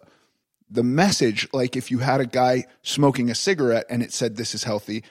the 0.71 0.83
message, 0.83 1.47
like 1.53 1.75
if 1.75 1.91
you 1.91 1.99
had 1.99 2.19
a 2.19 2.25
guy 2.25 2.65
smoking 2.81 3.29
a 3.29 3.35
cigarette 3.35 3.85
and 3.89 4.01
it 4.03 4.11
said 4.11 4.35
this 4.35 4.53
is 4.55 4.63
healthy, 4.63 5.03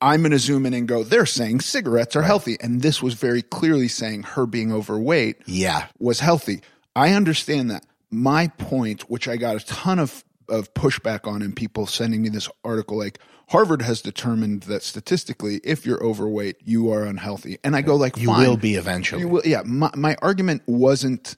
I'm 0.00 0.22
going 0.22 0.32
to 0.32 0.38
zoom 0.40 0.66
in 0.66 0.74
and 0.74 0.86
go, 0.88 1.02
they're 1.04 1.26
saying 1.26 1.60
cigarettes 1.60 2.14
are 2.16 2.22
healthy. 2.22 2.56
And 2.60 2.82
this 2.82 3.00
was 3.02 3.14
very 3.14 3.42
clearly 3.42 3.88
saying 3.88 4.22
her 4.24 4.44
being 4.46 4.72
overweight 4.72 5.36
Yeah. 5.46 5.86
was 5.98 6.20
healthy. 6.20 6.62
I 6.96 7.12
understand 7.12 7.70
that. 7.70 7.86
My 8.10 8.48
point, 8.58 9.02
which 9.10 9.28
I 9.28 9.36
got 9.36 9.54
a 9.56 9.64
ton 9.66 9.98
of, 10.00 10.24
of 10.50 10.72
pushback 10.74 11.26
on, 11.26 11.42
and 11.42 11.54
people 11.54 11.86
sending 11.86 12.22
me 12.22 12.28
this 12.28 12.48
article 12.64 12.98
like, 12.98 13.18
Harvard 13.48 13.82
has 13.82 14.00
determined 14.00 14.62
that 14.64 14.82
statistically, 14.82 15.60
if 15.64 15.84
you're 15.84 16.02
overweight, 16.04 16.56
you 16.64 16.92
are 16.92 17.04
unhealthy. 17.04 17.58
And 17.64 17.74
I 17.74 17.82
go 17.82 17.96
like, 17.96 18.16
You 18.16 18.26
fine. 18.28 18.46
will 18.48 18.56
be 18.56 18.74
eventually. 18.74 19.22
You 19.22 19.28
will, 19.28 19.42
yeah. 19.44 19.62
My, 19.64 19.90
my 19.96 20.16
argument 20.22 20.62
wasn't 20.66 21.36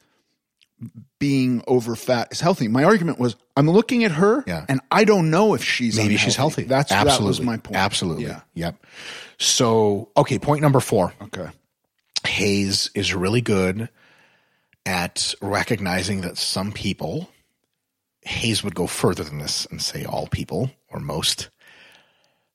being 1.19 1.63
over 1.67 1.95
fat 1.95 2.29
is 2.33 2.41
healthy. 2.41 2.67
My 2.69 2.85
argument 2.85 3.19
was 3.19 3.37
I'm 3.57 3.71
looking 3.71 4.03
at 4.05 4.11
her 4.13 4.43
Yeah. 4.47 4.67
and 4.69 4.81
I 4.91 5.05
don't 5.05 5.31
know 5.31 5.55
if 5.55 5.63
she's 5.63 5.97
Maybe 5.97 6.17
she's 6.17 6.35
healthy. 6.37 6.65
That's 6.65 6.91
Absolutely. 6.91 7.23
that 7.25 7.29
was 7.29 7.41
my 7.41 7.57
point. 7.59 7.77
Absolutely. 7.77 8.25
Yeah. 8.25 8.41
Yep. 8.55 8.85
So, 9.39 10.11
okay, 10.17 10.39
point 10.39 10.61
number 10.61 10.81
four. 10.81 11.13
Okay. 11.23 11.49
HAES 12.27 12.91
is 12.95 13.15
really 13.15 13.41
good 13.41 13.89
at 14.85 15.35
recognizing 15.41 16.23
that 16.23 16.37
some 16.37 16.73
people, 16.73 17.29
HAES 18.25 18.63
would 18.63 18.75
go 18.75 18.87
further 18.87 19.25
than 19.25 19.39
this 19.39 19.67
and 19.67 19.81
say 19.81 20.05
all 20.05 20.27
people 20.27 20.71
or 20.89 21.01
most, 21.01 21.51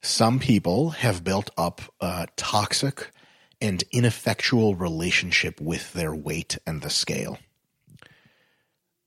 some 0.02 0.40
people 0.40 0.92
have 0.92 1.24
built 1.24 1.50
up 1.58 1.82
a 2.00 2.28
toxic 2.36 3.12
and 3.60 3.84
ineffectual 3.92 4.76
relationship 4.76 5.60
with 5.60 5.94
their 5.94 6.14
weight 6.14 6.58
and 6.66 6.82
the 6.82 6.90
scale. 6.90 7.40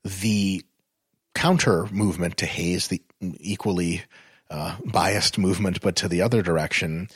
The 0.04 0.64
counter 1.34 1.86
movement 1.86 2.36
to 2.38 2.46
HAES, 2.46 2.88
the 2.88 3.02
equally 3.20 4.02
uh, 4.50 4.76
biased 4.84 5.38
movement, 5.38 5.80
but 5.80 5.96
to 5.96 6.08
the 6.08 6.22
other 6.22 6.42
direction, 6.42 7.08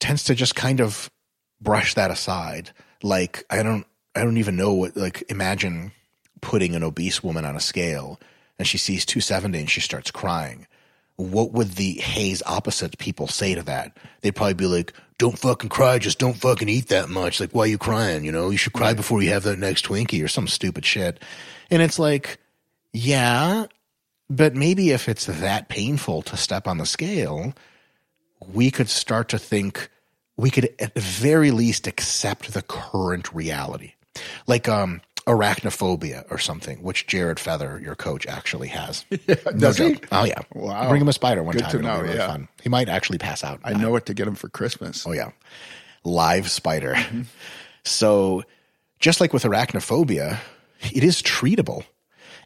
tends 0.00 0.24
to 0.24 0.34
just 0.34 0.54
kind 0.56 0.80
of 0.80 1.10
brush 1.60 1.94
that 1.94 2.10
aside. 2.10 2.70
Like 3.02 3.44
I 3.48 3.62
don't 3.62 3.86
I 4.14 4.22
don't 4.22 4.38
even 4.38 4.56
know 4.56 4.72
what 4.74 4.96
like 4.96 5.22
imagine 5.28 5.92
putting 6.40 6.74
an 6.74 6.82
obese 6.82 7.22
woman 7.22 7.44
on 7.44 7.56
a 7.56 7.60
scale 7.60 8.18
and 8.62 8.68
she 8.68 8.78
sees 8.78 9.04
270 9.04 9.58
and 9.58 9.68
she 9.68 9.80
starts 9.80 10.12
crying. 10.12 10.68
What 11.16 11.50
would 11.50 11.72
the 11.72 11.94
HAES 11.94 12.44
opposite 12.46 12.96
people 12.96 13.26
say 13.26 13.56
to 13.56 13.62
that? 13.64 13.96
They'd 14.20 14.36
probably 14.36 14.54
be 14.54 14.66
like, 14.66 14.92
"Don't 15.18 15.36
fucking 15.36 15.68
cry, 15.68 15.98
just 15.98 16.20
don't 16.20 16.36
fucking 16.36 16.68
eat 16.68 16.86
that 16.88 17.08
much. 17.08 17.40
Like, 17.40 17.50
why 17.50 17.64
are 17.64 17.66
you 17.66 17.76
crying? 17.76 18.24
You 18.24 18.30
know, 18.30 18.50
you 18.50 18.56
should 18.56 18.72
cry 18.72 18.94
before 18.94 19.20
you 19.20 19.30
have 19.30 19.42
that 19.42 19.58
next 19.58 19.84
Twinkie 19.84 20.24
or 20.24 20.28
some 20.28 20.46
stupid 20.46 20.86
shit." 20.86 21.20
And 21.72 21.82
it's 21.82 21.98
like, 21.98 22.38
yeah, 22.92 23.66
but 24.30 24.54
maybe 24.54 24.90
if 24.90 25.08
it's 25.08 25.26
that 25.26 25.68
painful 25.68 26.22
to 26.22 26.36
step 26.36 26.68
on 26.68 26.78
the 26.78 26.86
scale, 26.86 27.52
we 28.52 28.70
could 28.70 28.88
start 28.88 29.28
to 29.30 29.38
think 29.38 29.90
we 30.36 30.50
could 30.50 30.72
at 30.78 30.94
the 30.94 31.00
very 31.00 31.50
least 31.50 31.88
accept 31.88 32.52
the 32.52 32.62
current 32.62 33.32
reality. 33.34 33.94
Like 34.46 34.68
um 34.68 35.00
arachnophobia 35.26 36.24
or 36.30 36.38
something, 36.38 36.82
which 36.82 37.06
Jared 37.06 37.38
Feather, 37.38 37.80
your 37.82 37.94
coach, 37.94 38.26
actually 38.26 38.68
has. 38.68 39.04
no 39.28 39.34
does 39.56 39.78
he? 39.78 39.92
joke. 39.92 40.08
Oh 40.12 40.24
yeah. 40.24 40.40
Wow. 40.54 40.88
Bring 40.88 41.00
him 41.02 41.08
a 41.08 41.12
spider 41.12 41.42
one 41.42 41.52
Good 41.54 41.62
time. 41.62 41.70
to 41.72 41.78
It'll 41.78 41.90
know, 41.90 41.96
be 41.98 42.02
really 42.04 42.18
yeah. 42.18 42.26
fun. 42.26 42.48
He 42.62 42.68
might 42.68 42.88
actually 42.88 43.18
pass 43.18 43.44
out. 43.44 43.60
I 43.64 43.74
know 43.74 43.90
what 43.90 44.06
to 44.06 44.14
get 44.14 44.26
him 44.26 44.34
for 44.34 44.48
Christmas. 44.48 45.06
Oh 45.06 45.12
yeah. 45.12 45.30
Live 46.04 46.50
spider. 46.50 46.94
Mm-hmm. 46.94 47.22
So 47.84 48.44
just 49.00 49.20
like 49.20 49.32
with 49.32 49.42
arachnophobia, 49.42 50.38
it 50.92 51.02
is 51.02 51.20
treatable. 51.20 51.84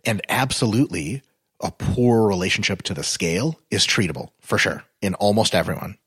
And 0.07 0.23
absolutely 0.31 1.21
a 1.61 1.71
poor 1.71 2.27
relationship 2.27 2.83
to 2.85 2.95
the 2.95 3.03
scale 3.03 3.61
is 3.71 3.87
treatable 3.87 4.31
for 4.41 4.57
sure 4.57 4.83
in 5.03 5.13
almost 5.17 5.55
everyone. 5.55 5.99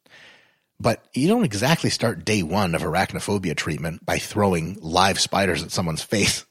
But 0.79 1.03
you 1.13 1.27
don't 1.27 1.43
exactly 1.43 1.89
start 1.89 2.25
day 2.25 2.41
one 2.41 2.73
of 2.73 2.81
arachnophobia 2.81 3.55
treatment 3.55 4.03
by 4.05 4.17
throwing 4.17 4.77
live 4.81 5.19
spiders 5.19 5.61
at 5.61 5.71
someone's 5.71 6.01
face. 6.01 6.45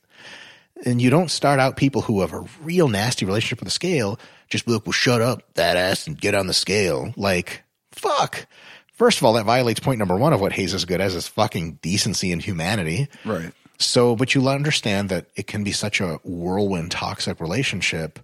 And 0.85 1.03
you 1.03 1.11
don't 1.11 1.31
start 1.31 1.59
out 1.59 1.77
people 1.77 2.03
who 2.03 2.21
have 2.21 2.33
a 2.33 2.45
real 2.62 2.88
nasty 2.88 3.27
relationship 3.27 3.61
with 3.61 3.67
the 3.67 3.73
scale, 3.73 4.19
just 4.49 4.64
be 4.64 4.73
like, 4.73 4.87
well, 4.87 4.93
shut 4.93 5.21
up, 5.21 5.43
that 5.55 5.77
ass, 5.77 6.07
and 6.07 6.19
get 6.19 6.35
on 6.35 6.47
the 6.47 6.55
scale. 6.55 7.12
Like, 7.17 7.64
fuck. 7.93 8.47
First 8.93 9.19
of 9.19 9.25
all, 9.25 9.35
that 9.35 9.45
violates 9.45 9.81
point 9.81 9.99
number 9.99 10.17
one 10.17 10.33
of 10.33 10.41
what 10.41 10.53
HAES 10.53 10.75
is 10.75 10.85
good 10.85 11.01
as 11.01 11.14
is 11.14 11.29
fucking 11.29 11.79
decency 11.83 12.33
and 12.33 12.43
humanity. 12.43 13.09
Right. 13.25 13.53
So, 13.79 14.17
but 14.17 14.35
you'll 14.35 14.49
understand 14.49 15.09
that 15.09 15.27
it 15.37 15.47
can 15.47 15.62
be 15.62 15.73
such 15.73 16.01
a 16.01 16.17
whirlwind 16.25 16.91
toxic 16.91 17.41
relationship 17.41 18.19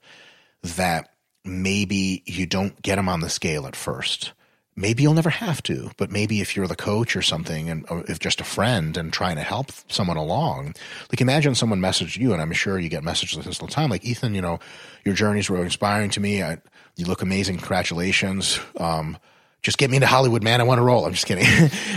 that 0.63 1.11
maybe 1.45 2.23
you 2.27 2.47
don't 2.47 2.81
get 2.83 2.97
them 2.97 3.09
on 3.09 3.21
the 3.21 3.31
scale 3.31 3.67
at 3.67 3.77
first. 3.77 4.33
Maybe 4.77 5.05
you'll 5.05 5.15
never 5.15 5.31
have 5.31 5.63
to, 5.65 5.91
but 5.97 6.11
maybe 6.11 6.41
if 6.41 6.57
you're 6.57 6.67
the 6.67 6.75
coach 6.75 7.15
or 7.15 7.23
something, 7.23 7.71
and 7.71 7.87
or 7.89 8.05
if 8.09 8.19
just 8.19 8.41
a 8.41 8.45
friend 8.45 8.97
and 8.97 9.13
trying 9.13 9.37
to 9.37 9.43
help 9.43 9.71
someone 9.89 10.17
along, 10.17 10.75
like 11.13 11.21
imagine 11.21 11.55
someone 11.55 11.81
messaged 11.81 12.17
you, 12.17 12.33
and 12.33 12.43
I'm 12.43 12.53
sure 12.53 12.79
you 12.79 12.89
get 12.89 13.05
messages 13.05 13.45
this 13.45 13.61
all 13.61 13.69
the 13.69 13.73
time, 13.73 13.91
like 13.91 14.05
Ethan, 14.05 14.35
you 14.35 14.43
know, 14.43 14.59
your 15.05 15.15
journeys 15.15 15.49
were 15.49 15.63
inspiring 15.63 16.11
to 16.11 16.21
me. 16.21 16.43
I, 16.43 16.59
you 16.97 17.07
look 17.07 17.23
amazing. 17.23 17.59
Congratulations. 17.59 18.59
Um, 18.77 19.17
just 19.63 19.79
get 19.79 19.91
me 19.91 19.97
into 19.97 20.07
Hollywood, 20.07 20.43
man. 20.43 20.61
I 20.61 20.65
want 20.65 20.79
to 20.79 20.83
roll. 20.83 21.07
I'm 21.07 21.13
just 21.13 21.27
kidding. 21.27 21.47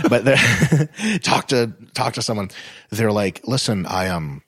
but 0.08 0.24
talk 1.22 1.48
to 1.48 1.72
talk 1.94 2.14
to 2.14 2.22
someone. 2.22 2.50
They're 2.90 3.12
like, 3.12 3.46
listen, 3.46 3.86
I 3.86 4.08
um, 4.08 4.42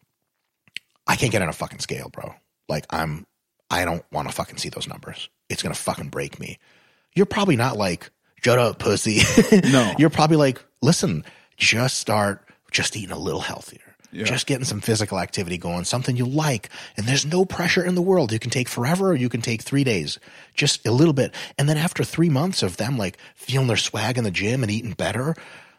I 1.07 1.17
can't 1.17 1.33
get 1.33 1.43
on 1.43 1.49
a 1.49 1.53
fucking 1.53 1.81
scale, 1.81 2.09
bro. 2.09 2.35
Like 2.69 2.87
I'm, 2.91 3.27
I 3.69 3.85
don't 3.85 4.05
want 4.13 4.29
to 4.29 4.35
fucking 4.35 4.59
see 4.59 4.69
those 4.69 4.87
numbers. 4.87 5.29
It's 5.49 5.63
gonna 5.63 5.75
fucking 5.75 6.09
break 6.09 6.39
me. 6.39 6.59
You're 7.15 7.27
probably 7.27 7.57
not 7.57 7.77
like, 7.77 8.11
shut 8.43 8.59
up, 8.59 8.79
pussy. 8.79 9.21
No. 9.71 9.95
You're 9.99 10.11
probably 10.11 10.37
like, 10.37 10.63
listen, 10.83 11.25
just 11.57 11.99
start 11.99 12.47
just 12.71 12.97
eating 12.97 13.11
a 13.13 13.19
little 13.19 13.41
healthier. 13.41 13.81
Just 14.25 14.47
getting 14.47 14.65
some 14.65 14.81
physical 14.81 15.21
activity 15.21 15.57
going, 15.57 15.85
something 15.85 16.17
you 16.17 16.25
like. 16.27 16.69
And 16.97 17.07
there's 17.07 17.25
no 17.25 17.45
pressure 17.45 17.85
in 17.85 17.95
the 17.95 18.03
world. 18.03 18.33
You 18.33 18.41
can 18.41 18.51
take 18.51 18.69
forever 18.69 19.11
or 19.11 19.15
you 19.15 19.29
can 19.29 19.41
take 19.41 19.63
three 19.63 19.85
days, 19.85 20.19
just 20.55 20.85
a 20.87 20.91
little 20.91 21.13
bit. 21.15 21.33
And 21.59 21.69
then 21.69 21.77
after 21.77 22.03
three 22.03 22.29
months 22.29 22.63
of 22.65 22.77
them 22.77 22.99
like 22.99 23.19
feeling 23.37 23.69
their 23.69 23.77
swag 23.77 24.19
in 24.19 24.25
the 24.25 24.33
gym 24.33 24.63
and 24.65 24.73
eating 24.73 24.93
better, 24.95 25.37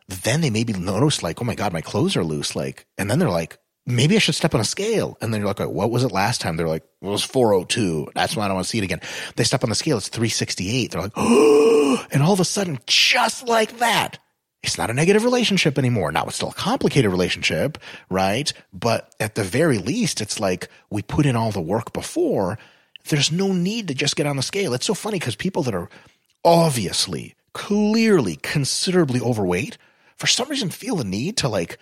then 0.08 0.40
they 0.42 0.50
maybe 0.50 0.72
notice 0.74 1.22
like, 1.22 1.42
oh 1.42 1.46
my 1.46 1.56
God, 1.56 1.74
my 1.74 1.82
clothes 1.82 2.16
are 2.16 2.24
loose. 2.24 2.56
Like, 2.56 2.86
and 2.98 3.12
then 3.12 3.20
they're 3.20 3.30
like, 3.30 3.58
maybe 3.86 4.16
I 4.16 4.20
should 4.20 4.36
step 4.36 4.54
on 4.54 4.62
a 4.62 4.66
scale. 4.66 5.18
And 5.22 5.34
then 5.34 5.42
you're 5.42 5.48
like, 5.48 5.60
what 5.60 5.92
was 5.92 6.04
it 6.04 6.12
last 6.12 6.42
time? 6.42 6.58
They're 6.58 6.68
like, 6.68 6.84
well, 7.02 7.12
it 7.12 7.14
was 7.14 7.24
402. 7.24 8.12
That's 8.16 8.36
why 8.36 8.46
I 8.46 8.48
don't 8.48 8.56
want 8.56 8.66
to 8.66 8.70
see 8.70 8.78
it 8.78 8.84
again. 8.84 9.02
They 9.36 9.44
step 9.44 9.64
on 9.64 9.70
the 9.70 9.76
scale. 9.76 9.98
It's 9.98 10.10
368. 10.10 10.92
They're 10.92 11.02
like, 11.02 11.14
oh, 11.16 12.06
and 12.12 12.22
all 12.22 12.34
of 12.34 12.40
a 12.40 12.46
sudden, 12.46 12.80
just 12.86 13.48
like 13.48 13.80
that, 13.80 14.20
it's 14.64 14.78
not 14.78 14.92
a 14.92 14.94
negative 14.94 15.24
relationship 15.24 15.78
anymore. 15.80 16.12
Now 16.12 16.26
it's 16.26 16.36
still 16.36 16.50
a 16.50 16.54
complicated 16.54 17.10
relationship, 17.10 17.80
right? 18.10 18.52
But 18.72 19.14
at 19.20 19.36
the 19.36 19.44
very 19.44 19.80
least, 19.80 20.22
it's 20.22 20.40
like 20.40 20.70
we 20.90 21.02
put 21.02 21.26
in 21.26 21.36
all 21.36 21.52
the 21.52 21.62
work 21.62 21.94
before. 21.94 22.60
There's 23.10 23.32
no 23.32 23.52
need 23.52 23.88
to 23.88 23.96
just 23.96 24.16
get 24.16 24.28
on 24.28 24.36
the 24.36 24.44
scale. 24.44 24.74
It's 24.74 24.86
so 24.86 24.94
funny 24.94 25.18
because 25.18 25.36
people 25.36 25.64
that 25.64 25.74
are 25.74 25.90
obviously, 26.46 27.36
clearly, 27.54 28.36
considerably 28.36 29.20
overweight, 29.20 29.80
for 30.18 30.28
some 30.28 30.50
reason 30.50 30.70
feel 30.70 30.96
the 30.98 31.04
need 31.04 31.38
to 31.38 31.50
like, 31.50 31.80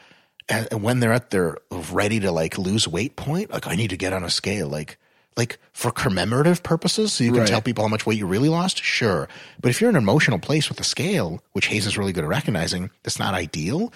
and 0.50 0.82
when 0.84 1.00
they're 1.00 1.14
at 1.14 1.30
their 1.30 1.58
ready 1.92 2.20
to 2.22 2.32
like 2.32 2.58
lose 2.58 2.88
weight 2.88 3.16
point, 3.16 3.52
like 3.52 3.68
I 3.68 3.76
need 3.76 3.92
to 3.92 3.98
get 3.98 4.14
on 4.14 4.24
a 4.24 4.30
scale. 4.30 4.68
Like, 4.68 4.98
like 5.38 5.60
for 5.74 5.92
commemorative 5.92 6.64
purposes, 6.64 7.14
so 7.14 7.24
you 7.24 7.32
can 7.32 7.42
Right. 7.42 7.50
tell 7.50 7.62
people 7.62 7.84
how 7.84 7.88
much 7.88 8.06
weight 8.06 8.18
you 8.18 8.26
really 8.26 8.50
lost, 8.50 8.84
sure. 8.84 9.30
But 9.62 9.70
if 9.70 9.80
you're 9.80 9.90
in 9.90 9.96
an 9.96 10.02
emotional 10.04 10.40
place 10.40 10.68
with 10.68 10.78
the 10.80 10.84
scale, 10.84 11.42
which 11.54 11.68
HAES 11.68 11.86
is 11.86 11.98
really 11.98 12.12
good 12.12 12.24
at 12.24 12.30
recognizing, 12.30 12.90
that's 13.04 13.20
not 13.20 13.34
ideal. 13.36 13.94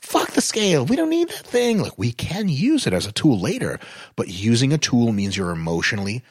Fuck 0.00 0.32
the 0.32 0.40
scale. 0.40 0.84
We 0.84 0.96
don't 0.96 1.10
need 1.10 1.28
that 1.28 1.46
thing. 1.46 1.78
Like 1.80 1.96
we 1.98 2.10
can 2.12 2.48
use 2.48 2.86
it 2.88 2.92
as 2.92 3.06
a 3.06 3.12
tool 3.12 3.38
later, 3.38 3.78
but 4.16 4.28
using 4.28 4.72
a 4.72 4.78
tool 4.78 5.12
means 5.12 5.36
you're 5.36 5.50
emotionally 5.52 6.24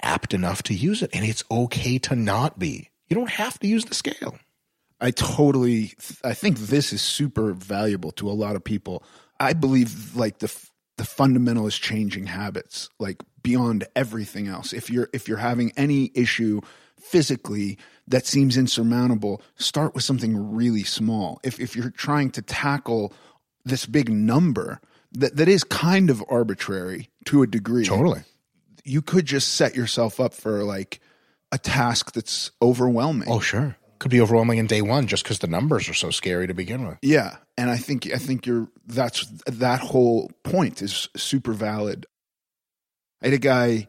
apt 0.00 0.32
enough 0.32 0.62
to 0.62 0.74
use 0.74 1.02
it, 1.02 1.10
and 1.12 1.26
it's 1.26 1.44
okay 1.50 1.98
to 1.98 2.14
not 2.14 2.58
be. 2.58 2.88
You 3.08 3.16
don't 3.16 3.30
have 3.30 3.58
to 3.58 3.66
use 3.66 3.84
the 3.86 3.94
scale. 3.94 4.38
I 5.00 5.10
totally 5.10 5.92
I 6.24 6.34
think 6.34 6.58
this 6.58 6.92
is 6.92 7.02
super 7.02 7.52
valuable 7.52 8.10
to 8.12 8.28
a 8.28 8.32
lot 8.32 8.56
of 8.56 8.64
people. 8.64 9.02
I 9.38 9.52
believe 9.52 10.16
like 10.16 10.38
the 10.38 10.52
the 10.96 11.04
fundamental 11.04 11.66
is 11.66 11.78
changing 11.78 12.26
habits 12.26 12.88
like 12.98 13.22
beyond 13.42 13.86
everything 13.94 14.48
else. 14.48 14.72
If 14.72 14.90
you're 14.90 15.08
if 15.12 15.28
you're 15.28 15.38
having 15.38 15.72
any 15.76 16.10
issue 16.14 16.60
physically 17.00 17.78
that 18.08 18.26
seems 18.26 18.56
insurmountable, 18.56 19.40
start 19.56 19.94
with 19.94 20.02
something 20.02 20.54
really 20.54 20.82
small. 20.84 21.40
If 21.44 21.60
if 21.60 21.76
you're 21.76 21.90
trying 21.90 22.30
to 22.32 22.42
tackle 22.42 23.12
this 23.64 23.86
big 23.86 24.10
number 24.10 24.80
that 25.12 25.36
that 25.36 25.48
is 25.48 25.62
kind 25.62 26.10
of 26.10 26.24
arbitrary 26.28 27.08
to 27.26 27.42
a 27.42 27.46
degree 27.46 27.84
Totally. 27.84 28.22
you 28.84 29.00
could 29.02 29.26
just 29.26 29.54
set 29.54 29.76
yourself 29.76 30.18
up 30.18 30.34
for 30.34 30.64
like 30.64 31.00
a 31.52 31.58
task 31.58 32.12
that's 32.12 32.50
overwhelming. 32.60 33.28
Oh, 33.30 33.40
sure. 33.40 33.76
Could 33.98 34.10
be 34.10 34.20
overwhelming 34.20 34.58
in 34.58 34.66
day 34.66 34.82
one 34.82 35.06
just 35.06 35.24
because 35.24 35.40
the 35.40 35.46
numbers 35.48 35.88
are 35.88 35.94
so 35.94 36.10
scary 36.10 36.46
to 36.46 36.54
begin 36.54 36.86
with. 36.86 36.98
Yeah, 37.02 37.36
and 37.56 37.68
I 37.70 37.76
think 37.76 38.06
I 38.12 38.18
think 38.18 38.46
you're 38.46 38.68
that's 38.86 39.26
that 39.46 39.80
whole 39.80 40.30
point 40.44 40.82
is 40.82 41.08
super 41.16 41.52
valid. 41.52 42.06
I 43.22 43.26
had 43.26 43.34
a 43.34 43.38
guy 43.38 43.88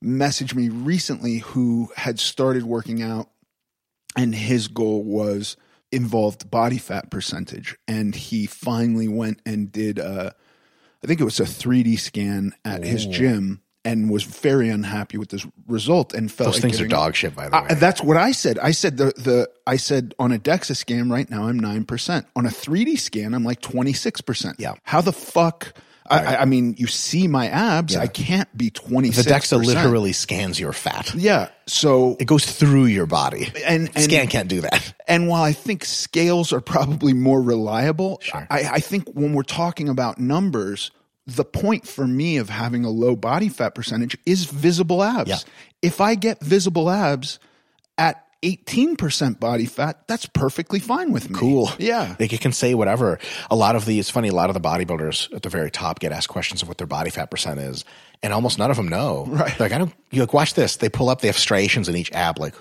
message 0.00 0.54
me 0.54 0.68
recently 0.68 1.38
who 1.38 1.90
had 1.96 2.20
started 2.20 2.64
working 2.64 3.02
out 3.02 3.30
and 4.16 4.34
his 4.34 4.68
goal 4.68 5.02
was 5.02 5.56
involved 5.90 6.50
body 6.50 6.78
fat 6.78 7.10
percentage 7.10 7.76
and 7.88 8.14
he 8.14 8.46
finally 8.46 9.08
went 9.08 9.40
and 9.46 9.72
did 9.72 9.98
a 9.98 10.34
I 11.02 11.06
think 11.06 11.20
it 11.20 11.24
was 11.24 11.40
a 11.40 11.44
3D 11.44 11.98
scan 11.98 12.54
at 12.64 12.84
his 12.84 13.06
gym 13.06 13.62
and 13.84 14.10
was 14.10 14.24
very 14.24 14.68
unhappy 14.68 15.16
with 15.18 15.28
this 15.30 15.46
result 15.66 16.12
and 16.12 16.30
felt 16.30 16.48
Those 16.48 16.56
like 16.56 16.62
things 16.62 16.74
are 16.76 16.84
giving 16.84 16.90
dog 16.90 17.14
shit, 17.14 17.34
by 17.34 17.48
the 17.48 17.56
way. 17.68 17.74
that's 17.74 18.02
what 18.02 18.16
I 18.16 18.32
said. 18.32 18.58
I 18.58 18.72
said 18.72 18.96
the 18.96 19.06
the 19.16 19.48
I 19.66 19.76
said 19.76 20.14
on 20.18 20.32
a 20.32 20.38
DEXA 20.38 20.76
scan 20.76 21.10
right 21.10 21.28
now 21.30 21.44
I'm 21.44 21.58
nine 21.58 21.84
percent. 21.84 22.26
On 22.36 22.44
a 22.44 22.50
3D 22.50 22.98
scan 22.98 23.34
I'm 23.34 23.44
like 23.44 23.60
26 23.60 24.20
percent. 24.22 24.56
Yeah. 24.58 24.74
How 24.82 25.00
the 25.00 25.12
fuck? 25.12 25.72
I, 26.10 26.36
I, 26.36 26.40
I 26.40 26.44
mean, 26.46 26.74
you 26.78 26.86
see 26.86 27.28
my 27.28 27.48
abs. 27.48 27.94
I 27.94 28.06
can't 28.06 28.48
be 28.56 28.70
26. 28.70 29.26
the 29.26 29.30
DEXA 29.30 29.62
literally 29.62 30.14
scans 30.14 30.58
your 30.58 30.72
fat. 30.72 31.14
Yeah. 31.14 31.50
So 31.66 32.16
It 32.18 32.24
goes 32.24 32.46
through 32.46 32.86
your 32.86 33.04
body. 33.04 33.52
and 33.66 33.90
and 33.94 34.04
Scan 34.04 34.26
can't 34.28 34.48
do 34.48 34.62
that. 34.62 34.94
and 35.06 35.28
while 35.28 35.42
I 35.42 35.52
think 35.52 35.84
scales 35.84 36.50
are 36.52 36.62
probably 36.62 37.12
more 37.12 37.42
reliable, 37.42 38.20
Sure. 38.22 38.46
I, 38.50 38.60
I 38.72 38.80
think 38.80 39.08
when 39.12 39.34
we're 39.34 39.42
talking 39.42 39.90
about 39.90 40.18
numbers, 40.18 40.90
the 41.28 41.44
point 41.44 41.86
for 41.86 42.06
me 42.06 42.38
of 42.38 42.48
having 42.48 42.84
a 42.84 42.90
low 42.90 43.14
body 43.14 43.50
fat 43.50 43.74
percentage 43.74 44.16
is 44.24 44.46
visible 44.46 45.02
abs. 45.02 45.28
Yeah. 45.28 45.36
If 45.82 46.00
I 46.00 46.14
get 46.14 46.40
visible 46.40 46.88
abs 46.88 47.38
at 47.98 48.24
18% 48.42 49.38
body 49.38 49.66
fat, 49.66 50.08
that's 50.08 50.24
perfectly 50.24 50.78
fine 50.80 51.12
with 51.12 51.28
me. 51.28 51.38
Cool. 51.38 51.70
Yeah. 51.78 52.16
Like 52.18 52.32
you 52.32 52.38
can 52.38 52.52
say 52.52 52.74
whatever. 52.74 53.18
A 53.50 53.56
lot 53.56 53.76
of 53.76 53.84
the, 53.84 53.98
it's 53.98 54.08
funny, 54.08 54.28
a 54.28 54.34
lot 54.34 54.48
of 54.48 54.54
the 54.54 54.60
bodybuilders 54.60 55.32
at 55.34 55.42
the 55.42 55.50
very 55.50 55.70
top 55.70 55.98
get 56.00 56.12
asked 56.12 56.28
questions 56.28 56.62
of 56.62 56.68
what 56.68 56.78
their 56.78 56.86
body 56.86 57.10
fat 57.10 57.30
percent 57.30 57.60
is. 57.60 57.84
And 58.22 58.32
almost 58.32 58.58
none 58.58 58.70
of 58.70 58.78
them 58.78 58.88
know. 58.88 59.26
Right. 59.28 59.58
Like, 59.60 59.72
I 59.72 59.78
don't, 59.78 59.92
you 60.10 60.20
like, 60.22 60.32
watch 60.32 60.54
this. 60.54 60.76
They 60.76 60.88
pull 60.88 61.10
up, 61.10 61.20
they 61.20 61.28
have 61.28 61.38
striations 61.38 61.88
in 61.90 61.96
each 61.96 62.10
ab. 62.12 62.38
Like, 62.38 62.54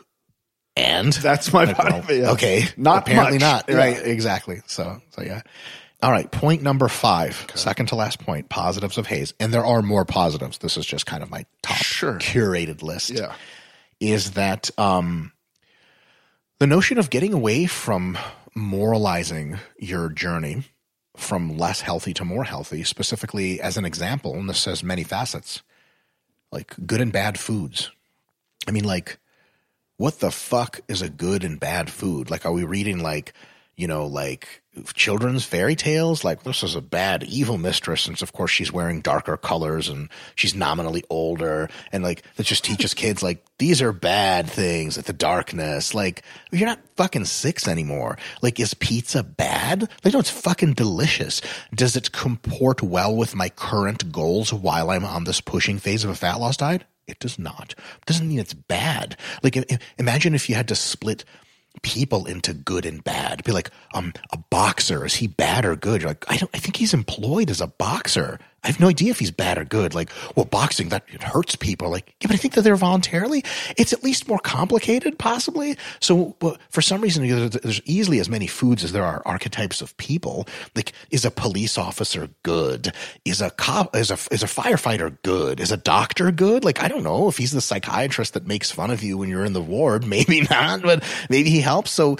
and 0.75 1.13
That's 1.13 1.53
my 1.53 1.63
Like, 1.63 1.77
body 1.77 1.91
well, 1.93 2.01
fat. 2.01 2.15
Yeah. 2.15 2.31
okay. 2.31 2.65
Not 2.75 3.03
apparently 3.07 3.39
much. 3.39 3.41
not. 3.41 3.65
Yeah. 3.69 3.75
Right. 3.75 3.97
Exactly. 4.05 4.61
So, 4.67 5.01
so 5.11 5.21
yeah. 5.23 5.41
All 6.03 6.11
right. 6.11 6.29
Point 6.31 6.61
number 6.61 6.87
five, 6.87 7.47
second 7.55 7.87
to 7.87 7.95
last 7.95 8.19
point, 8.19 8.49
positives 8.49 8.97
of 8.99 9.07
HAES. 9.07 9.33
And 9.39 9.51
there 9.53 9.65
are 9.65 9.81
more 9.81 10.05
positives. 10.05 10.59
This 10.59 10.77
is 10.77 10.85
just 10.85 11.05
kind 11.07 11.23
of 11.23 11.31
my 11.31 11.45
top 11.63 11.77
Sure. 11.77 12.19
curated 12.19 12.83
list. 12.83 13.09
Yeah. 13.09 13.33
Is 13.99 14.31
that, 14.31 14.69
um, 14.79 15.31
the 16.59 16.67
notion 16.67 16.99
of 16.99 17.09
getting 17.09 17.33
away 17.33 17.65
from 17.65 18.17
moralizing 18.55 19.57
your 19.79 20.09
journey 20.09 20.63
from 21.15 21.57
less 21.57 21.81
healthy 21.81 22.13
to 22.13 22.23
more 22.25 22.43
healthy, 22.43 22.83
specifically 22.83 23.59
as 23.59 23.75
an 23.77 23.85
example, 23.85 24.35
and 24.35 24.47
this 24.47 24.65
has 24.65 24.83
many 24.83 25.03
facets, 25.03 25.63
like 26.51 26.75
good 26.85 27.01
and 27.01 27.11
bad 27.11 27.39
foods. 27.39 27.89
I 28.67 28.71
mean, 28.71 28.83
like, 28.83 29.17
what 29.97 30.19
the 30.19 30.29
fuck 30.29 30.81
is 30.87 31.01
a 31.01 31.09
good 31.09 31.43
and 31.43 31.59
bad 31.59 31.89
food? 31.89 32.29
Like, 32.29 32.45
are 32.45 32.51
we 32.51 32.63
reading 32.63 32.99
like, 33.01 33.33
you 33.77 33.87
know, 33.87 34.07
like 34.07 34.63
children's 34.93 35.45
fairy 35.45 35.75
tales? 35.75 36.23
Like, 36.23 36.43
this 36.43 36.63
is 36.63 36.75
a 36.75 36.81
bad, 36.81 37.23
evil 37.23 37.57
mistress, 37.57 38.01
since 38.01 38.21
of 38.21 38.33
course 38.33 38.51
she's 38.51 38.73
wearing 38.73 39.01
darker 39.01 39.37
colors 39.37 39.87
and 39.87 40.09
she's 40.35 40.55
nominally 40.55 41.03
older, 41.09 41.69
and 41.91 42.03
like 42.03 42.23
that 42.35 42.45
just 42.45 42.65
teaches 42.65 42.93
kids 42.95 43.23
like 43.23 43.45
these 43.59 43.81
are 43.81 43.93
bad 43.93 44.49
things, 44.49 44.97
like 44.97 45.05
the 45.05 45.13
darkness. 45.13 45.93
Like, 45.93 46.23
you're 46.51 46.67
not 46.67 46.79
fucking 46.95 47.25
six 47.25 47.67
anymore. 47.67 48.17
Like, 48.41 48.59
is 48.59 48.73
pizza 48.73 49.23
bad? 49.23 49.89
Like, 50.03 50.13
no, 50.13 50.19
it's 50.19 50.29
fucking 50.29 50.73
delicious. 50.73 51.41
Does 51.73 51.95
it 51.95 52.11
comport 52.11 52.81
well 52.81 53.15
with 53.15 53.35
my 53.35 53.49
current 53.49 54.11
goals 54.11 54.51
while 54.51 54.89
I'm 54.89 55.05
on 55.05 55.23
this 55.23 55.39
pushing 55.41 55.77
phase 55.77 56.03
of 56.03 56.09
a 56.09 56.15
fat 56.15 56.39
loss 56.39 56.57
diet? 56.57 56.83
It 57.07 57.19
does 57.19 57.39
not. 57.39 57.73
Doesn't 58.05 58.27
mean 58.27 58.39
it's 58.39 58.53
bad. 58.53 59.15
Like, 59.41 59.57
imagine 59.97 60.35
if 60.35 60.49
you 60.49 60.55
had 60.55 60.67
to 60.67 60.75
split 60.75 61.23
people 61.81 62.25
into 62.25 62.53
good 62.53 62.85
and 62.85 63.03
bad. 63.03 63.43
Be 63.43 63.51
like, 63.51 63.71
um, 63.93 64.13
a 64.31 64.37
boxer 64.37 65.05
is 65.05 65.15
he 65.15 65.27
bad 65.27 65.65
or 65.65 65.75
good? 65.75 66.01
You're 66.01 66.11
like, 66.11 66.25
I 66.29 66.37
don't. 66.37 66.51
I 66.53 66.59
think 66.59 66.77
he's 66.77 66.93
employed 66.93 67.49
as 67.49 67.61
a 67.61 67.67
boxer. 67.67 68.39
I 68.63 68.67
have 68.67 68.79
no 68.79 68.89
idea 68.89 69.11
if 69.11 69.19
he's 69.19 69.31
bad 69.31 69.57
or 69.57 69.63
good. 69.63 69.93
Like, 69.93 70.09
well, 70.35 70.45
boxing 70.45 70.89
that 70.89 71.03
it 71.09 71.23
hurts 71.23 71.55
people. 71.55 71.89
Like, 71.89 72.13
yeah, 72.19 72.27
but 72.27 72.33
I 72.33 72.37
think 72.37 72.55
that 72.55 72.63
they're 72.63 72.75
voluntarily. 72.75 73.43
It's 73.77 73.93
at 73.93 74.03
least 74.03 74.27
more 74.27 74.39
complicated, 74.39 75.17
possibly. 75.19 75.77
So, 75.99 76.35
for 76.69 76.81
some 76.81 77.01
reason, 77.01 77.27
there's 77.27 77.81
easily 77.85 78.19
as 78.19 78.29
many 78.29 78.47
foods 78.47 78.83
as 78.83 78.91
there 78.91 79.05
are 79.05 79.21
archetypes 79.25 79.81
of 79.81 79.95
people. 79.97 80.47
Like, 80.75 80.91
is 81.11 81.23
a 81.23 81.31
police 81.31 81.77
officer 81.77 82.29
good? 82.43 82.91
Is 83.25 83.41
a 83.41 83.51
cop? 83.51 83.95
Is 83.95 84.11
a 84.11 84.17
is 84.31 84.43
a 84.43 84.47
firefighter 84.47 85.17
good? 85.21 85.59
Is 85.59 85.71
a 85.71 85.77
doctor 85.77 86.31
good? 86.31 86.65
Like, 86.65 86.81
I 86.81 86.87
don't 86.87 87.03
know 87.03 87.29
if 87.29 87.37
he's 87.37 87.51
the 87.51 87.61
psychiatrist 87.61 88.33
that 88.33 88.47
makes 88.47 88.71
fun 88.71 88.91
of 88.91 89.03
you 89.03 89.17
when 89.17 89.29
you're 89.29 89.45
in 89.45 89.53
the 89.53 89.61
ward. 89.61 90.05
Maybe 90.17 90.41
not, 90.41 90.81
but 90.81 91.03
maybe 91.29 91.49
he 91.49 91.61
helps. 91.61 91.91
So 91.91 92.17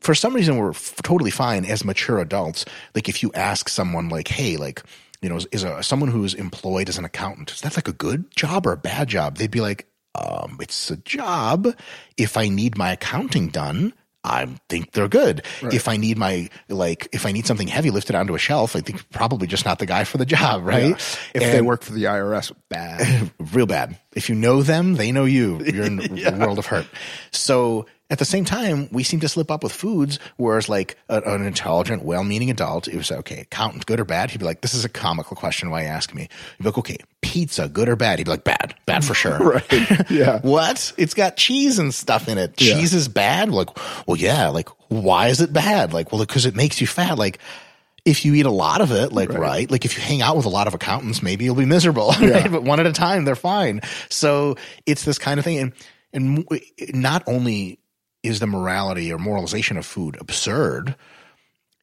for 0.00 0.14
some 0.14 0.34
reason 0.34 0.56
we're 0.56 0.70
f- 0.70 0.94
totally 1.02 1.30
fine 1.30 1.64
as 1.64 1.84
mature 1.84 2.18
adults 2.20 2.64
like 2.94 3.08
if 3.08 3.22
you 3.22 3.30
ask 3.34 3.68
someone 3.68 4.08
like 4.08 4.28
hey 4.28 4.56
like 4.56 4.82
you 5.24 5.30
know 5.30 5.36
is, 5.36 5.46
is 5.46 5.64
a 5.64 5.82
someone 5.82 6.10
who's 6.10 6.34
employed 6.34 6.88
as 6.90 6.98
an 6.98 7.04
accountant 7.04 7.50
is 7.50 7.62
that 7.62 7.74
like 7.76 7.88
a 7.88 7.92
good 7.92 8.30
job 8.36 8.66
or 8.66 8.72
a 8.72 8.76
bad 8.76 9.08
job 9.08 9.38
they'd 9.38 9.50
be 9.50 9.62
like 9.62 9.88
um 10.14 10.58
it's 10.60 10.90
a 10.90 10.98
job 10.98 11.66
if 12.18 12.36
i 12.36 12.46
need 12.46 12.76
my 12.76 12.92
accounting 12.92 13.48
done 13.48 13.92
I 14.26 14.46
think 14.70 14.92
they're 14.92 15.06
good. 15.06 15.44
If 15.60 15.86
I 15.86 15.98
need 15.98 16.16
my 16.16 16.48
like, 16.70 17.08
if 17.12 17.26
I 17.26 17.32
need 17.32 17.46
something 17.46 17.68
heavy 17.68 17.90
lifted 17.90 18.16
onto 18.16 18.34
a 18.34 18.38
shelf, 18.38 18.74
I 18.74 18.80
think 18.80 19.08
probably 19.10 19.46
just 19.46 19.66
not 19.66 19.78
the 19.78 19.84
guy 19.84 20.04
for 20.04 20.16
the 20.16 20.24
job, 20.24 20.64
right? 20.64 20.96
If 21.34 21.42
they 21.52 21.60
work 21.60 21.82
for 21.82 21.92
the 21.92 22.04
IRS, 22.04 22.50
bad. 22.70 23.30
real 23.52 23.66
bad. 23.66 23.98
If 24.14 24.30
you 24.30 24.34
know 24.34 24.62
them, 24.62 24.94
they 24.94 25.12
know 25.12 25.26
you. 25.26 25.62
You're 25.62 25.84
in 25.84 26.18
a 26.26 26.38
world 26.38 26.58
of 26.58 26.64
hurt. 26.64 26.86
So 27.32 27.84
at 28.10 28.18
the 28.18 28.24
same 28.24 28.44
time, 28.44 28.88
we 28.92 29.02
seem 29.02 29.20
to 29.20 29.28
slip 29.28 29.50
up 29.50 29.62
with 29.62 29.72
foods, 29.72 30.18
whereas 30.36 30.68
like 30.68 30.98
a, 31.08 31.22
an 31.22 31.44
intelligent, 31.44 32.04
well-meaning 32.04 32.50
adult, 32.50 32.86
it 32.86 32.96
was 32.96 33.10
okay, 33.10 33.40
accountant, 33.40 33.86
good 33.86 33.98
or 33.98 34.04
bad? 34.04 34.30
He'd 34.30 34.38
be 34.38 34.44
like, 34.44 34.60
this 34.60 34.74
is 34.74 34.84
a 34.84 34.90
comical 34.90 35.36
question. 35.36 35.70
Why 35.70 35.82
you 35.82 35.88
ask 35.88 36.14
me? 36.14 36.28
He'd 36.58 36.62
be 36.62 36.68
like, 36.68 36.78
okay, 36.78 36.96
pizza, 37.22 37.66
good 37.66 37.88
or 37.88 37.96
bad? 37.96 38.18
He'd 38.18 38.24
be 38.24 38.30
like, 38.30 38.44
bad, 38.44 38.74
bad 38.84 39.04
for 39.04 39.14
sure. 39.14 39.38
right. 39.70 40.10
Yeah. 40.10 40.40
What? 40.44 40.92
It's 40.98 41.14
got 41.14 41.36
cheese 41.36 41.78
and 41.78 41.94
stuff 41.94 42.28
in 42.28 42.36
it. 42.36 42.60
Yeah. 42.60 42.74
Cheese 42.74 42.92
is 42.92 43.08
bad? 43.08 43.50
Like, 43.50 43.68
well, 44.06 44.16
yeah. 44.16 44.48
Like, 44.48 44.68
why 44.88 45.28
is 45.28 45.40
it 45.40 45.52
bad? 45.52 45.92
Like, 45.92 46.12
well, 46.12 46.20
because 46.20 46.44
it 46.44 46.54
makes 46.54 46.80
you 46.80 46.86
fat. 46.86 47.18
Like, 47.18 47.38
if 48.04 48.24
you 48.24 48.34
eat 48.34 48.44
a 48.44 48.50
lot 48.50 48.82
of 48.82 48.92
it, 48.92 49.12
like, 49.12 49.30
right. 49.30 49.70
Like, 49.70 49.86
if 49.86 49.96
you 49.96 50.02
hang 50.02 50.20
out 50.20 50.36
with 50.36 50.44
a 50.44 50.50
lot 50.50 50.66
of 50.66 50.74
accountants, 50.74 51.22
maybe 51.22 51.46
you'll 51.46 51.54
be 51.54 51.64
miserable, 51.64 52.08
right? 52.20 52.50
But 52.50 52.62
one 52.62 52.78
at 52.78 52.86
a 52.86 52.92
time, 52.92 53.24
they're 53.24 53.34
fine. 53.34 53.80
So 54.10 54.56
it's 54.84 55.04
this 55.04 55.18
kind 55.18 55.38
of 55.38 55.44
thing. 55.44 55.58
And, 55.58 55.72
and 56.12 56.46
not 56.92 57.24
only 57.26 57.78
is 58.24 58.40
the 58.40 58.46
morality 58.46 59.12
or 59.12 59.18
moralization 59.18 59.76
of 59.76 59.86
food 59.86 60.16
absurd, 60.20 60.96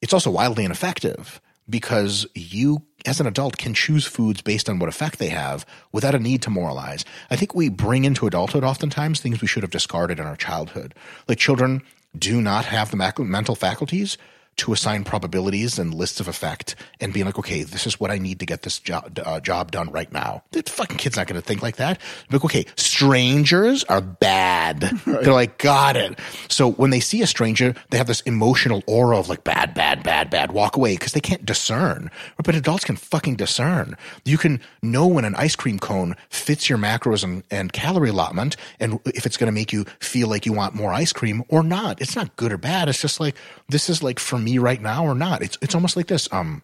it's 0.02 0.14
also 0.14 0.32
wildly 0.32 0.66
ineffective 0.66 1.40
because 1.70 2.28
you 2.36 2.82
as 3.06 3.20
an 3.20 3.28
adult 3.28 3.58
can 3.58 3.74
choose 3.74 4.06
foods 4.06 4.42
based 4.42 4.70
on 4.70 4.80
what 4.80 4.90
effect 4.90 5.20
they 5.20 5.30
have 5.30 5.66
without 5.92 6.16
a 6.16 6.20
need 6.20 6.42
to 6.42 6.50
moralize. 6.50 7.06
I 7.30 7.36
think 7.36 7.56
we 7.56 7.70
bring 7.70 8.04
into 8.04 8.28
adulthood 8.28 8.64
oftentimes 8.64 9.20
things 9.20 9.42
we 9.42 9.48
should 9.48 9.64
have 9.64 9.72
discarded 9.72 10.20
in 10.20 10.26
our 10.26 10.36
childhood. 10.36 10.94
Like 11.28 11.38
children 11.38 11.84
do 12.18 12.42
not 12.42 12.66
have 12.66 12.92
the 12.92 12.98
mental 13.20 13.56
faculties 13.56 14.18
to 14.62 14.74
assign 14.74 15.04
probabilities 15.04 15.80
and 15.80 15.92
lists 15.92 16.20
of 16.20 16.28
effect 16.28 16.76
and 17.00 17.12
being 17.12 17.26
like, 17.26 17.40
okay, 17.40 17.64
this 17.64 17.88
is 17.88 18.00
what 18.00 18.12
I 18.12 18.20
need 18.20 18.40
to 18.42 18.46
get 18.46 18.62
this 18.62 18.78
job, 18.78 19.20
uh, 19.26 19.40
job 19.40 19.72
done 19.72 19.90
right 19.90 20.12
now. 20.14 20.44
The 20.52 20.62
fucking 20.62 20.98
kid's 20.98 21.18
not 21.18 21.26
going 21.26 21.42
to 21.42 21.46
think 21.46 21.64
like 21.64 21.78
that. 21.78 22.00
Like, 22.32 22.46
okay, 22.46 22.66
strangers 22.76 23.84
are 23.86 24.02
bad. 24.02 24.90
Right. 25.12 25.24
They're 25.24 25.34
like, 25.34 25.58
got 25.58 25.98
it. 25.98 26.18
So 26.48 26.72
when 26.74 26.92
they 26.92 27.00
see 27.00 27.22
a 27.22 27.28
stranger, 27.28 27.74
they 27.90 27.98
have 27.98 28.08
this 28.08 28.22
emotional 28.22 28.84
aura 28.86 29.18
of 29.18 29.30
like, 29.30 29.44
bad, 29.44 29.74
bad, 29.74 30.04
bad, 30.04 30.30
bad, 30.30 30.52
walk 30.52 30.78
away 30.78 30.94
because 30.94 31.14
they 31.14 31.20
can't 31.20 31.46
discern. 31.46 32.12
But 32.42 32.56
adults 32.56 32.86
can 32.86 32.96
fucking 32.96 33.36
discern. 33.36 33.98
You 34.24 34.38
can 34.38 34.62
know 34.82 35.08
when 35.08 35.26
an 35.26 35.36
ice 35.36 35.56
cream 35.56 35.80
cone 35.80 36.16
fits 36.30 36.70
your 36.70 36.78
macros 36.78 37.24
and, 37.24 37.44
and 37.50 37.74
calorie 37.74 38.10
allotment 38.10 38.56
and 38.80 39.00
if 39.06 39.26
it's 39.26 39.38
going 39.38 39.48
to 39.48 39.52
make 39.52 39.74
you 39.74 39.86
feel 40.00 40.28
like 40.28 40.46
you 40.46 40.54
want 40.54 40.76
more 40.76 40.94
ice 40.94 41.12
cream 41.12 41.44
or 41.50 41.64
not. 41.64 42.00
It's 42.00 42.16
not 42.16 42.36
good 42.36 42.54
or 42.54 42.58
bad. 42.58 42.88
It's 42.88 43.02
just 43.02 43.20
like, 43.20 43.36
this 43.70 43.90
is 43.90 44.04
like 44.04 44.20
for 44.20 44.38
me 44.38 44.51
right 44.60 44.82
now 44.82 45.06
or 45.06 45.16
not. 45.16 45.42
It's 45.42 45.58
it's 45.62 45.76
almost 45.76 45.96
like 45.96 46.08
this. 46.08 46.28
Um, 46.32 46.64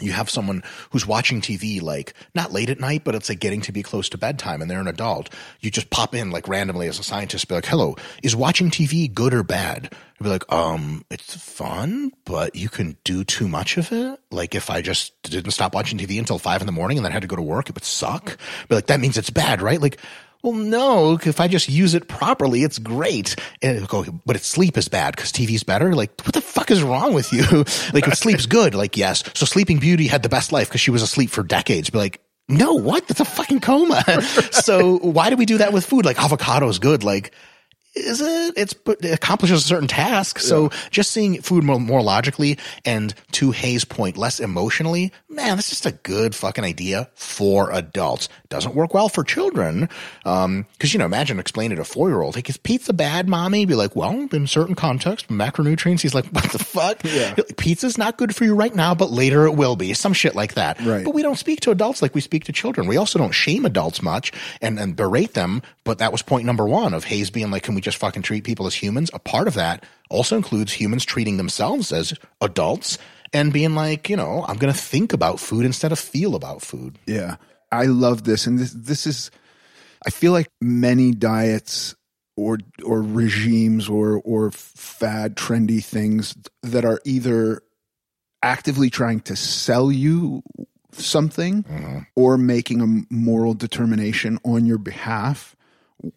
you 0.00 0.12
have 0.12 0.30
someone 0.30 0.62
who's 0.90 1.06
watching 1.06 1.40
TV 1.40 1.80
like 1.82 2.14
not 2.34 2.52
late 2.52 2.70
at 2.70 2.80
night, 2.80 3.04
but 3.04 3.14
it's 3.14 3.28
like 3.28 3.40
getting 3.40 3.60
to 3.62 3.72
be 3.72 3.82
close 3.82 4.08
to 4.10 4.18
bedtime 4.18 4.62
and 4.62 4.70
they're 4.70 4.80
an 4.80 4.88
adult. 4.88 5.28
You 5.60 5.70
just 5.70 5.90
pop 5.90 6.14
in 6.14 6.30
like 6.30 6.48
randomly 6.48 6.88
as 6.88 6.98
a 6.98 7.02
scientist, 7.02 7.46
be 7.46 7.54
like, 7.54 7.66
hello, 7.66 7.96
is 8.22 8.34
watching 8.34 8.70
TV 8.70 9.12
good 9.12 9.34
or 9.34 9.42
bad? 9.42 9.92
You'd 10.18 10.24
be 10.24 10.30
like, 10.30 10.50
um, 10.52 11.04
it's 11.10 11.36
fun, 11.36 12.12
but 12.24 12.56
you 12.56 12.68
can 12.68 12.96
do 13.04 13.22
too 13.22 13.48
much 13.48 13.76
of 13.76 13.92
it. 13.92 14.18
Like 14.30 14.54
if 14.54 14.70
I 14.70 14.80
just 14.80 15.20
didn't 15.22 15.52
stop 15.52 15.74
watching 15.74 15.98
TV 15.98 16.18
until 16.18 16.38
five 16.38 16.62
in 16.62 16.66
the 16.66 16.72
morning 16.72 16.96
and 16.96 17.04
then 17.04 17.12
had 17.12 17.22
to 17.22 17.28
go 17.28 17.36
to 17.36 17.42
work, 17.42 17.68
it 17.68 17.74
would 17.74 17.84
suck. 17.84 18.38
Be 18.68 18.74
like, 18.74 18.86
that 18.86 19.00
means 19.00 19.18
it's 19.18 19.30
bad, 19.30 19.60
right? 19.60 19.80
Like, 19.80 20.00
well, 20.42 20.54
no, 20.54 21.18
if 21.24 21.40
I 21.40 21.46
just 21.46 21.68
use 21.68 21.94
it 21.94 22.08
properly, 22.08 22.64
it's 22.64 22.78
great. 22.78 23.36
And 23.62 23.86
go, 23.86 24.04
but 24.26 24.34
its 24.34 24.46
sleep 24.46 24.76
is 24.76 24.88
bad 24.88 25.14
because 25.14 25.30
TV's 25.30 25.62
better. 25.62 25.94
Like, 25.94 26.20
what 26.22 26.34
the 26.34 26.40
fuck 26.40 26.70
is 26.70 26.82
wrong 26.82 27.14
with 27.14 27.32
you? 27.32 27.42
like, 27.92 28.08
if 28.08 28.14
sleep's 28.14 28.46
good, 28.46 28.74
like, 28.74 28.96
yes. 28.96 29.22
So 29.34 29.46
Sleeping 29.46 29.78
Beauty 29.78 30.08
had 30.08 30.22
the 30.24 30.28
best 30.28 30.50
life 30.50 30.68
because 30.68 30.80
she 30.80 30.90
was 30.90 31.02
asleep 31.02 31.30
for 31.30 31.44
decades. 31.44 31.90
But 31.90 31.98
like, 31.98 32.20
no, 32.48 32.74
what? 32.74 33.06
That's 33.06 33.20
a 33.20 33.24
fucking 33.24 33.60
coma. 33.60 34.02
so 34.50 34.98
why 34.98 35.30
do 35.30 35.36
we 35.36 35.46
do 35.46 35.58
that 35.58 35.72
with 35.72 35.86
food? 35.86 36.04
Like, 36.04 36.22
avocado 36.22 36.68
is 36.68 36.80
good. 36.80 37.04
Like, 37.04 37.32
is 37.94 38.20
it? 38.20 38.54
It's 38.56 38.74
it 38.86 39.12
accomplishes 39.12 39.64
a 39.64 39.66
certain 39.66 39.88
task. 39.88 40.38
So 40.38 40.64
yeah. 40.64 40.78
just 40.90 41.10
seeing 41.10 41.42
food 41.42 41.64
more, 41.64 41.78
more 41.78 42.02
logically 42.02 42.58
and 42.84 43.14
to 43.32 43.50
HAES' 43.50 43.84
point, 43.84 44.16
less 44.16 44.40
emotionally, 44.40 45.12
man, 45.28 45.56
that's 45.56 45.70
just 45.70 45.86
a 45.86 45.92
good 45.92 46.34
fucking 46.34 46.64
idea 46.64 47.10
for 47.14 47.70
adults. 47.72 48.28
Doesn't 48.48 48.74
work 48.74 48.94
well 48.94 49.08
for 49.08 49.24
children. 49.24 49.88
Um, 50.24 50.66
cause 50.78 50.92
you 50.92 50.98
know, 50.98 51.04
imagine 51.04 51.38
explaining 51.38 51.76
to 51.76 51.82
a 51.82 51.84
four 51.84 52.08
year 52.08 52.22
old, 52.22 52.36
like, 52.36 52.48
is 52.48 52.56
pizza 52.56 52.92
bad, 52.92 53.28
mommy? 53.28 53.64
Be 53.64 53.74
like, 53.74 53.96
well, 53.96 54.28
in 54.32 54.46
certain 54.46 54.74
context, 54.74 55.28
macronutrients. 55.28 56.00
He's 56.00 56.14
like, 56.14 56.26
what 56.26 56.50
the 56.52 56.58
fuck? 56.58 57.02
Yeah. 57.04 57.34
Pizza's 57.56 57.98
not 57.98 58.16
good 58.16 58.34
for 58.34 58.44
you 58.44 58.54
right 58.54 58.74
now, 58.74 58.94
but 58.94 59.10
later 59.10 59.46
it 59.46 59.52
will 59.54 59.76
be. 59.76 59.92
Some 59.94 60.12
shit 60.12 60.34
like 60.34 60.54
that. 60.54 60.80
Right. 60.80 61.04
But 61.04 61.14
we 61.14 61.22
don't 61.22 61.38
speak 61.38 61.60
to 61.60 61.70
adults 61.70 62.00
like 62.00 62.14
we 62.14 62.20
speak 62.20 62.44
to 62.44 62.52
children. 62.52 62.86
We 62.86 62.96
also 62.96 63.18
don't 63.18 63.32
shame 63.32 63.66
adults 63.66 64.02
much 64.02 64.32
and, 64.60 64.78
and 64.78 64.96
berate 64.96 65.34
them. 65.34 65.62
But 65.84 65.98
that 65.98 66.12
was 66.12 66.22
point 66.22 66.46
number 66.46 66.66
one 66.66 66.94
of 66.94 67.04
HAES 67.04 67.30
being 67.30 67.50
like, 67.50 67.64
can 67.64 67.74
we 67.74 67.81
just 67.82 67.98
fucking 67.98 68.22
treat 68.22 68.44
people 68.44 68.66
as 68.66 68.74
humans. 68.74 69.10
A 69.12 69.18
part 69.18 69.48
of 69.48 69.54
that 69.54 69.84
also 70.08 70.36
includes 70.36 70.72
humans 70.72 71.04
treating 71.04 71.36
themselves 71.36 71.92
as 71.92 72.14
adults 72.40 72.98
and 73.32 73.52
being 73.52 73.74
like, 73.74 74.08
you 74.08 74.16
know, 74.16 74.44
I'm 74.46 74.56
going 74.56 74.72
to 74.72 74.78
think 74.78 75.12
about 75.12 75.40
food 75.40 75.64
instead 75.64 75.92
of 75.92 75.98
feel 75.98 76.34
about 76.34 76.62
food. 76.62 76.98
Yeah. 77.06 77.36
I 77.70 77.86
love 77.86 78.24
this. 78.24 78.46
And 78.46 78.58
this, 78.58 78.72
this 78.72 79.06
is, 79.06 79.30
I 80.06 80.10
feel 80.10 80.32
like 80.32 80.48
many 80.60 81.12
diets 81.12 81.94
or, 82.36 82.58
or 82.84 83.02
regimes 83.02 83.88
or, 83.88 84.20
or 84.24 84.50
fad 84.50 85.36
trendy 85.36 85.82
things 85.82 86.34
that 86.62 86.84
are 86.84 87.00
either 87.04 87.62
actively 88.42 88.90
trying 88.90 89.20
to 89.20 89.36
sell 89.36 89.90
you 89.90 90.42
something 90.92 91.62
mm-hmm. 91.62 91.98
or 92.16 92.36
making 92.36 92.80
a 92.80 93.14
moral 93.14 93.54
determination 93.54 94.38
on 94.44 94.66
your 94.66 94.78
behalf 94.78 95.56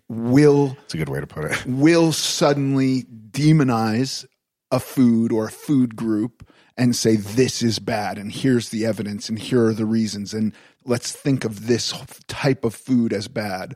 will 0.07 0.77
it's 0.83 0.93
a 0.93 0.97
good 0.97 1.09
way 1.09 1.19
to 1.19 1.27
put 1.27 1.45
it. 1.45 1.65
will 1.67 2.11
suddenly 2.11 3.03
demonize 3.31 4.25
a 4.71 4.79
food 4.79 5.31
or 5.31 5.47
a 5.47 5.51
food 5.51 5.95
group 5.95 6.47
and 6.77 6.95
say 6.95 7.15
this 7.15 7.61
is 7.61 7.79
bad 7.79 8.17
and 8.17 8.31
here's 8.31 8.69
the 8.69 8.85
evidence 8.85 9.29
and 9.29 9.39
here 9.39 9.65
are 9.65 9.73
the 9.73 9.85
reasons 9.85 10.33
and 10.33 10.53
let's 10.85 11.11
think 11.11 11.45
of 11.45 11.67
this 11.67 11.93
type 12.27 12.63
of 12.63 12.75
food 12.75 13.13
as 13.13 13.27
bad. 13.27 13.75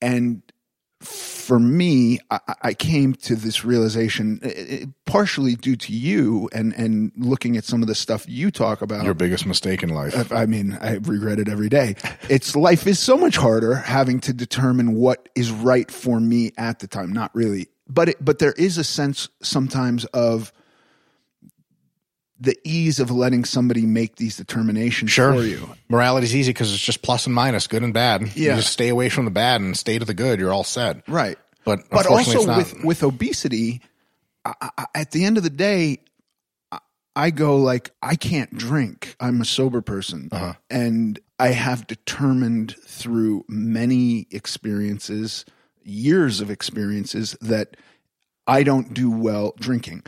And 0.00 0.42
for 1.06 1.58
me, 1.58 2.18
I, 2.30 2.40
I, 2.62 2.74
came 2.74 3.14
to 3.14 3.36
this 3.36 3.64
realization 3.64 4.40
it, 4.42 4.88
partially 5.04 5.54
due 5.54 5.76
to 5.76 5.92
you 5.92 6.48
and, 6.52 6.72
and 6.74 7.12
looking 7.16 7.56
at 7.56 7.64
some 7.64 7.82
of 7.82 7.88
the 7.88 7.94
stuff 7.94 8.24
you 8.28 8.50
talk 8.50 8.82
about. 8.82 9.04
Your 9.04 9.14
biggest 9.14 9.46
mistake 9.46 9.82
in 9.82 9.90
life. 9.90 10.32
I 10.32 10.46
mean, 10.46 10.78
I 10.80 10.94
regret 10.94 11.38
it 11.38 11.48
every 11.48 11.68
day. 11.68 11.96
It's 12.28 12.56
life 12.56 12.86
is 12.86 12.98
so 12.98 13.16
much 13.16 13.36
harder 13.36 13.74
having 13.74 14.20
to 14.20 14.32
determine 14.32 14.94
what 14.94 15.28
is 15.34 15.50
right 15.50 15.90
for 15.90 16.20
me 16.20 16.52
at 16.56 16.78
the 16.78 16.86
time. 16.86 17.12
Not 17.12 17.34
really, 17.34 17.68
but 17.88 18.10
it, 18.10 18.24
but 18.24 18.38
there 18.38 18.54
is 18.54 18.78
a 18.78 18.84
sense 18.84 19.28
sometimes 19.42 20.04
of 20.06 20.52
the 22.40 22.58
ease 22.64 23.00
of 23.00 23.10
letting 23.10 23.44
somebody 23.44 23.86
make 23.86 24.16
these 24.16 24.36
determinations 24.36 25.10
sure. 25.10 25.34
for 25.34 25.42
you. 25.42 25.68
Morality 25.88 26.24
is 26.24 26.34
easy 26.34 26.50
because 26.50 26.72
it's 26.72 26.82
just 26.82 27.02
plus 27.02 27.26
and 27.26 27.34
minus, 27.34 27.66
good 27.66 27.82
and 27.82 27.94
bad. 27.94 28.22
Yeah. 28.36 28.50
You 28.50 28.56
just 28.56 28.72
stay 28.72 28.88
away 28.88 29.08
from 29.08 29.24
the 29.24 29.30
bad 29.30 29.60
and 29.60 29.76
stay 29.76 29.98
to 29.98 30.04
the 30.04 30.14
good. 30.14 30.40
You're 30.40 30.52
all 30.52 30.64
set. 30.64 31.08
Right. 31.08 31.38
But 31.64 31.88
but 31.90 32.06
also 32.06 32.46
with 32.56 32.84
with 32.84 33.02
obesity, 33.02 33.80
I, 34.44 34.70
I, 34.76 34.86
at 34.94 35.12
the 35.12 35.24
end 35.24 35.38
of 35.38 35.42
the 35.42 35.50
day, 35.50 36.00
I 37.16 37.30
go 37.30 37.56
like 37.56 37.90
I 38.02 38.16
can't 38.16 38.54
drink. 38.54 39.16
I'm 39.20 39.40
a 39.40 39.44
sober 39.44 39.80
person, 39.80 40.28
uh-huh. 40.30 40.54
and 40.68 41.18
I 41.38 41.48
have 41.48 41.86
determined 41.86 42.74
through 42.84 43.44
many 43.48 44.26
experiences, 44.30 45.46
years 45.82 46.40
of 46.40 46.50
experiences, 46.50 47.36
that 47.40 47.76
I 48.46 48.62
don't 48.62 48.92
do 48.92 49.10
well 49.10 49.54
drinking 49.58 50.02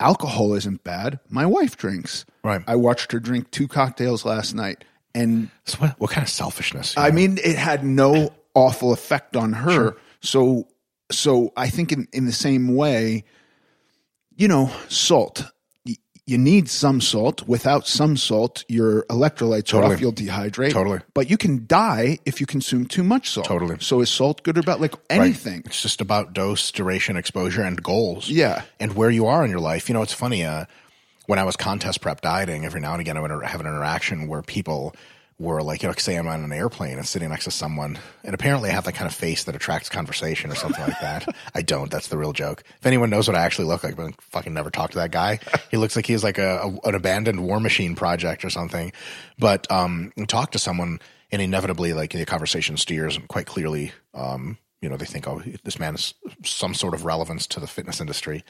alcohol 0.00 0.54
isn't 0.54 0.82
bad. 0.82 1.20
My 1.28 1.46
wife 1.46 1.76
drinks. 1.76 2.24
Right. 2.42 2.62
I 2.66 2.76
watched 2.76 3.12
her 3.12 3.20
drink 3.20 3.50
two 3.50 3.68
cocktails 3.68 4.24
last 4.24 4.54
night, 4.54 4.84
and 5.14 5.50
so 5.64 5.78
what, 5.78 6.00
what 6.00 6.10
kind 6.10 6.24
of 6.24 6.30
selfishness? 6.30 6.96
I 6.96 7.08
know? 7.08 7.14
mean, 7.14 7.38
it 7.38 7.56
had 7.56 7.84
no 7.84 8.32
awful 8.54 8.92
effect 8.92 9.36
on 9.36 9.52
her. 9.52 9.70
Sure. 9.70 9.96
So, 10.22 10.68
so 11.10 11.52
I 11.56 11.68
think 11.68 11.92
in 11.92 12.08
in 12.12 12.26
the 12.26 12.32
same 12.32 12.74
way, 12.74 13.24
you 14.36 14.48
know, 14.48 14.70
salt 14.88 15.44
you 16.30 16.38
need 16.38 16.68
some 16.68 17.00
salt. 17.00 17.46
Without 17.48 17.88
some 17.88 18.16
salt, 18.16 18.64
your 18.68 19.02
electrolytes 19.06 19.66
totally. 19.66 19.92
are 19.92 19.94
off. 19.94 20.00
You'll 20.00 20.12
dehydrate. 20.12 20.72
Totally. 20.72 21.00
But 21.12 21.28
you 21.28 21.36
can 21.36 21.66
die 21.66 22.18
if 22.24 22.40
you 22.40 22.46
consume 22.46 22.86
too 22.86 23.02
much 23.02 23.30
salt. 23.30 23.46
Totally. 23.46 23.76
So 23.80 24.00
is 24.00 24.10
salt 24.10 24.44
good 24.44 24.56
or 24.56 24.62
bad? 24.62 24.80
Like 24.80 24.94
anything. 25.10 25.56
Right. 25.56 25.66
It's 25.66 25.82
just 25.82 26.00
about 26.00 26.32
dose, 26.32 26.70
duration, 26.70 27.16
exposure, 27.16 27.62
and 27.62 27.82
goals. 27.82 28.28
Yeah. 28.30 28.62
And 28.78 28.94
where 28.94 29.10
you 29.10 29.26
are 29.26 29.44
in 29.44 29.50
your 29.50 29.60
life. 29.60 29.88
You 29.88 29.94
know, 29.94 30.02
it's 30.02 30.12
funny. 30.12 30.44
Uh, 30.44 30.66
when 31.26 31.38
I 31.38 31.44
was 31.44 31.56
contest 31.56 32.00
prep 32.00 32.20
dieting, 32.20 32.64
every 32.64 32.80
now 32.80 32.92
and 32.92 33.00
again 33.00 33.16
I 33.16 33.20
would 33.20 33.30
have 33.30 33.60
an 33.60 33.66
interaction 33.66 34.28
where 34.28 34.42
people 34.42 34.94
were 35.40 35.62
like, 35.62 35.82
you 35.82 35.88
know, 35.88 35.94
say 35.96 36.16
I'm 36.16 36.28
on 36.28 36.44
an 36.44 36.52
airplane 36.52 36.98
and 36.98 37.08
sitting 37.08 37.30
next 37.30 37.44
to 37.44 37.50
someone, 37.50 37.98
and 38.22 38.34
apparently 38.34 38.68
I 38.68 38.74
have 38.74 38.84
that 38.84 38.92
kind 38.92 39.08
of 39.08 39.14
face 39.14 39.44
that 39.44 39.56
attracts 39.56 39.88
conversation 39.88 40.52
or 40.52 40.54
something 40.54 40.84
like 40.84 41.00
that. 41.00 41.34
I 41.54 41.62
don't. 41.62 41.90
That's 41.90 42.08
the 42.08 42.18
real 42.18 42.34
joke. 42.34 42.62
If 42.78 42.84
anyone 42.84 43.08
knows 43.08 43.26
what 43.26 43.36
I 43.36 43.42
actually 43.42 43.64
look 43.64 43.82
like, 43.82 43.96
but 43.96 44.06
I 44.06 44.12
fucking 44.20 44.52
never 44.52 44.70
talk 44.70 44.90
to 44.90 44.98
that 44.98 45.10
guy. 45.10 45.40
He 45.70 45.78
looks 45.78 45.96
like 45.96 46.04
he's 46.04 46.22
like 46.22 46.36
a, 46.36 46.60
a 46.84 46.88
an 46.88 46.94
abandoned 46.94 47.42
war 47.42 47.58
machine 47.58 47.96
project 47.96 48.44
or 48.44 48.50
something. 48.50 48.92
But 49.38 49.70
um, 49.72 50.12
talk 50.28 50.52
to 50.52 50.58
someone, 50.58 51.00
and 51.32 51.40
inevitably, 51.40 51.94
like 51.94 52.12
the 52.12 52.26
conversation 52.26 52.76
steers 52.76 53.18
quite 53.28 53.46
clearly. 53.46 53.92
Um, 54.12 54.58
you 54.82 54.90
know, 54.90 54.98
they 54.98 55.06
think, 55.06 55.26
oh, 55.26 55.42
this 55.64 55.78
man 55.78 55.94
is 55.94 56.14
some 56.44 56.74
sort 56.74 56.92
of 56.92 57.06
relevance 57.06 57.46
to 57.48 57.60
the 57.60 57.66
fitness 57.66 58.00
industry 58.00 58.44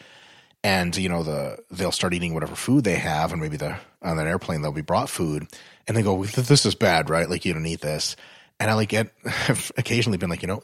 and 0.62 0.97
you 0.97 1.09
know 1.09 1.22
the 1.22 1.59
they'll 1.70 1.93
start 1.93 2.14
eating 2.14 2.34
whatever 2.34 2.55
food 2.55 2.84
they 2.84 2.97
have 2.97 3.32
and 3.32 3.41
maybe 3.41 3.57
the 3.57 3.76
on 4.03 4.18
an 4.18 4.26
airplane 4.26 4.62
they'll 4.62 4.72
be 4.72 4.82
brought 4.82 5.09
food 5.09 5.47
and 5.91 5.97
they 5.97 6.03
go 6.03 6.24
this 6.24 6.64
is 6.64 6.76
bad 6.76 7.11
right? 7.11 7.28
Like 7.28 7.45
you 7.45 7.53
don't 7.53 7.66
eat 7.66 7.80
this. 7.80 8.14
And 8.61 8.70
i 8.70 8.74
like 8.74 8.91
get 8.91 9.11
have 9.24 9.72
occasionally 9.76 10.18
been 10.18 10.30
like 10.30 10.43
you 10.43 10.49
know 10.49 10.62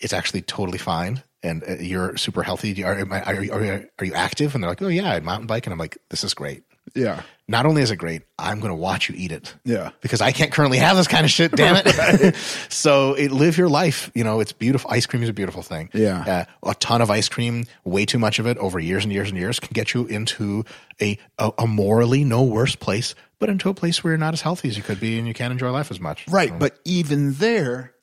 it's 0.00 0.12
actually 0.12 0.42
totally 0.42 0.78
fine 0.78 1.22
and 1.42 1.62
uh, 1.62 1.76
you're 1.76 2.16
super 2.16 2.42
healthy. 2.42 2.82
Are, 2.82 2.98
are, 3.08 3.50
are, 3.52 3.88
are, 3.98 4.04
you 4.04 4.14
active? 4.14 4.54
And 4.54 4.64
they're 4.64 4.70
like 4.70 4.82
oh 4.82 4.88
yeah 4.88 5.12
i 5.12 5.20
mountain 5.20 5.46
bike 5.46 5.66
and 5.66 5.72
i'm 5.72 5.78
like 5.78 5.98
this 6.10 6.24
is 6.24 6.34
great 6.34 6.64
Yeah. 6.94 7.22
Not 7.48 7.64
only 7.64 7.82
is 7.82 7.92
it 7.92 7.96
great, 7.96 8.22
I'm 8.38 8.58
going 8.58 8.72
to 8.72 8.76
watch 8.76 9.08
you 9.08 9.14
eat 9.16 9.30
it. 9.30 9.54
Yeah. 9.64 9.90
Because 10.00 10.20
I 10.20 10.32
can't 10.32 10.50
currently 10.50 10.78
have 10.78 10.96
this 10.96 11.06
kind 11.06 11.24
of 11.24 11.30
shit, 11.30 11.52
damn 11.52 11.76
it. 11.78 12.34
so 12.68 13.14
it, 13.14 13.30
live 13.30 13.56
your 13.56 13.68
life. 13.68 14.10
You 14.14 14.24
know, 14.24 14.40
it's 14.40 14.52
beautiful. 14.52 14.90
Ice 14.90 15.06
cream 15.06 15.22
is 15.22 15.28
a 15.28 15.32
beautiful 15.32 15.62
thing. 15.62 15.88
Yeah. 15.92 16.46
Uh, 16.64 16.70
a 16.70 16.74
ton 16.74 17.02
of 17.02 17.10
ice 17.10 17.28
cream, 17.28 17.66
way 17.84 18.04
too 18.04 18.18
much 18.18 18.38
of 18.40 18.46
it 18.46 18.58
over 18.58 18.80
years 18.80 19.04
and 19.04 19.12
years 19.12 19.28
and 19.28 19.38
years 19.38 19.60
can 19.60 19.72
get 19.72 19.94
you 19.94 20.06
into 20.06 20.64
a, 21.00 21.18
a, 21.38 21.52
a 21.58 21.66
morally 21.68 22.24
no 22.24 22.42
worse 22.42 22.74
place, 22.74 23.14
but 23.38 23.48
into 23.48 23.68
a 23.68 23.74
place 23.74 24.02
where 24.02 24.12
you're 24.12 24.18
not 24.18 24.34
as 24.34 24.40
healthy 24.40 24.68
as 24.68 24.76
you 24.76 24.82
could 24.82 24.98
be 24.98 25.18
and 25.18 25.28
you 25.28 25.34
can't 25.34 25.52
enjoy 25.52 25.70
life 25.70 25.90
as 25.92 26.00
much. 26.00 26.26
Right. 26.26 26.58
But 26.58 26.78
even 26.84 27.34
there, 27.34 27.94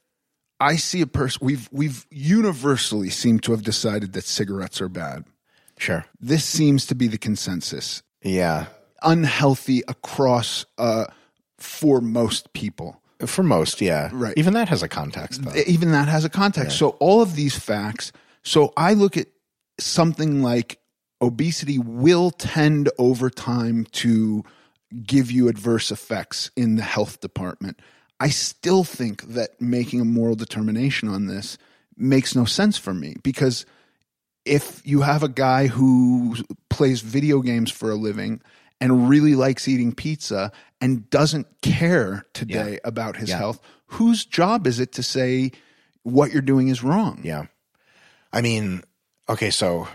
I 0.62 0.78
see 0.78 1.02
a 1.02 1.08
person 1.08 1.46
we've 1.46 1.68
we've 1.74 2.06
universally 2.10 3.10
seemed 3.10 3.44
to 3.44 3.52
have 3.52 3.64
decided 3.64 4.14
that 4.14 4.24
cigarettes 4.24 4.80
are 4.80 4.88
bad. 4.88 5.26
Sure. 5.78 6.06
This 6.22 6.46
seems 6.46 6.86
to 6.88 6.96
be 6.96 7.08
the 7.08 7.18
consensus. 7.18 8.04
Yeah. 8.24 8.68
Unhealthy 9.02 9.84
across 9.88 10.66
uh 10.78 11.06
for 11.58 12.02
most 12.02 12.54
people. 12.54 13.02
For 13.26 13.44
most, 13.44 13.80
yeah. 13.80 14.10
Right. 14.12 14.34
Even 14.38 14.54
that 14.54 14.68
has 14.70 14.84
a 14.84 14.90
context, 14.90 15.44
though. 15.44 15.54
Even 15.66 15.92
that 15.92 16.10
has 16.10 16.26
a 16.26 16.30
context. 16.30 16.78
So 16.78 16.90
all 17.00 17.22
of 17.22 17.36
these 17.36 17.58
facts, 17.58 18.12
so 18.44 18.74
I 18.76 18.94
look 18.94 19.16
at 19.16 19.28
something 19.80 20.42
like 20.42 20.80
obesity 21.22 21.80
will 21.80 22.32
tend 22.32 22.90
over 22.98 23.30
time 23.30 23.86
to 23.92 24.44
give 25.06 25.32
you 25.32 25.48
adverse 25.48 25.90
effects 25.90 26.52
in 26.56 26.76
the 26.76 26.84
health 26.84 27.22
department. 27.22 27.80
I 28.20 28.30
still 28.30 28.84
think 28.84 29.24
that 29.24 29.60
making 29.60 30.02
a 30.02 30.06
moral 30.06 30.36
determination 30.36 31.08
on 31.08 31.28
this 31.28 31.58
makes 31.98 32.36
no 32.36 32.46
sense 32.46 32.78
for 32.78 32.94
me 32.94 33.16
because 33.24 33.66
if 34.46 34.82
you 34.86 35.02
have 35.02 35.24
a 35.24 35.30
guy 35.30 35.68
who 35.68 36.36
plays 36.70 37.02
video 37.02 37.42
games 37.42 37.72
for 37.72 37.92
a 37.92 37.96
living 37.96 38.42
and 38.82 39.08
really 39.10 39.36
likes 39.36 39.68
eating 39.68 39.94
pizza 39.94 40.52
and 40.82 41.10
doesn't 41.10 41.48
care 41.62 42.26
today 42.34 42.80
about 42.84 43.16
his 43.16 43.30
Yeah. 43.30 43.38
health, 43.38 43.60
whose 43.88 44.26
job 44.26 44.68
is 44.68 44.80
it 44.80 44.92
to 44.94 45.04
say 45.04 45.52
what 46.04 46.34
you're 46.34 46.42
doing 46.42 46.68
is 46.68 46.84
wrong? 46.84 47.22
Yeah. 47.24 47.46
I 48.34 48.42
mean, 48.42 48.84
okay, 49.30 49.50
so 49.52 49.88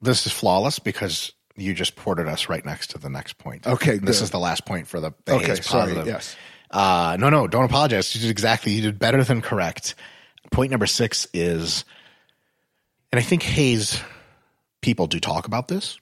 this 0.00 0.26
is 0.26 0.32
flawless 0.32 0.78
because 0.78 1.32
you 1.56 1.74
just 1.74 1.96
ported 1.96 2.28
us 2.28 2.48
right 2.48 2.64
next 2.64 2.90
to 2.90 2.98
the 2.98 3.08
next 3.08 3.38
point. 3.38 3.66
Okay, 3.66 3.96
This 3.98 4.20
is 4.20 4.30
the 4.30 4.38
last 4.38 4.66
point 4.66 4.86
for 4.86 5.00
the, 5.00 5.12
the 5.24 5.34
Okay, 5.36 5.46
HAES 5.46 5.66
sorry, 5.66 5.94
yes. 6.06 6.36
Uh, 6.70 7.16
no, 7.18 7.30
no, 7.30 7.46
don't 7.48 7.64
apologize. 7.64 8.14
You 8.14 8.20
did 8.20 8.30
exactly, 8.30 8.72
you 8.72 8.82
did 8.82 8.98
better 8.98 9.24
than 9.24 9.40
correct. 9.40 9.94
Point 10.52 10.70
number 10.70 10.86
six 10.86 11.26
is, 11.32 11.84
and 13.16 13.24
I 13.24 13.26
think 13.26 13.44
HAES 13.44 14.02
people 14.82 15.06
do 15.06 15.18
talk 15.18 15.46
about 15.46 15.68
this. 15.68 15.98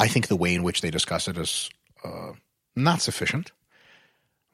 I 0.00 0.08
think 0.08 0.28
the 0.28 0.36
way 0.36 0.54
in 0.54 0.62
which 0.62 0.80
they 0.80 0.90
discuss 0.90 1.28
it 1.28 1.36
is 1.36 1.68
uh, 2.02 2.32
not 2.74 3.02
sufficient. 3.02 3.52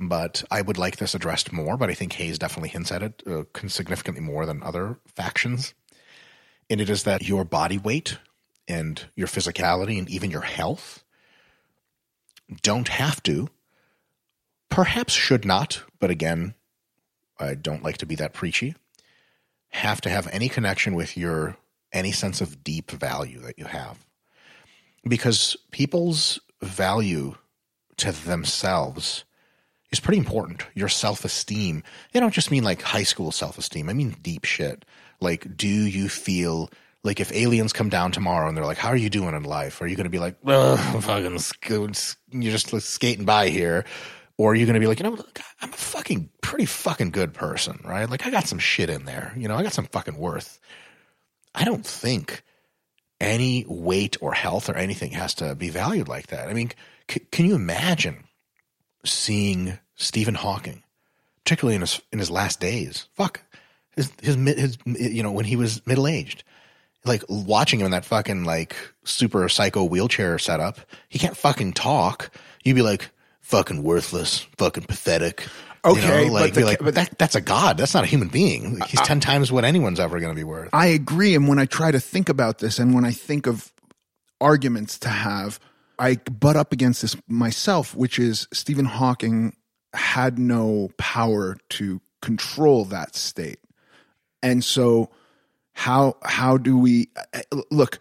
But 0.01 0.43
I 0.51 0.63
would 0.63 0.79
like 0.79 0.97
this 0.97 1.15
addressed 1.15 1.53
more. 1.53 1.77
But 1.77 1.91
I 1.91 1.95
think 1.95 2.15
HAES 2.15 2.41
definitely 2.41 2.71
hints 2.71 2.91
at 2.91 3.05
it 3.05 3.23
uh, 3.25 3.45
significantly 3.69 4.21
more 4.21 4.47
than 4.47 4.65
other 4.65 4.99
factions. 5.07 5.75
And 6.69 6.81
it 6.81 6.91
is 6.91 7.05
that 7.05 7.29
your 7.29 7.45
body 7.45 7.79
weight 7.79 8.19
and 8.67 9.01
your 9.15 9.29
physicality 9.29 9.97
and 9.97 10.11
even 10.11 10.33
your 10.33 10.41
health 10.41 11.05
don't 12.63 12.89
have 12.89 13.23
to, 13.23 13.49
perhaps 14.71 15.13
should 15.13 15.45
not, 15.45 15.85
but 16.01 16.11
again, 16.11 16.55
I 17.39 17.55
don't 17.55 17.85
like 17.85 17.99
to 17.99 18.07
be 18.07 18.17
that 18.17 18.33
preachy, 18.33 18.75
have 19.69 20.01
to 20.01 20.11
have 20.11 20.27
any 20.33 20.49
connection 20.49 20.97
with 20.97 21.17
your 21.17 21.57
any 21.93 22.13
sense 22.13 22.41
of 22.41 22.65
deep 22.65 22.91
value 22.91 23.41
that 23.41 23.59
you 23.59 23.65
have. 23.65 24.05
Because 25.07 25.57
people's 25.71 26.41
value 26.63 27.35
to 27.99 28.13
themselves 28.13 29.25
is 29.91 30.01
pretty 30.01 30.19
important. 30.19 30.67
Your 30.75 30.89
self 30.89 31.25
esteem. 31.25 31.83
I 32.15 32.21
don't 32.21 32.35
just 32.35 32.51
mean 32.51 32.65
like 32.65 32.83
high 32.83 33.03
school 33.03 33.33
self 33.33 33.59
esteem. 33.59 33.89
I 33.89 33.93
mean 33.93 34.17
deep 34.23 34.45
shit. 34.45 34.85
Like, 35.21 35.57
do 35.57 35.69
you 35.69 36.09
feel 36.09 36.71
like 37.05 37.21
if 37.21 37.33
aliens 37.33 37.73
come 37.73 37.89
down 37.89 38.13
tomorrow 38.13 38.49
and 38.49 38.57
they're 38.57 38.65
like, 38.65 38.79
"How 38.79 38.89
are 38.89 38.97
you 38.97 39.11
doing 39.11 39.35
in 39.35 39.45
life?" 39.45 39.81
Are 39.83 39.87
you 39.87 39.97
going 39.97 40.05
to 40.05 40.11
be 40.11 40.19
like, 40.19 40.37
"Ugh, 40.47 40.79
I'm 40.79 41.01
fucking, 41.01 41.39
you're 42.31 42.53
just 42.53 42.81
skating 42.81 43.25
by 43.25 43.49
here," 43.49 43.85
or 44.39 44.53
are 44.53 44.55
you 44.55 44.67
going 44.67 44.75
to 44.75 44.81
be 44.81 44.87
like, 44.87 44.99
you 44.99 45.05
know, 45.05 45.11
look, 45.11 45.41
I'm 45.61 45.73
a 45.73 45.77
fucking 45.77 46.31
pretty 46.41 46.65
fucking 46.65 47.11
good 47.11 47.35
person, 47.35 47.81
right? 47.85 48.09
Like, 48.09 48.27
I 48.27 48.31
got 48.31 48.49
some 48.49 48.59
shit 48.59 48.91
in 48.91 49.05
there. 49.05 49.33
You 49.37 49.49
know, 49.49 49.57
I 49.57 49.63
got 49.63 49.73
some 49.73 49.87
fucking 49.87 50.17
worth. 50.17 50.59
I 51.55 51.65
don't 51.65 51.87
think 51.87 52.43
any 53.21 53.65
weight 53.69 54.17
or 54.21 54.33
health 54.33 54.69
or 54.69 54.75
anything 54.77 55.13
has 55.13 55.35
to 55.35 55.55
be 55.55 55.69
valued 55.69 56.09
like 56.09 56.29
that. 56.29 56.49
I 56.49 56.55
mean, 56.55 56.71
c- 57.09 57.21
can 57.31 57.47
you 57.47 57.55
imagine 57.55 58.25
seeing 59.05 59.79
Stephen 59.95 60.35
Hawking, 60.35 60.83
particularly 61.45 61.77
in 61.77 61.83
his 61.83 62.01
in 62.13 62.19
his 62.19 62.31
last 62.31 62.61
days? 62.61 63.09
Fuck, 63.15 63.43
his 63.95 64.11
his 64.23 64.35
his 64.35 64.79
you 64.87 65.23
know 65.23 65.33
when 65.33 65.45
he 65.45 65.57
was 65.57 65.87
middle 65.87 66.07
aged, 66.07 66.43
like 67.05 67.23
watching 67.29 67.81
him 67.81 67.87
in 67.87 67.93
that 67.93 68.05
fucking 68.05 68.45
like 68.45 68.75
super 69.05 69.49
psycho 69.49 69.85
wheelchair 69.85 70.39
setup. 70.39 70.81
He 71.09 71.19
can't 71.19 71.37
fucking 71.37 71.75
talk. 71.75 72.31
You'd 72.65 72.75
be 72.75 72.83
like 72.83 73.11
fucking 73.41 73.83
worthless, 73.83 74.47
fucking 74.57 74.85
pathetic. 74.85 75.47
You 75.85 75.93
Okay, 75.93 76.27
know, 76.29 76.33
but 76.33 76.41
like, 76.43 76.55
the 76.55 76.65
like, 76.65 76.79
but 76.79 76.95
that 76.95 77.19
that's 77.19 77.35
a 77.35 77.41
god. 77.41 77.77
That's 77.77 77.93
not 77.93 78.05
a 78.05 78.07
human 78.07 78.29
being. 78.29 78.81
He's 78.87 79.01
ten 79.01 79.19
times 79.19 79.51
what 79.51 79.65
anyone's 79.65 79.99
ever 79.99 80.21
going 80.21 80.31
to 80.33 80.39
be 80.39 80.45
worth. 80.45 80.71
I 80.73 80.87
agree. 80.87 81.35
And 81.35 81.49
when 81.49 81.59
I 81.59 81.67
try 81.67 81.91
to 81.91 81.99
think 81.99 82.29
about 82.29 82.59
this 82.59 82.79
and 82.79 82.95
when 82.95 83.05
I 83.05 83.11
think 83.11 83.47
of 83.49 83.73
arguments 84.41 84.99
to 85.01 85.09
have, 85.09 85.59
I 85.99 86.17
butt 86.17 86.57
up 86.57 86.73
against 86.73 87.03
this 87.03 87.17
myself, 87.27 87.97
which 87.97 88.19
is 88.19 88.47
Stephen 88.53 88.85
Hawking 88.85 89.57
had 89.93 90.39
no 90.39 90.91
power 90.99 91.57
to 91.71 92.01
control 92.21 92.85
that 92.87 93.17
state. 93.17 93.59
And 94.43 94.63
so 94.65 95.11
how 95.73 96.17
how 96.23 96.59
do 96.59 96.79
we 96.79 97.09
uh, 97.35 97.41
look 97.71 97.99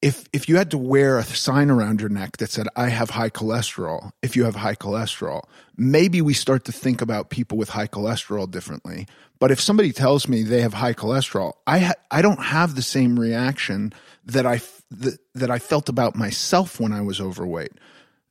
if 0.00 0.28
if 0.32 0.48
you 0.48 0.56
had 0.56 0.70
to 0.70 0.78
wear 0.78 1.18
a 1.18 1.24
sign 1.24 1.70
around 1.70 2.00
your 2.00 2.08
neck 2.08 2.36
that 2.36 2.50
said 2.50 2.68
I 2.76 2.88
have 2.88 3.10
high 3.10 3.30
cholesterol, 3.30 4.12
if 4.22 4.36
you 4.36 4.44
have 4.44 4.56
high 4.56 4.76
cholesterol, 4.76 5.42
maybe 5.76 6.20
we 6.20 6.34
start 6.34 6.64
to 6.66 6.72
think 6.72 7.02
about 7.02 7.30
people 7.30 7.58
with 7.58 7.70
high 7.70 7.88
cholesterol 7.88 8.50
differently. 8.50 9.06
But 9.40 9.50
if 9.50 9.60
somebody 9.60 9.92
tells 9.92 10.28
me 10.28 10.42
they 10.42 10.60
have 10.60 10.74
high 10.74 10.94
cholesterol, 10.94 11.52
I 11.66 11.78
ha- 11.80 11.94
I 12.10 12.22
don't 12.22 12.42
have 12.42 12.74
the 12.74 12.82
same 12.82 13.18
reaction 13.18 13.92
that 14.24 14.46
I 14.46 14.56
f- 14.56 14.82
that, 14.90 15.18
that 15.34 15.50
I 15.50 15.58
felt 15.58 15.88
about 15.88 16.14
myself 16.14 16.78
when 16.78 16.92
I 16.92 17.00
was 17.00 17.20
overweight. 17.20 17.72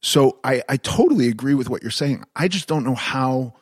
So 0.01 0.39
I 0.43 0.63
I 0.69 0.77
totally 0.77 1.27
agree 1.27 1.53
with 1.53 1.69
what 1.69 1.81
you're 1.81 1.91
saying. 1.91 2.23
I 2.35 2.47
just 2.47 2.67
don't 2.67 2.85
know 2.85 2.95
how 2.95 3.55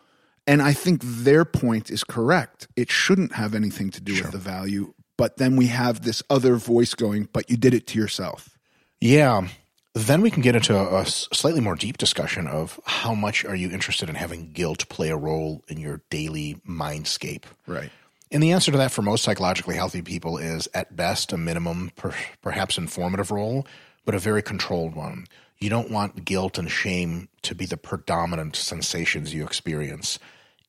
and 0.48 0.62
I 0.62 0.74
think 0.74 1.02
their 1.04 1.44
point 1.44 1.90
is 1.90 2.04
correct. 2.04 2.68
It 2.76 2.92
shouldn't 2.92 3.34
have 3.34 3.56
anything 3.56 3.90
to 3.92 4.02
do 4.02 4.14
with 4.14 4.32
the 4.32 4.38
value. 4.38 4.94
But 5.18 5.38
then 5.38 5.56
we 5.56 5.68
have 5.68 6.02
this 6.02 6.22
other 6.30 6.56
voice 6.56 6.94
going, 6.94 7.30
but 7.32 7.50
you 7.50 7.58
did 7.58 7.74
it 7.74 7.88
to 7.88 8.00
yourself. 8.00 8.58
Yeah. 9.00 9.48
Then 9.94 10.22
we 10.22 10.30
can 10.30 10.42
get 10.42 10.56
into 10.56 10.78
a 10.78 11.06
slightly 11.06 11.62
more 11.62 11.76
deep 11.76 11.98
discussion 11.98 12.48
of 12.48 12.80
how 12.86 13.14
much 13.14 13.46
are 13.46 13.56
you 13.56 13.72
interested 13.72 14.10
in 14.10 14.16
having 14.16 14.52
guilt 14.52 14.90
play 14.90 15.10
a 15.10 15.16
role 15.16 15.64
in 15.70 15.78
your 15.78 16.02
daily 16.10 16.58
mindscape. 16.68 17.44
Right. 17.66 17.90
And 18.30 18.44
the 18.44 18.52
answer 18.52 18.72
to 18.72 18.78
that 18.78 18.92
for 18.92 19.02
most 19.02 19.24
psychologically 19.24 19.76
healthy 19.76 20.02
people 20.02 20.38
is 20.38 20.68
at 20.74 20.96
best 20.96 21.32
a 21.32 21.38
minimum, 21.38 21.92
per, 21.96 22.14
perhaps 22.42 22.78
informative 22.78 23.32
role, 23.32 23.66
but 24.04 24.16
a 24.16 24.20
very 24.20 24.42
controlled 24.42 24.96
one. 24.96 25.28
You 25.60 25.70
don't 25.70 25.92
want 25.92 26.26
guilt 26.26 26.58
and 26.58 26.70
shame 26.70 27.30
to 27.44 27.56
be 27.56 27.66
the 27.66 27.78
predominant 27.78 28.58
sensations 28.58 29.34
you 29.34 29.46
experience 29.46 30.20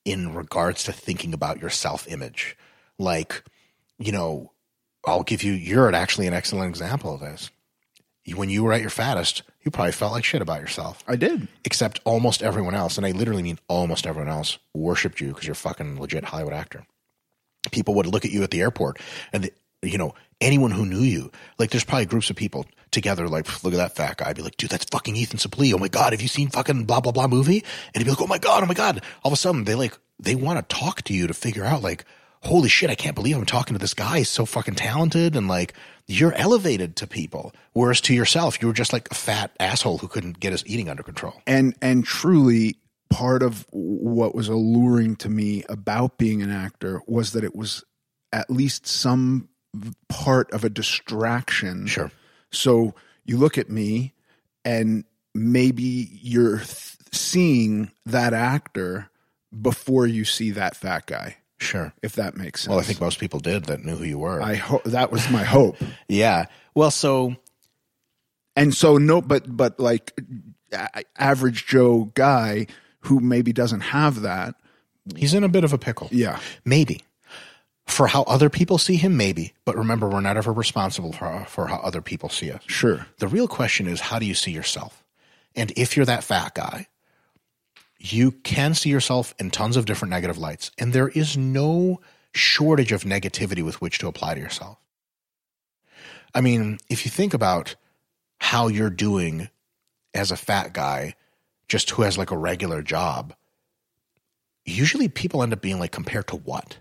in 0.05 0.35
regards 0.35 0.85
to 0.85 0.93
thinking 0.93 1.35
about 1.35 1.61
your 1.61 1.71
self 1.71 2.07
image. 2.07 2.57
Like, 2.99 3.43
you 3.99 4.13
know, 4.13 4.53
I'll 5.07 5.23
give 5.23 5.43
you, 5.43 5.53
you're 5.53 5.93
actually 5.95 6.27
an 6.27 6.35
excellent 6.35 6.69
example 6.69 7.15
of 7.15 7.21
this. 7.21 7.51
When 8.35 8.51
you 8.51 8.65
were 8.65 8.73
at 8.73 8.81
your 8.81 8.91
fattest, 8.91 9.43
you 9.63 9.71
probably 9.71 9.93
felt 9.93 10.13
like 10.13 10.25
shit 10.25 10.43
about 10.43 10.61
yourself 10.61 11.05
I 11.07 11.15
did. 11.15 11.47
except 11.65 12.01
almost 12.05 12.43
everyone 12.43 12.75
else, 12.75 12.97
and 12.97 13.07
I 13.07 13.13
literally 13.13 13.43
mean 13.43 13.59
almost 13.69 14.07
everyone 14.07 14.31
else, 14.31 14.59
worshipped 14.75 15.21
you 15.21 15.29
because 15.29 15.45
you're 15.45 15.53
a 15.53 15.57
fucking 15.57 16.01
legit 16.01 16.25
Hollywood 16.25 16.53
actor. 16.53 16.87
People 17.71 17.95
would 17.95 18.07
look 18.07 18.25
at 18.25 18.33
you 18.33 18.43
at 18.43 18.51
the 18.51 18.61
airport, 18.61 19.01
and 19.33 19.45
the, 19.45 19.53
you 19.83 19.99
know 19.99 20.15
anyone 20.41 20.71
who 20.71 20.85
knew 20.85 21.01
you, 21.01 21.31
like 21.59 21.71
there's 21.71 21.85
probably 21.85 22.07
groups 22.07 22.31
of 22.31 22.37
people 22.37 22.67
together, 22.91 23.29
like 23.29 23.65
look 23.65 23.73
at 23.73 23.79
that 23.79 23.95
fat 23.97 24.17
guy, 24.19 24.29
I'd 24.29 24.37
be 24.37 24.43
like, 24.43 24.57
dude, 24.57 24.71
that's 24.71 24.85
fucking 24.87 25.17
Ethan 25.17 25.39
Suplee. 25.39 25.73
Oh 25.73 25.79
my 25.79 25.89
god, 25.89 26.13
have 26.13 26.23
you 26.23 26.29
seen 26.29 26.49
fucking 26.49 26.85
blah 26.85 27.01
blah 27.01 27.13
blah 27.13 27.29
movie? 27.29 27.65
And 27.95 27.97
he'd 28.01 28.05
be 28.05 28.11
like, 28.11 28.21
oh 28.21 28.27
my 28.27 28.39
god, 28.39 28.63
oh 28.63 28.67
my 28.67 28.75
god. 28.75 29.03
All 29.23 29.31
of 29.31 29.33
a 29.33 29.37
sudden, 29.37 29.65
they 29.65 29.75
like 29.75 29.97
they 30.19 30.35
want 30.35 30.69
to 30.69 30.77
talk 30.77 31.03
to 31.03 31.15
you 31.15 31.27
to 31.27 31.35
figure 31.35 31.65
out 31.65 31.83
like, 31.83 32.05
holy 32.47 32.69
shit, 32.69 32.91
I 32.91 32.95
can't 32.95 33.15
believe 33.15 33.37
I'm 33.37 33.47
talking 33.47 33.75
to 33.75 33.81
this 33.81 33.95
guy. 33.95 34.19
He's 34.19 34.29
so 34.29 34.47
fucking 34.47 34.75
talented, 34.77 35.37
and 35.37 35.49
like 35.49 35.75
you're 36.07 36.35
elevated 36.35 36.97
to 36.97 37.07
people, 37.07 37.53
whereas 37.73 38.01
to 38.03 38.15
yourself, 38.15 38.61
you 38.61 38.69
were 38.69 38.75
just 38.75 38.93
like 38.93 39.11
a 39.11 39.15
fat 39.15 39.51
asshole 39.61 39.99
who 39.99 40.09
couldn't 40.09 40.41
get 40.41 40.53
his 40.53 40.65
eating 40.67 40.89
under 40.89 41.03
control. 41.03 41.35
And 41.47 41.75
and 41.83 42.05
truly 42.05 42.77
part 43.11 43.43
of 43.43 43.67
what 43.71 44.35
was 44.35 44.49
alluring 44.49 45.17
to 45.17 45.29
me 45.29 45.65
about 45.69 46.19
being 46.19 46.43
an 46.43 46.51
actor 46.51 47.03
was 47.07 47.33
that 47.33 47.45
it 47.45 47.55
was 47.55 47.85
at 48.33 48.51
least 48.51 48.87
some 48.87 49.49
part 50.09 50.51
of 50.53 50.65
a 50.65 50.71
distraction 50.71 51.87
Sure. 51.87 52.11
So 52.51 52.95
you 53.25 53.37
look 53.37 53.59
at 53.59 53.71
me 53.71 54.15
and 54.65 55.05
maybe 55.35 56.09
you're 56.23 56.59
th- 56.59 56.97
seeing 57.13 57.93
that 58.07 58.33
actor 58.33 59.11
before 59.61 60.07
you 60.07 60.25
see 60.25 60.51
that 60.53 60.77
fat 60.77 61.07
guy. 61.07 61.37
Sure. 61.59 61.93
If 62.03 62.15
that 62.17 62.37
makes 62.37 62.63
sense. 62.63 62.71
Well, 62.71 62.79
I 62.79 62.83
think 62.83 63.01
most 63.01 63.19
people 63.19 63.41
did 63.41 63.65
that 63.65 63.85
knew 63.85 63.97
who 63.97 64.05
you 64.05 64.19
were. 64.19 64.43
I 64.43 64.55
hope 64.57 64.85
that 64.85 65.11
was 65.11 65.29
my 65.31 65.43
hope. 65.45 65.77
yeah. 66.09 66.47
Well, 66.75 66.91
so 66.91 67.37
And 68.57 68.75
so 68.75 68.99
no, 68.99 69.23
but 69.23 69.45
but 69.57 69.81
like 69.81 70.19
a- 70.73 71.05
average 71.17 71.67
Joe 71.67 72.11
guy 72.15 72.67
who 73.01 73.21
maybe 73.21 73.53
doesn't 73.53 73.81
have 73.81 74.23
that. 74.23 74.55
he's 75.17 75.33
in 75.35 75.45
a 75.45 75.49
bit 75.49 75.65
of 75.65 75.73
a 75.73 75.79
pickle. 75.79 76.09
Yeah. 76.11 76.41
Maybe. 76.65 77.03
For 77.87 78.09
how 78.09 78.23
other 78.25 78.51
people 78.51 78.79
see 78.79 78.97
him, 78.97 79.17
maybe. 79.17 79.55
But 79.65 79.77
remember, 79.77 80.09
we're 80.09 80.21
not 80.21 80.37
ever 80.37 80.53
responsible 80.53 81.13
for, 81.13 81.45
for 81.49 81.69
how 81.69 81.77
other 81.77 82.03
people 82.03 82.29
see 82.29 82.51
us. 82.51 82.61
Sure. 82.67 83.07
The 83.19 83.29
real 83.29 83.47
question 83.47 83.87
is, 83.87 84.01
how 84.01 84.19
do 84.19 84.27
you 84.27 84.35
see 84.35 84.51
yourself? 84.51 85.05
And 85.55 85.73
if 85.77 85.97
you're 85.97 86.05
that 86.07 86.25
fat 86.25 86.55
guy, 86.57 86.89
you 87.99 88.33
can 88.33 88.75
see 88.75 88.91
yourself 88.91 89.35
in 89.39 89.51
tons 89.51 89.77
of 89.77 89.87
different 89.87 90.11
negative 90.11 90.39
lights. 90.39 90.71
And 90.79 90.93
there 90.93 91.09
is 91.09 91.37
no 91.37 92.01
shortage 92.33 92.93
of 92.93 93.05
negativity 93.05 93.65
with 93.65 93.81
which 93.81 93.99
to 93.99 94.09
apply 94.09 94.35
to 94.35 94.41
yourself. 94.41 94.79
I 96.35 96.41
mean, 96.41 96.79
if 96.91 97.05
you 97.05 97.11
think 97.11 97.33
about 97.33 97.77
how 98.39 98.69
you're 98.69 98.91
doing 98.91 99.49
as 100.15 100.31
a 100.31 100.37
fat 100.37 100.73
guy, 100.75 101.15
just 101.69 101.91
who 101.91 102.03
has 102.03 102.19
like 102.19 102.31
a 102.31 102.37
regular 102.37 102.83
job, 102.83 103.35
usually 104.65 105.09
people 105.09 105.43
end 105.43 105.53
up 105.53 105.63
being 105.63 105.79
like, 105.79 105.93
compared 105.93 106.29
to 106.29 106.37
what? 106.37 106.79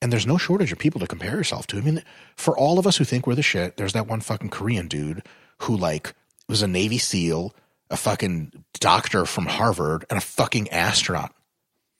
And 0.00 0.12
there's 0.12 0.26
no 0.26 0.36
shortage 0.36 0.72
of 0.72 0.78
people 0.78 1.00
to 1.00 1.06
compare 1.06 1.36
yourself 1.36 1.68
to. 1.68 1.78
I 1.78 1.80
mean, 1.80 2.02
for 2.34 2.58
all 2.58 2.80
of 2.80 2.86
us 2.86 2.96
who 2.96 3.04
think 3.04 3.26
we're 3.26 3.36
the 3.36 3.42
shit, 3.42 3.76
there's 3.76 3.92
that 3.92 4.08
one 4.08 4.20
fucking 4.20 4.50
Korean 4.50 4.88
dude 4.88 5.22
who 5.58 5.76
like 5.76 6.14
was 6.48 6.60
a 6.60 6.66
Navy 6.66 6.98
SEAL, 6.98 7.54
a 7.92 7.96
fucking 7.96 8.64
doctor 8.80 9.24
from 9.24 9.46
Harvard, 9.46 10.04
and 10.10 10.18
a 10.18 10.20
fucking 10.20 10.70
astronaut. 10.70 11.32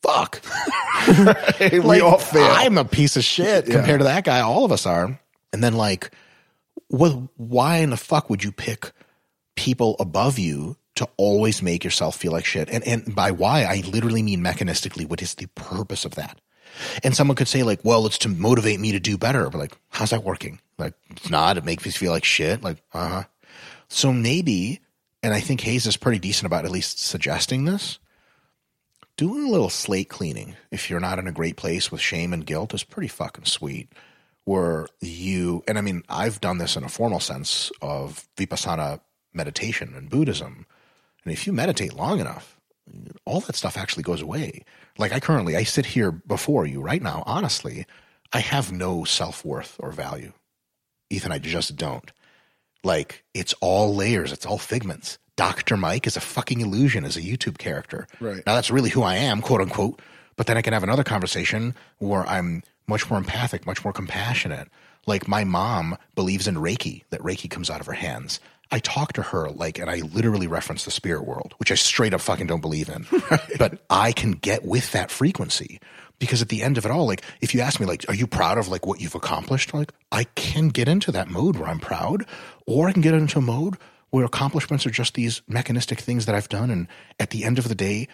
Fuck. 0.03 0.40
we 1.61 1.78
Like, 1.78 2.03
all 2.03 2.18
fail. 2.18 2.43
I'm 2.45 2.76
a 2.76 2.84
piece 2.84 3.16
of 3.16 3.22
shit 3.22 3.66
compared 3.66 4.01
to 4.01 4.05
that 4.05 4.24
guy. 4.24 4.40
All 4.40 4.64
of 4.64 4.72
us 4.72 4.84
are. 4.86 5.20
And 5.53 5.62
then 5.62 5.74
like, 5.74 6.11
what? 6.88 7.12
Why 7.36 7.76
in 7.78 7.90
the 7.90 7.97
fuck 7.97 8.28
would 8.28 8.43
you 8.43 8.51
pick 8.51 8.90
people 9.55 9.95
above 10.01 10.38
you 10.38 10.76
to 10.97 11.09
always 11.16 11.62
make 11.62 11.84
yourself 11.84 12.16
feel 12.16 12.32
like 12.32 12.45
shit? 12.45 12.68
And 12.68 12.82
and 12.84 13.14
by 13.14 13.30
why, 13.30 13.62
I 13.62 13.82
literally 13.86 14.22
mean 14.22 14.40
mechanistically. 14.43 15.07
What 15.09 15.22
is 15.22 15.34
the 15.34 15.47
purpose 15.55 16.05
of 16.05 16.16
that? 16.16 16.40
And 17.05 17.14
someone 17.14 17.36
could 17.36 17.49
say 17.49 17.62
like, 17.62 17.80
well, 17.84 18.07
it's 18.07 18.18
to 18.18 18.28
motivate 18.28 18.80
me 18.80 18.93
to 18.93 18.99
do 19.01 19.16
better. 19.18 19.49
But 19.51 19.59
like, 19.59 19.76
how's 19.90 20.11
that 20.11 20.24
working? 20.24 20.59
Like, 20.78 20.95
it's 21.11 21.30
not. 21.30 21.59
It 21.59 21.64
makes 21.64 21.84
me 21.84 21.93
feel 21.93 22.11
like 22.12 22.24
shit. 22.24 22.62
Like, 22.62 22.78
uh 22.93 23.09
huh. 23.09 23.22
So 23.88 24.12
maybe, 24.12 24.80
and 25.22 25.32
I 25.34 25.40
think 25.40 25.60
HAES 25.60 25.86
is 25.86 25.96
pretty 25.96 26.18
decent 26.18 26.46
about 26.46 26.64
at 26.64 26.70
least 26.70 26.98
suggesting 26.98 27.64
this 27.64 27.98
doing 29.16 29.44
a 29.44 29.50
little 29.50 29.70
slate 29.70 30.08
cleaning 30.08 30.56
if 30.70 30.88
you're 30.88 31.00
not 31.00 31.18
in 31.18 31.26
a 31.26 31.32
great 31.32 31.56
place 31.56 31.92
with 31.92 32.00
shame 32.00 32.32
and 32.32 32.46
guilt 32.46 32.74
is 32.74 32.84
pretty 32.84 33.08
fucking 33.08 33.44
sweet. 33.44 33.92
Where 34.44 34.88
you, 35.00 35.62
and 35.68 35.78
I 35.78 35.82
mean, 35.82 36.02
I've 36.08 36.40
done 36.40 36.58
this 36.58 36.76
in 36.76 36.82
a 36.82 36.88
formal 36.88 37.20
sense 37.20 37.70
of 37.80 38.26
vipassana 38.36 39.00
meditation 39.32 39.94
and 39.94 40.10
Buddhism. 40.10 40.66
And 41.24 41.32
if 41.32 41.46
you 41.46 41.52
meditate 41.52 41.94
long 41.94 42.18
enough, 42.18 42.58
all 43.24 43.40
that 43.42 43.54
stuff 43.54 43.76
actually 43.76 44.02
goes 44.02 44.20
away. 44.20 44.64
Like 44.98 45.12
I 45.12 45.20
currently, 45.20 45.54
I 45.54 45.62
sit 45.62 45.86
here 45.86 46.10
before 46.10 46.66
you 46.66 46.80
right 46.80 47.00
now, 47.00 47.22
honestly, 47.24 47.86
I 48.32 48.40
have 48.40 48.72
no 48.72 49.04
self 49.04 49.44
worth 49.44 49.76
or 49.78 49.92
value. 49.92 50.32
Ethan, 51.08 51.30
I 51.30 51.38
just 51.38 51.76
don't. 51.76 52.10
Like 52.84 53.24
it's 53.34 53.54
all 53.60 53.94
layers, 53.94 54.32
it's 54.32 54.46
all 54.46 54.58
figments. 54.58 55.18
Dr. 55.36 55.76
Mike 55.76 56.06
is 56.06 56.16
a 56.16 56.20
fucking 56.20 56.60
illusion 56.60 57.04
as 57.04 57.16
a 57.16 57.22
YouTube 57.22 57.58
character. 57.58 58.06
Right. 58.20 58.42
Now 58.46 58.54
that's 58.54 58.70
really 58.70 58.90
who 58.90 59.02
I 59.02 59.16
am, 59.16 59.40
quote 59.40 59.60
unquote. 59.60 60.00
But 60.36 60.46
then 60.46 60.56
I 60.56 60.62
can 60.62 60.72
have 60.72 60.82
another 60.82 61.04
conversation 61.04 61.74
where 61.98 62.26
I'm 62.26 62.62
much 62.86 63.08
more 63.08 63.18
empathic, 63.18 63.66
much 63.66 63.84
more 63.84 63.92
compassionate. 63.92 64.68
Like 65.06 65.28
my 65.28 65.44
mom 65.44 65.96
believes 66.14 66.46
in 66.46 66.56
Reiki, 66.56 67.04
that 67.10 67.20
Reiki 67.20 67.50
comes 67.50 67.70
out 67.70 67.80
of 67.80 67.86
her 67.86 67.92
hands. 67.92 68.40
I 68.70 68.78
talk 68.78 69.12
to 69.14 69.22
her 69.22 69.50
like, 69.50 69.78
and 69.78 69.90
I 69.90 69.96
literally 69.96 70.46
reference 70.46 70.84
the 70.84 70.90
spirit 70.90 71.26
world, 71.26 71.54
which 71.58 71.70
I 71.70 71.74
straight 71.74 72.14
up 72.14 72.22
fucking 72.22 72.46
don't 72.46 72.60
believe 72.62 72.88
in. 72.88 73.06
But 73.58 73.82
I 73.90 74.12
can 74.12 74.32
get 74.32 74.64
with 74.64 74.92
that 74.92 75.10
frequency 75.10 75.78
because 76.22 76.40
at 76.40 76.50
the 76.50 76.62
end 76.62 76.78
of 76.78 76.84
it 76.84 76.92
all, 76.92 77.04
like, 77.04 77.20
if 77.40 77.52
you 77.52 77.60
ask 77.60 77.80
me, 77.80 77.86
like, 77.86 78.04
are 78.06 78.14
you 78.14 78.28
proud 78.28 78.56
of 78.56 78.68
like 78.68 78.86
what 78.86 79.00
you've 79.00 79.16
accomplished? 79.16 79.74
Like, 79.74 79.92
I 80.12 80.22
can 80.36 80.68
get 80.68 80.86
into 80.86 81.10
that 81.10 81.28
mode 81.28 81.56
where 81.56 81.68
I'm 81.68 81.80
proud, 81.80 82.24
or 82.64 82.88
I 82.88 82.92
can 82.92 83.02
get 83.02 83.12
into 83.12 83.40
a 83.40 83.42
mode 83.42 83.76
where 84.10 84.24
accomplishments 84.24 84.86
are 84.86 84.90
just 84.90 85.14
these 85.14 85.42
mechanistic 85.48 85.98
things 85.98 86.26
that 86.26 86.36
I've 86.36 86.48
done. 86.48 86.70
And 86.70 86.86
at 87.18 87.30
the 87.30 87.42
end 87.42 87.58
of 87.58 87.66
the 87.66 87.74
day, 87.74 88.06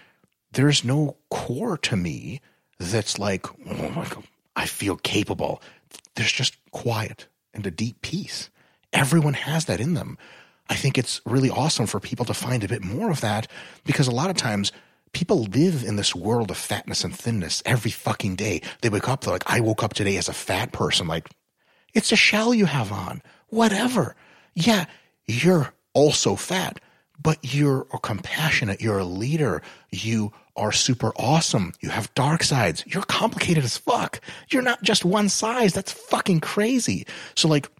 there's 0.52 0.86
no 0.86 1.18
core 1.28 1.76
to 1.76 1.96
me 1.98 2.40
that's 2.80 3.18
like, 3.18 3.44
oh 3.68 4.22
I 4.56 4.64
feel 4.64 4.96
capable. 4.96 5.60
There's 6.14 6.32
just 6.32 6.56
quiet 6.70 7.26
and 7.52 7.66
a 7.66 7.70
deep 7.70 8.00
peace. 8.00 8.48
Everyone 8.90 9.34
has 9.34 9.66
that 9.66 9.80
in 9.80 9.92
them. 9.92 10.16
I 10.70 10.76
think 10.76 10.96
it's 10.96 11.20
really 11.26 11.50
awesome 11.50 11.86
for 11.86 12.00
people 12.00 12.24
to 12.24 12.32
find 12.32 12.64
a 12.64 12.68
bit 12.68 12.82
more 12.82 13.10
of 13.10 13.20
that 13.20 13.48
because 13.84 14.08
a 14.08 14.12
lot 14.12 14.30
of 14.30 14.36
times 14.36 14.72
people 15.12 15.44
live 15.44 15.84
in 15.84 15.96
this 15.96 16.14
world 16.14 16.50
of 16.50 16.56
fatness 16.56 17.04
and 17.04 17.16
thinness 17.16 17.62
every 17.64 17.90
fucking 17.90 18.36
day. 18.36 18.62
They 18.80 18.88
wake 18.88 19.08
up, 19.08 19.22
they're 19.22 19.32
like, 19.32 19.50
I 19.50 19.60
woke 19.60 19.82
up 19.82 19.94
today 19.94 20.16
as 20.16 20.28
a 20.28 20.32
fat 20.32 20.72
person. 20.72 21.06
Like, 21.06 21.28
it's 21.94 22.12
a 22.12 22.16
shell 22.16 22.54
you 22.54 22.66
have 22.66 22.92
on, 22.92 23.22
whatever. 23.48 24.14
Yeah, 24.54 24.86
you're 25.26 25.72
also 25.94 26.36
fat, 26.36 26.80
but 27.20 27.38
you're 27.42 27.84
compassionate, 28.02 28.80
you're 28.80 28.98
a 28.98 29.04
leader, 29.04 29.62
you 29.90 30.32
are 30.56 30.72
super 30.72 31.12
awesome, 31.16 31.72
you 31.80 31.88
have 31.88 32.12
dark 32.14 32.42
sides, 32.42 32.84
you're 32.86 33.02
complicated 33.04 33.64
as 33.64 33.76
fuck. 33.76 34.20
You're 34.50 34.62
not 34.62 34.82
just 34.82 35.04
one 35.04 35.28
size. 35.28 35.72
That's 35.72 35.92
fucking 35.92 36.40
crazy. 36.40 37.06
So, 37.36 37.48
like, 37.48 37.70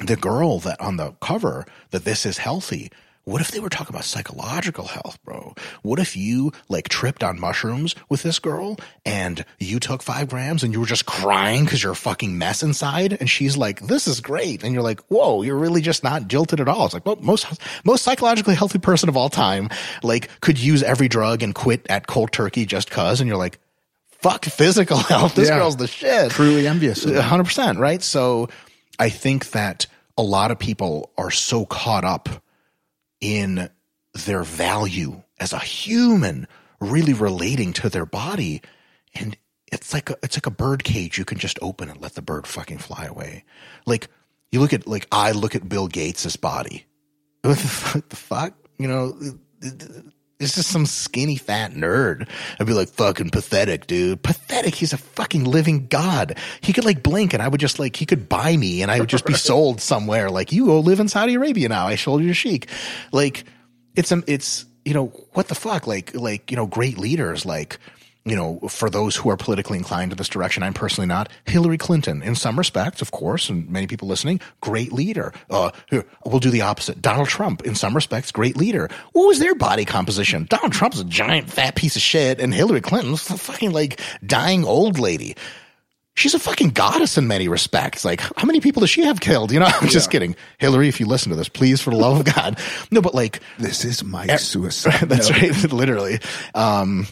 the 0.00 0.16
girl 0.16 0.58
that 0.60 0.80
on 0.80 0.96
the 0.96 1.12
cover 1.20 1.66
that 1.90 2.04
this 2.04 2.24
is 2.26 2.38
healthy. 2.38 2.90
What 3.30 3.40
if 3.40 3.52
they 3.52 3.60
were 3.60 3.68
talking 3.68 3.94
about 3.94 4.04
psychological 4.04 4.86
health, 4.86 5.18
bro? 5.24 5.54
What 5.82 6.00
if 6.00 6.16
you 6.16 6.50
like 6.68 6.88
tripped 6.88 7.22
on 7.22 7.38
mushrooms 7.38 7.94
with 8.08 8.24
this 8.24 8.40
girl 8.40 8.76
and 9.06 9.44
you 9.60 9.78
took 9.78 10.02
five 10.02 10.28
grams 10.28 10.64
and 10.64 10.72
you 10.72 10.80
were 10.80 10.86
just 10.86 11.06
crying 11.06 11.64
because 11.64 11.80
you're 11.80 11.92
a 11.92 11.96
fucking 11.96 12.36
mess 12.38 12.62
inside? 12.64 13.16
And 13.20 13.30
she's 13.30 13.56
like, 13.56 13.82
this 13.86 14.08
is 14.08 14.20
great. 14.20 14.64
And 14.64 14.74
you're 14.74 14.82
like, 14.82 14.98
whoa, 15.02 15.42
you're 15.42 15.56
really 15.58 15.80
just 15.80 16.02
not 16.02 16.26
jilted 16.26 16.60
at 16.60 16.66
all. 16.66 16.86
It's 16.86 16.94
like, 16.94 17.06
well, 17.06 17.18
most, 17.20 17.46
most 17.84 18.02
psychologically 18.02 18.56
healthy 18.56 18.80
person 18.80 19.08
of 19.08 19.16
all 19.16 19.28
time, 19.28 19.68
like 20.02 20.28
could 20.40 20.58
use 20.58 20.82
every 20.82 21.06
drug 21.06 21.44
and 21.44 21.54
quit 21.54 21.86
at 21.88 22.08
cold 22.08 22.32
turkey 22.32 22.66
just 22.66 22.90
cause. 22.90 23.20
And 23.20 23.28
you're 23.28 23.38
like, 23.38 23.60
fuck 24.08 24.44
physical 24.44 24.96
health. 25.12 25.36
This 25.36 25.48
Yeah. 25.48 25.58
girl's 25.58 25.76
the 25.76 25.86
shit. 25.86 26.32
Truly 26.32 26.66
envious 26.66 27.04
of 27.04 27.14
hundred 27.16 27.44
percent, 27.44 27.78
right? 27.78 28.02
So 28.02 28.48
I 28.98 29.08
think 29.08 29.52
that 29.52 29.86
a 30.18 30.22
lot 30.22 30.50
of 30.50 30.58
people 30.58 31.10
are 31.16 31.30
so 31.30 31.64
caught 31.64 32.04
up 32.04 32.28
in 33.20 33.70
their 34.14 34.42
value 34.42 35.22
as 35.38 35.52
a 35.52 35.58
human, 35.58 36.46
really 36.80 37.12
relating 37.12 37.72
to 37.74 37.88
their 37.88 38.06
body, 38.06 38.62
and 39.14 39.36
it's 39.70 39.92
like 39.92 40.10
a, 40.10 40.16
it's 40.22 40.36
like 40.36 40.46
a 40.46 40.50
bird 40.50 40.84
cage. 40.84 41.18
You 41.18 41.24
can 41.24 41.38
just 41.38 41.58
open 41.62 41.88
and 41.88 42.00
let 42.00 42.14
the 42.14 42.22
bird 42.22 42.46
fucking 42.46 42.78
fly 42.78 43.04
away. 43.04 43.44
Like 43.86 44.08
you 44.50 44.60
look 44.60 44.72
at 44.72 44.86
like 44.86 45.06
I 45.12 45.32
look 45.32 45.54
at 45.54 45.68
Bill 45.68 45.88
Gates' 45.88 46.36
body. 46.36 46.86
What 47.42 47.56
the 47.56 47.68
fuck? 47.68 48.08
The 48.10 48.16
fuck? 48.16 48.54
You 48.78 48.86
know, 48.86 49.18
it's 50.40 50.54
just 50.54 50.70
some 50.70 50.86
skinny 50.86 51.36
fat 51.36 51.72
nerd. 51.72 52.28
I'd 52.58 52.66
be 52.66 52.72
like, 52.72 52.88
fucking 52.88 53.28
pathetic, 53.30 53.86
dude. 53.86 54.22
Pathetic. 54.22 54.74
He's 54.74 54.94
a 54.94 54.98
fucking 54.98 55.44
living 55.44 55.86
god. 55.86 56.38
He 56.62 56.72
could 56.72 56.86
like 56.86 57.02
blink 57.02 57.34
and 57.34 57.42
I 57.42 57.48
would 57.48 57.60
just 57.60 57.78
like, 57.78 57.94
he 57.94 58.06
could 58.06 58.28
buy 58.28 58.56
me 58.56 58.80
and 58.80 58.90
I 58.90 59.00
would 59.00 59.10
just 59.10 59.26
be 59.26 59.34
sold 59.50 59.82
somewhere. 59.82 60.30
Like, 60.30 60.50
you 60.50 60.66
go 60.66 60.80
live 60.80 60.98
in 60.98 61.08
Saudi 61.08 61.34
Arabia 61.34 61.68
now. 61.68 61.86
I 61.86 61.96
sold 61.96 62.22
you 62.22 62.28
to 62.28 62.34
Sheik. 62.34 62.68
Like, 63.12 63.44
it's, 63.94 64.10
um, 64.10 64.24
it's, 64.26 64.64
you 64.84 64.94
know, 64.94 65.08
what 65.34 65.48
the 65.48 65.54
fuck? 65.54 65.86
Like, 65.86 66.14
like, 66.14 66.50
you 66.50 66.56
know, 66.56 66.66
great 66.66 66.96
leaders 66.96 67.44
like, 67.44 67.78
you 68.24 68.36
know, 68.36 68.58
for 68.68 68.90
those 68.90 69.16
who 69.16 69.30
are 69.30 69.36
politically 69.36 69.78
inclined 69.78 70.12
in 70.12 70.18
this 70.18 70.28
direction, 70.28 70.62
I'm 70.62 70.74
personally 70.74 71.08
not. 71.08 71.30
Hillary 71.46 71.78
Clinton, 71.78 72.22
in 72.22 72.34
some 72.34 72.58
respects, 72.58 73.00
of 73.00 73.10
course, 73.12 73.48
and 73.48 73.68
many 73.70 73.86
people 73.86 74.08
listening, 74.08 74.40
great 74.60 74.92
leader. 74.92 75.32
Uh, 75.48 75.70
we'll 76.24 76.38
do 76.38 76.50
the 76.50 76.60
opposite. 76.60 77.00
Donald 77.00 77.28
Trump, 77.28 77.62
in 77.62 77.74
some 77.74 77.94
respects, 77.94 78.30
great 78.30 78.56
leader. 78.56 78.90
What 79.12 79.26
was 79.26 79.38
their 79.38 79.54
body 79.54 79.84
composition? 79.84 80.46
Donald 80.50 80.72
Trump's 80.72 81.00
a 81.00 81.04
giant 81.04 81.50
fat 81.50 81.76
piece 81.76 81.96
of 81.96 82.02
shit, 82.02 82.40
and 82.40 82.52
Hillary 82.52 82.82
Clinton's 82.82 83.28
a 83.30 83.38
fucking 83.38 83.72
like 83.72 84.00
dying 84.24 84.64
old 84.64 84.98
lady. 84.98 85.34
She's 86.16 86.34
a 86.34 86.38
fucking 86.38 86.70
goddess 86.70 87.16
in 87.16 87.26
many 87.28 87.48
respects. 87.48 88.04
Like, 88.04 88.20
how 88.20 88.44
many 88.44 88.60
people 88.60 88.80
does 88.80 88.90
she 88.90 89.02
have 89.04 89.20
killed? 89.20 89.52
You 89.52 89.60
know, 89.60 89.70
I'm 89.80 89.88
just 89.88 90.10
kidding. 90.10 90.36
Hillary, 90.58 90.88
if 90.88 91.00
you 91.00 91.06
listen 91.06 91.30
to 91.30 91.36
this, 91.36 91.48
please, 91.48 91.80
for 91.80 91.90
the 91.90 91.96
love 91.96 92.20
of 92.26 92.34
God. 92.34 92.58
No, 92.90 93.00
but 93.00 93.14
like, 93.14 93.40
This 93.58 93.84
is 93.84 94.04
my 94.04 94.26
suicide. 94.36 95.00
that's 95.08 95.30
note. 95.30 95.40
right, 95.40 95.72
literally. 95.72 96.18
Um, 96.54 97.06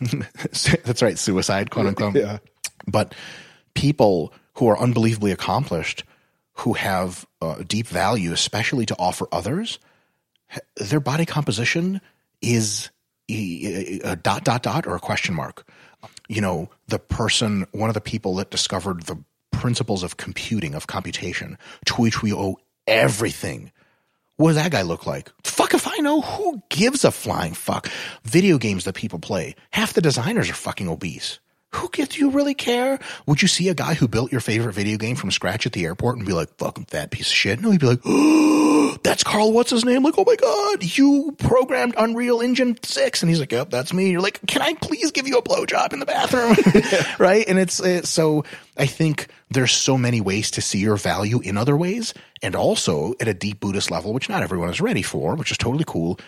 that's 0.84 1.01
right, 1.01 1.18
suicide, 1.18 1.70
quote 1.70 1.86
unquote. 1.86 2.16
Yeah. 2.16 2.38
But 2.86 3.14
people 3.74 4.32
who 4.55 4.68
are 4.68 4.78
unbelievably 4.78 5.30
accomplished, 5.30 6.05
who 6.55 6.72
have 6.74 7.24
uh, 7.40 7.62
deep 7.66 7.86
value, 7.86 8.32
especially 8.32 8.84
to 8.86 8.96
offer 8.99 9.26
others, 9.30 9.78
their 10.76 11.01
body 11.01 11.24
composition 11.24 12.01
is 12.42 12.90
a 13.30 14.16
dot 14.22 14.42
dot 14.44 14.62
dot 14.62 14.86
or 14.86 14.96
a 14.96 15.01
question 15.01 15.34
mark. 15.34 15.66
You 16.29 16.41
know, 16.41 16.70
the 16.89 16.99
person, 16.99 17.66
one 17.72 17.91
of 17.91 17.95
the 17.95 18.01
people 18.01 18.37
that 18.37 18.51
discovered 18.51 19.05
the 19.05 19.16
principles 19.51 20.03
of 20.03 20.18
computing, 20.18 20.74
of 20.74 20.87
computation, 20.87 21.59
to 21.87 21.95
which 21.95 22.22
we 22.22 22.33
owe 22.33 22.59
everything. 22.87 23.72
What 24.37 24.51
does 24.51 24.57
that 24.57 24.70
guy 24.70 24.83
look 24.83 25.05
like? 25.05 25.33
Fuck 25.43 25.74
if 25.74 25.89
I 25.89 25.97
know. 25.97 26.20
Who 26.20 26.62
gives 26.68 27.05
a 27.05 27.11
flying 27.11 27.55
fuck? 27.55 27.91
Video 28.22 28.57
games 28.59 28.85
that 28.85 28.95
people 28.95 29.18
play, 29.18 29.57
half 29.70 29.95
the 29.95 30.01
designers 30.01 30.49
are 30.49 30.55
fucking 30.55 30.89
obese. 30.89 31.41
Who 31.75 31.91
gives 31.91 32.16
you 32.16 32.31
really 32.31 32.55
care? 32.55 32.99
Would 33.27 33.43
you 33.43 33.49
see 33.49 33.69
a 33.69 33.75
guy 33.75 33.93
who 33.93 34.09
built 34.09 34.33
your 34.33 34.41
favorite 34.41 34.73
video 34.73 34.97
game 34.97 35.16
from 35.16 35.31
scratch 35.31 35.66
at 35.66 35.73
the 35.73 35.85
airport 35.85 36.16
and 36.16 36.27
be 36.27 36.33
like, 36.33 36.49
fucking 36.57 36.87
fat 36.87 37.11
piece 37.11 37.29
of 37.29 37.35
shit? 37.35 37.61
No, 37.61 37.71
he'd 37.71 37.81
be 37.81 37.87
like, 37.87 38.01
oh, 38.07 38.97
that's 39.03 39.23
Carl, 39.23 39.53
what's 39.53 39.71
his 39.71 39.85
name? 39.85 40.03
Like, 40.03 40.14
oh 40.16 40.25
my 40.27 40.37
God, 40.37 40.83
you 40.97 41.35
programmed 41.39 41.95
Unreal 41.99 42.41
Engine 42.41 42.79
6. 42.83 43.23
And 43.23 43.29
he's 43.29 43.39
like, 43.39 43.53
yep, 43.53 43.69
that's 43.69 43.93
me. 43.93 44.11
You're 44.11 44.23
like, 44.23 44.41
can 44.47 44.62
I 44.62 44.75
please 44.75 45.11
give 45.11 45.29
you 45.29 45.37
a 45.37 45.43
blowjob 45.43 45.93
in 45.93 46.01
the 46.01 46.07
bathroom? 46.07 46.57
right? 47.19 47.47
And 47.47 47.59
it's, 47.59 47.81
it's 47.81 48.09
so 48.09 48.45
I 48.79 48.87
think 48.87 49.29
there's 49.51 49.73
so 49.73 49.99
many 49.99 50.23
ways 50.23 50.51
to 50.53 50.62
see 50.62 50.79
your 50.79 50.97
value 50.97 51.41
in 51.41 51.59
other 51.59 51.77
ways. 51.77 52.14
And 52.43 52.57
also 52.57 53.14
at 53.21 53.29
a 53.29 53.35
deep 53.35 53.61
Buddhist 53.61 53.91
level, 53.91 54.14
which 54.14 54.31
not 54.31 54.43
everyone 54.43 54.71
is 54.71 54.81
ready 54.81 55.03
for, 55.03 55.35
which 55.35 55.51
is 55.51 55.59
totally 55.59 55.85
cool 55.87 56.19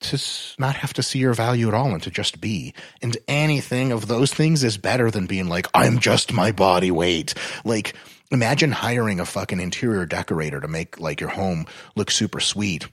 to 0.00 0.22
not 0.58 0.76
have 0.76 0.92
to 0.94 1.02
see 1.02 1.18
your 1.18 1.34
value 1.34 1.68
at 1.68 1.74
all 1.74 1.92
and 1.92 2.02
to 2.02 2.10
just 2.10 2.40
be. 2.40 2.74
And 3.02 3.16
anything 3.28 3.92
of 3.92 4.08
those 4.08 4.32
things 4.32 4.62
is 4.62 4.76
better 4.76 5.10
than 5.10 5.26
being 5.26 5.48
like, 5.48 5.66
I'm 5.74 5.98
just 5.98 6.32
my 6.32 6.52
body 6.52 6.90
weight. 6.90 7.34
Like, 7.64 7.94
imagine 8.30 8.72
hiring 8.72 9.20
a 9.20 9.26
fucking 9.26 9.60
interior 9.60 10.06
decorator 10.06 10.60
to 10.60 10.68
make 10.68 11.00
like 11.00 11.20
your 11.20 11.30
home 11.30 11.66
look 11.94 12.10
super 12.10 12.40
sweet. 12.40 12.86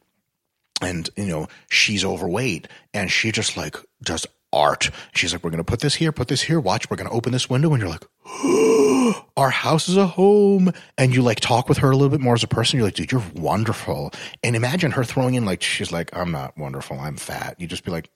And, 0.81 1.09
you 1.15 1.27
know, 1.27 1.47
she's 1.69 2.03
overweight 2.03 2.67
and 2.93 3.11
she 3.11 3.31
just 3.31 3.57
like 3.57 3.77
does 4.01 4.25
art. 4.51 4.89
She's 5.13 5.33
like, 5.33 5.43
we're 5.43 5.49
going 5.49 5.57
to 5.57 5.63
put 5.63 5.81
this 5.81 5.95
here, 5.95 6.11
put 6.11 6.27
this 6.27 6.43
here. 6.43 6.59
Watch, 6.59 6.89
we're 6.89 6.97
going 6.97 7.09
to 7.09 7.15
open 7.15 7.31
this 7.31 7.49
window. 7.49 7.73
And 7.73 7.81
you're 7.81 7.89
like, 7.89 8.05
our 9.37 9.49
house 9.49 9.89
is 9.89 9.97
a 9.97 10.07
home. 10.07 10.71
And 10.97 11.13
you 11.13 11.21
like 11.21 11.39
talk 11.39 11.69
with 11.69 11.79
her 11.79 11.91
a 11.91 11.95
little 11.95 12.09
bit 12.09 12.21
more 12.21 12.35
as 12.35 12.43
a 12.43 12.47
person. 12.47 12.77
You're 12.77 12.87
like, 12.87 12.95
dude, 12.95 13.11
you're 13.11 13.23
wonderful. 13.35 14.11
And 14.43 14.55
imagine 14.55 14.91
her 14.91 15.03
throwing 15.03 15.35
in 15.35 15.45
like, 15.45 15.61
she's 15.61 15.91
like, 15.91 16.15
I'm 16.15 16.31
not 16.31 16.57
wonderful. 16.57 16.99
I'm 16.99 17.17
fat. 17.17 17.59
You 17.59 17.67
just 17.67 17.83
be 17.83 17.91
like, 17.91 18.09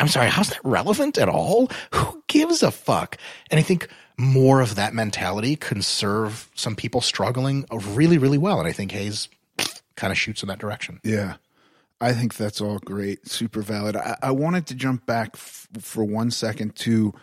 I'm 0.00 0.08
sorry. 0.08 0.28
How's 0.28 0.48
that 0.48 0.60
relevant 0.64 1.18
at 1.18 1.28
all? 1.28 1.70
Who 1.94 2.22
gives 2.26 2.62
a 2.62 2.70
fuck? 2.70 3.16
And 3.50 3.60
I 3.60 3.62
think 3.62 3.88
more 4.18 4.60
of 4.60 4.74
that 4.74 4.94
mentality 4.94 5.56
can 5.56 5.82
serve 5.82 6.50
some 6.54 6.74
people 6.76 7.00
struggling 7.00 7.64
really, 7.70 8.18
really 8.18 8.38
well. 8.38 8.58
And 8.58 8.68
I 8.68 8.72
think 8.72 8.92
HAES 8.92 9.28
kind 9.94 10.10
of 10.10 10.18
shoots 10.18 10.42
in 10.42 10.48
that 10.48 10.58
direction. 10.58 11.00
Yeah. 11.04 11.36
I 12.00 12.12
think 12.12 12.34
that's 12.34 12.60
all 12.60 12.78
great, 12.78 13.28
super 13.28 13.62
valid. 13.62 13.94
I, 13.94 14.16
I 14.20 14.30
wanted 14.32 14.66
to 14.66 14.74
jump 14.74 15.06
back 15.06 15.30
f- 15.34 15.68
for 15.80 16.02
one 16.02 16.32
second 16.32 16.74
to 16.76 17.14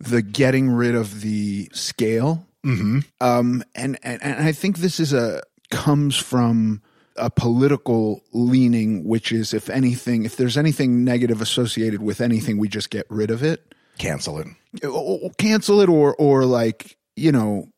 the 0.00 0.22
getting 0.22 0.70
rid 0.70 0.94
of 0.94 1.20
the 1.20 1.68
scale, 1.72 2.46
mm-hmm. 2.64 3.00
um, 3.20 3.62
and, 3.74 3.98
and 4.02 4.22
and 4.22 4.42
I 4.42 4.52
think 4.52 4.78
this 4.78 4.98
is 4.98 5.12
a 5.12 5.42
comes 5.70 6.16
from 6.16 6.82
a 7.16 7.30
political 7.30 8.22
leaning, 8.32 9.04
which 9.04 9.30
is 9.30 9.54
if 9.54 9.68
anything, 9.68 10.24
if 10.24 10.36
there's 10.36 10.56
anything 10.56 11.04
negative 11.04 11.40
associated 11.40 12.02
with 12.02 12.20
anything, 12.20 12.58
we 12.58 12.68
just 12.68 12.90
get 12.90 13.06
rid 13.10 13.30
of 13.30 13.42
it, 13.42 13.74
cancel 13.98 14.38
it, 14.38 14.46
cancel 15.38 15.80
it, 15.80 15.88
or 15.88 16.14
or 16.16 16.44
like 16.44 16.96
you 17.14 17.30
know, 17.30 17.68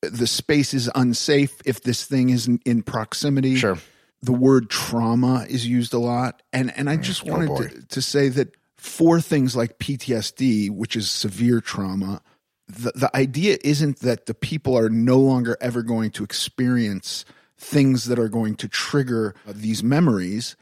the 0.00 0.26
space 0.26 0.72
is 0.72 0.90
unsafe 0.94 1.60
if 1.66 1.82
this 1.82 2.04
thing 2.04 2.30
isn't 2.30 2.62
in 2.64 2.82
proximity. 2.82 3.56
Sure 3.56 3.78
the 4.22 4.32
word 4.32 4.68
trauma 4.68 5.46
is 5.48 5.66
used 5.66 5.94
a 5.94 5.98
lot. 5.98 6.42
And, 6.52 6.76
and 6.76 6.90
I 6.90 6.96
just 6.96 7.26
oh 7.26 7.32
wanted 7.32 7.50
oh 7.50 7.62
to, 7.62 7.86
to 7.86 8.02
say 8.02 8.28
that 8.30 8.54
for 8.86 9.20
things 9.20 9.56
like 9.56 9.78
PTSD, 9.78 10.70
which 10.70 10.96
is 10.96 11.10
severe 11.10 11.60
trauma, 11.60 12.22
the, 12.68 12.92
the 12.94 13.16
idea 13.16 13.58
isn't 13.62 14.00
that 14.00 14.26
the 14.26 14.34
people 14.34 14.78
are 14.78 14.88
no 14.88 15.18
longer 15.18 15.56
ever 15.60 15.82
going 15.82 16.10
to 16.12 16.24
experience 16.24 17.24
things 17.58 18.06
that 18.06 18.18
are 18.18 18.28
going 18.28 18.54
to 18.56 18.68
trigger 18.68 19.34
these 19.46 19.82
memories, 19.82 20.56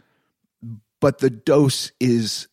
but 1.00 1.18
the 1.18 1.30
dose 1.30 1.92
is 2.00 2.48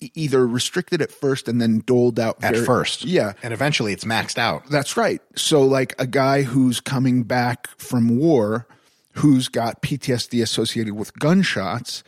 either 0.00 0.46
restricted 0.46 1.00
at 1.00 1.12
first 1.12 1.46
and 1.46 1.60
then 1.60 1.82
doled 1.86 2.18
out 2.18 2.36
at 2.42 2.54
very, 2.54 2.66
first. 2.66 3.04
Yeah. 3.04 3.34
And 3.42 3.54
eventually 3.54 3.92
it's 3.92 4.04
maxed 4.04 4.38
out. 4.38 4.68
That's 4.68 4.96
right. 4.96 5.20
So 5.36 5.62
like 5.62 5.94
a 5.98 6.06
guy 6.06 6.42
who's 6.42 6.80
coming 6.80 7.22
back 7.22 7.68
from 7.78 8.18
war 8.18 8.66
who's 9.12 9.48
got 9.48 9.82
PTSD 9.82 10.42
associated 10.42 10.94
with 10.94 11.16
gunshots, 11.18 12.02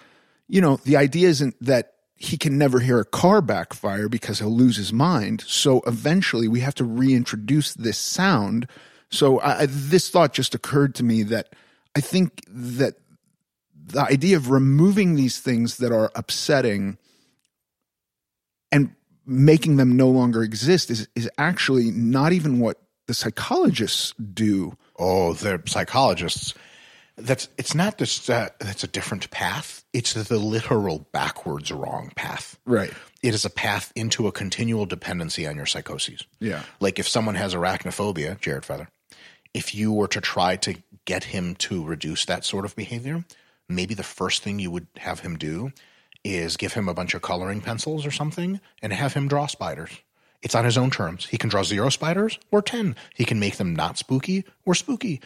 you 0.48 0.60
know, 0.60 0.76
the 0.84 0.96
idea 0.96 1.28
isn't 1.28 1.54
that 1.64 1.94
he 2.18 2.36
can 2.36 2.58
never 2.58 2.80
hear 2.80 2.98
a 2.98 3.04
car 3.04 3.40
backfire 3.40 4.08
because 4.08 4.40
he'll 4.40 4.54
lose 4.54 4.76
his 4.76 4.92
mind. 4.92 5.44
So 5.46 5.82
eventually 5.86 6.48
we 6.48 6.60
have 6.60 6.74
to 6.76 6.84
reintroduce 6.84 7.74
this 7.74 7.96
sound. 7.96 8.66
So 9.08 9.40
I, 9.40 9.66
this 9.66 10.10
thought 10.10 10.32
just 10.32 10.54
occurred 10.54 10.96
to 10.96 11.04
me 11.04 11.22
that 11.24 11.54
I 11.96 12.00
think 12.00 12.42
that 12.48 12.96
the 13.72 14.02
idea 14.02 14.36
of 14.36 14.50
removing 14.50 15.14
these 15.14 15.38
things 15.38 15.76
that 15.78 15.92
are 15.92 16.10
upsetting 16.16 16.98
and 18.72 18.94
making 19.24 19.76
them 19.76 19.96
no 19.96 20.08
longer 20.08 20.42
exist 20.42 20.90
is, 20.90 21.08
is 21.14 21.30
actually 21.38 21.92
not 21.92 22.32
even 22.32 22.58
what 22.58 22.82
the 23.06 23.14
psychologists 23.14 24.12
do. 24.34 24.76
Oh, 24.98 25.34
the 25.34 25.62
psychologists 25.66 26.52
that's 27.18 27.48
it's 27.58 27.74
not 27.74 27.98
just 27.98 28.28
uh, 28.30 28.48
that's 28.60 28.84
a 28.84 28.88
different 28.88 29.30
path. 29.30 29.84
It's 29.92 30.14
the 30.14 30.38
literal 30.38 31.06
backwards 31.12 31.72
wrong 31.72 32.12
path. 32.16 32.58
Right. 32.64 32.92
It 33.22 33.34
is 33.34 33.44
a 33.44 33.50
path 33.50 33.92
into 33.96 34.26
a 34.26 34.32
continual 34.32 34.86
dependency 34.86 35.46
on 35.46 35.56
your 35.56 35.66
psychoses. 35.66 36.24
Yeah. 36.38 36.62
Like 36.80 36.98
if 36.98 37.08
someone 37.08 37.34
has 37.34 37.54
arachnophobia, 37.54 38.40
Jared 38.40 38.64
Feather, 38.64 38.88
if 39.52 39.74
you 39.74 39.92
were 39.92 40.08
to 40.08 40.20
try 40.20 40.56
to 40.56 40.76
get 41.04 41.24
him 41.24 41.54
to 41.56 41.84
reduce 41.84 42.24
that 42.26 42.44
sort 42.44 42.64
of 42.64 42.76
behavior, 42.76 43.24
maybe 43.68 43.94
the 43.94 44.02
first 44.02 44.42
thing 44.42 44.58
you 44.58 44.70
would 44.70 44.86
have 44.98 45.20
him 45.20 45.36
do 45.36 45.72
is 46.24 46.56
give 46.56 46.74
him 46.74 46.88
a 46.88 46.94
bunch 46.94 47.14
of 47.14 47.22
coloring 47.22 47.60
pencils 47.60 48.04
or 48.04 48.10
something 48.10 48.60
and 48.82 48.92
have 48.92 49.14
him 49.14 49.28
draw 49.28 49.46
spiders. 49.46 49.90
It's 50.42 50.54
on 50.54 50.64
his 50.64 50.78
own 50.78 50.90
terms. 50.90 51.26
He 51.26 51.36
can 51.36 51.50
draw 51.50 51.64
zero 51.64 51.88
spiders 51.88 52.38
or 52.52 52.62
10. 52.62 52.94
He 53.14 53.24
can 53.24 53.40
make 53.40 53.56
them 53.56 53.74
not 53.74 53.98
spooky 53.98 54.44
or 54.64 54.74
spooky. 54.74 55.20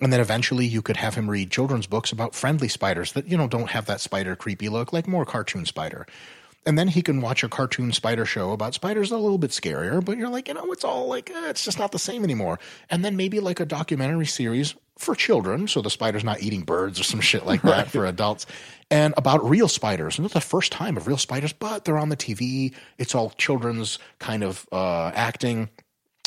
And 0.00 0.12
then 0.12 0.20
eventually 0.20 0.66
you 0.66 0.82
could 0.82 0.96
have 0.96 1.14
him 1.14 1.30
read 1.30 1.52
children's 1.52 1.86
books 1.86 2.10
about 2.10 2.34
friendly 2.34 2.68
spiders 2.68 3.12
that, 3.12 3.28
you 3.28 3.36
know, 3.36 3.46
don't 3.46 3.70
have 3.70 3.86
that 3.86 4.00
spider 4.00 4.34
creepy 4.34 4.68
look, 4.68 4.92
like 4.92 5.06
more 5.06 5.24
cartoon 5.24 5.66
spider. 5.66 6.06
And 6.66 6.76
then 6.76 6.88
he 6.88 7.00
can 7.00 7.20
watch 7.20 7.44
a 7.44 7.48
cartoon 7.48 7.92
spider 7.92 8.26
show 8.26 8.50
about 8.50 8.74
spiders 8.74 9.12
a 9.12 9.18
little 9.18 9.38
bit 9.38 9.52
scarier, 9.52 10.04
but 10.04 10.18
you're 10.18 10.28
like, 10.28 10.48
you 10.48 10.54
know, 10.54 10.72
it's 10.72 10.82
all 10.82 11.06
like, 11.06 11.30
eh, 11.30 11.48
it's 11.48 11.64
just 11.64 11.78
not 11.78 11.92
the 11.92 11.98
same 11.98 12.24
anymore. 12.24 12.58
And 12.90 13.04
then 13.04 13.16
maybe 13.16 13.38
like 13.38 13.60
a 13.60 13.66
documentary 13.66 14.26
series 14.26 14.74
for 14.98 15.14
children, 15.14 15.68
so 15.68 15.82
the 15.82 15.90
spider's 15.90 16.24
not 16.24 16.42
eating 16.42 16.62
birds 16.62 16.98
or 16.98 17.04
some 17.04 17.20
shit 17.20 17.44
like 17.46 17.62
that 17.62 17.70
right. 17.70 17.86
for 17.88 18.06
adults, 18.06 18.46
and 18.90 19.14
about 19.16 19.48
real 19.48 19.68
spiders. 19.68 20.18
And 20.18 20.24
it's 20.24 20.34
the 20.34 20.40
first 20.40 20.72
time 20.72 20.96
of 20.96 21.06
real 21.06 21.18
spiders, 21.18 21.52
but 21.52 21.84
they're 21.84 21.98
on 21.98 22.08
the 22.08 22.16
TV. 22.16 22.74
It's 22.98 23.14
all 23.14 23.30
children's 23.30 23.98
kind 24.18 24.42
of 24.42 24.66
uh, 24.72 25.12
acting 25.14 25.68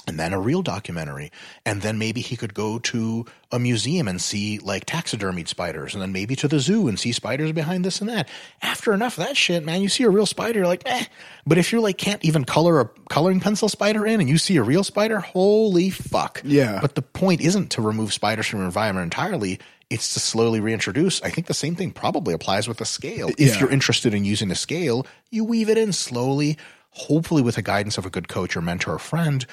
and 0.09 0.19
then 0.19 0.33
a 0.33 0.39
real 0.39 0.61
documentary. 0.61 1.31
And 1.65 1.81
then 1.81 1.97
maybe 1.97 2.19
he 2.19 2.35
could 2.35 2.53
go 2.53 2.79
to 2.79 3.25
a 3.51 3.59
museum 3.59 4.07
and 4.07 4.19
see 4.21 4.59
like 4.59 4.85
taxidermied 4.85 5.47
spiders, 5.47 5.93
and 5.93 6.01
then 6.01 6.11
maybe 6.11 6.35
to 6.35 6.47
the 6.47 6.59
zoo 6.59 6.87
and 6.87 6.99
see 6.99 7.13
spiders 7.13 7.51
behind 7.53 7.85
this 7.85 8.01
and 8.01 8.09
that. 8.09 8.27
After 8.61 8.93
enough 8.93 9.17
of 9.17 9.25
that 9.25 9.37
shit, 9.37 9.63
man, 9.63 9.81
you 9.81 9.87
see 9.87 10.03
a 10.03 10.09
real 10.09 10.25
spider, 10.25 10.59
you're 10.59 10.67
like, 10.67 10.83
eh. 10.85 11.05
But 11.45 11.57
if 11.57 11.71
you're 11.71 11.81
like 11.81 11.97
can't 11.97 12.23
even 12.25 12.43
color 12.43 12.81
a 12.81 12.89
coloring 13.09 13.39
pencil 13.39 13.69
spider 13.69 14.05
in 14.05 14.19
and 14.19 14.29
you 14.29 14.37
see 14.37 14.57
a 14.57 14.63
real 14.63 14.83
spider, 14.83 15.19
holy 15.19 15.89
fuck. 15.89 16.41
Yeah. 16.43 16.79
But 16.81 16.95
the 16.95 17.01
point 17.01 17.41
isn't 17.41 17.69
to 17.71 17.81
remove 17.81 18.11
spiders 18.11 18.47
from 18.47 18.59
your 18.59 18.65
environment 18.65 19.03
entirely. 19.05 19.59
It's 19.89 20.13
to 20.13 20.19
slowly 20.19 20.59
reintroduce. 20.59 21.21
I 21.23 21.29
think 21.29 21.47
the 21.47 21.53
same 21.53 21.75
thing 21.75 21.91
probably 21.91 22.33
applies 22.33 22.67
with 22.67 22.77
the 22.77 22.85
scale. 22.85 23.29
Yeah. 23.29 23.47
If 23.47 23.59
you're 23.59 23.71
interested 23.71 24.13
in 24.13 24.23
using 24.25 24.51
a 24.51 24.55
scale, 24.55 25.07
you 25.31 25.43
weave 25.43 25.69
it 25.69 25.77
in 25.77 25.93
slowly, 25.93 26.57
hopefully 26.91 27.41
with 27.41 27.55
the 27.55 27.61
guidance 27.61 27.97
of 27.97 28.05
a 28.05 28.09
good 28.09 28.27
coach 28.27 28.55
or 28.55 28.61
mentor 28.61 28.93
or 28.93 28.99
friend 28.99 29.45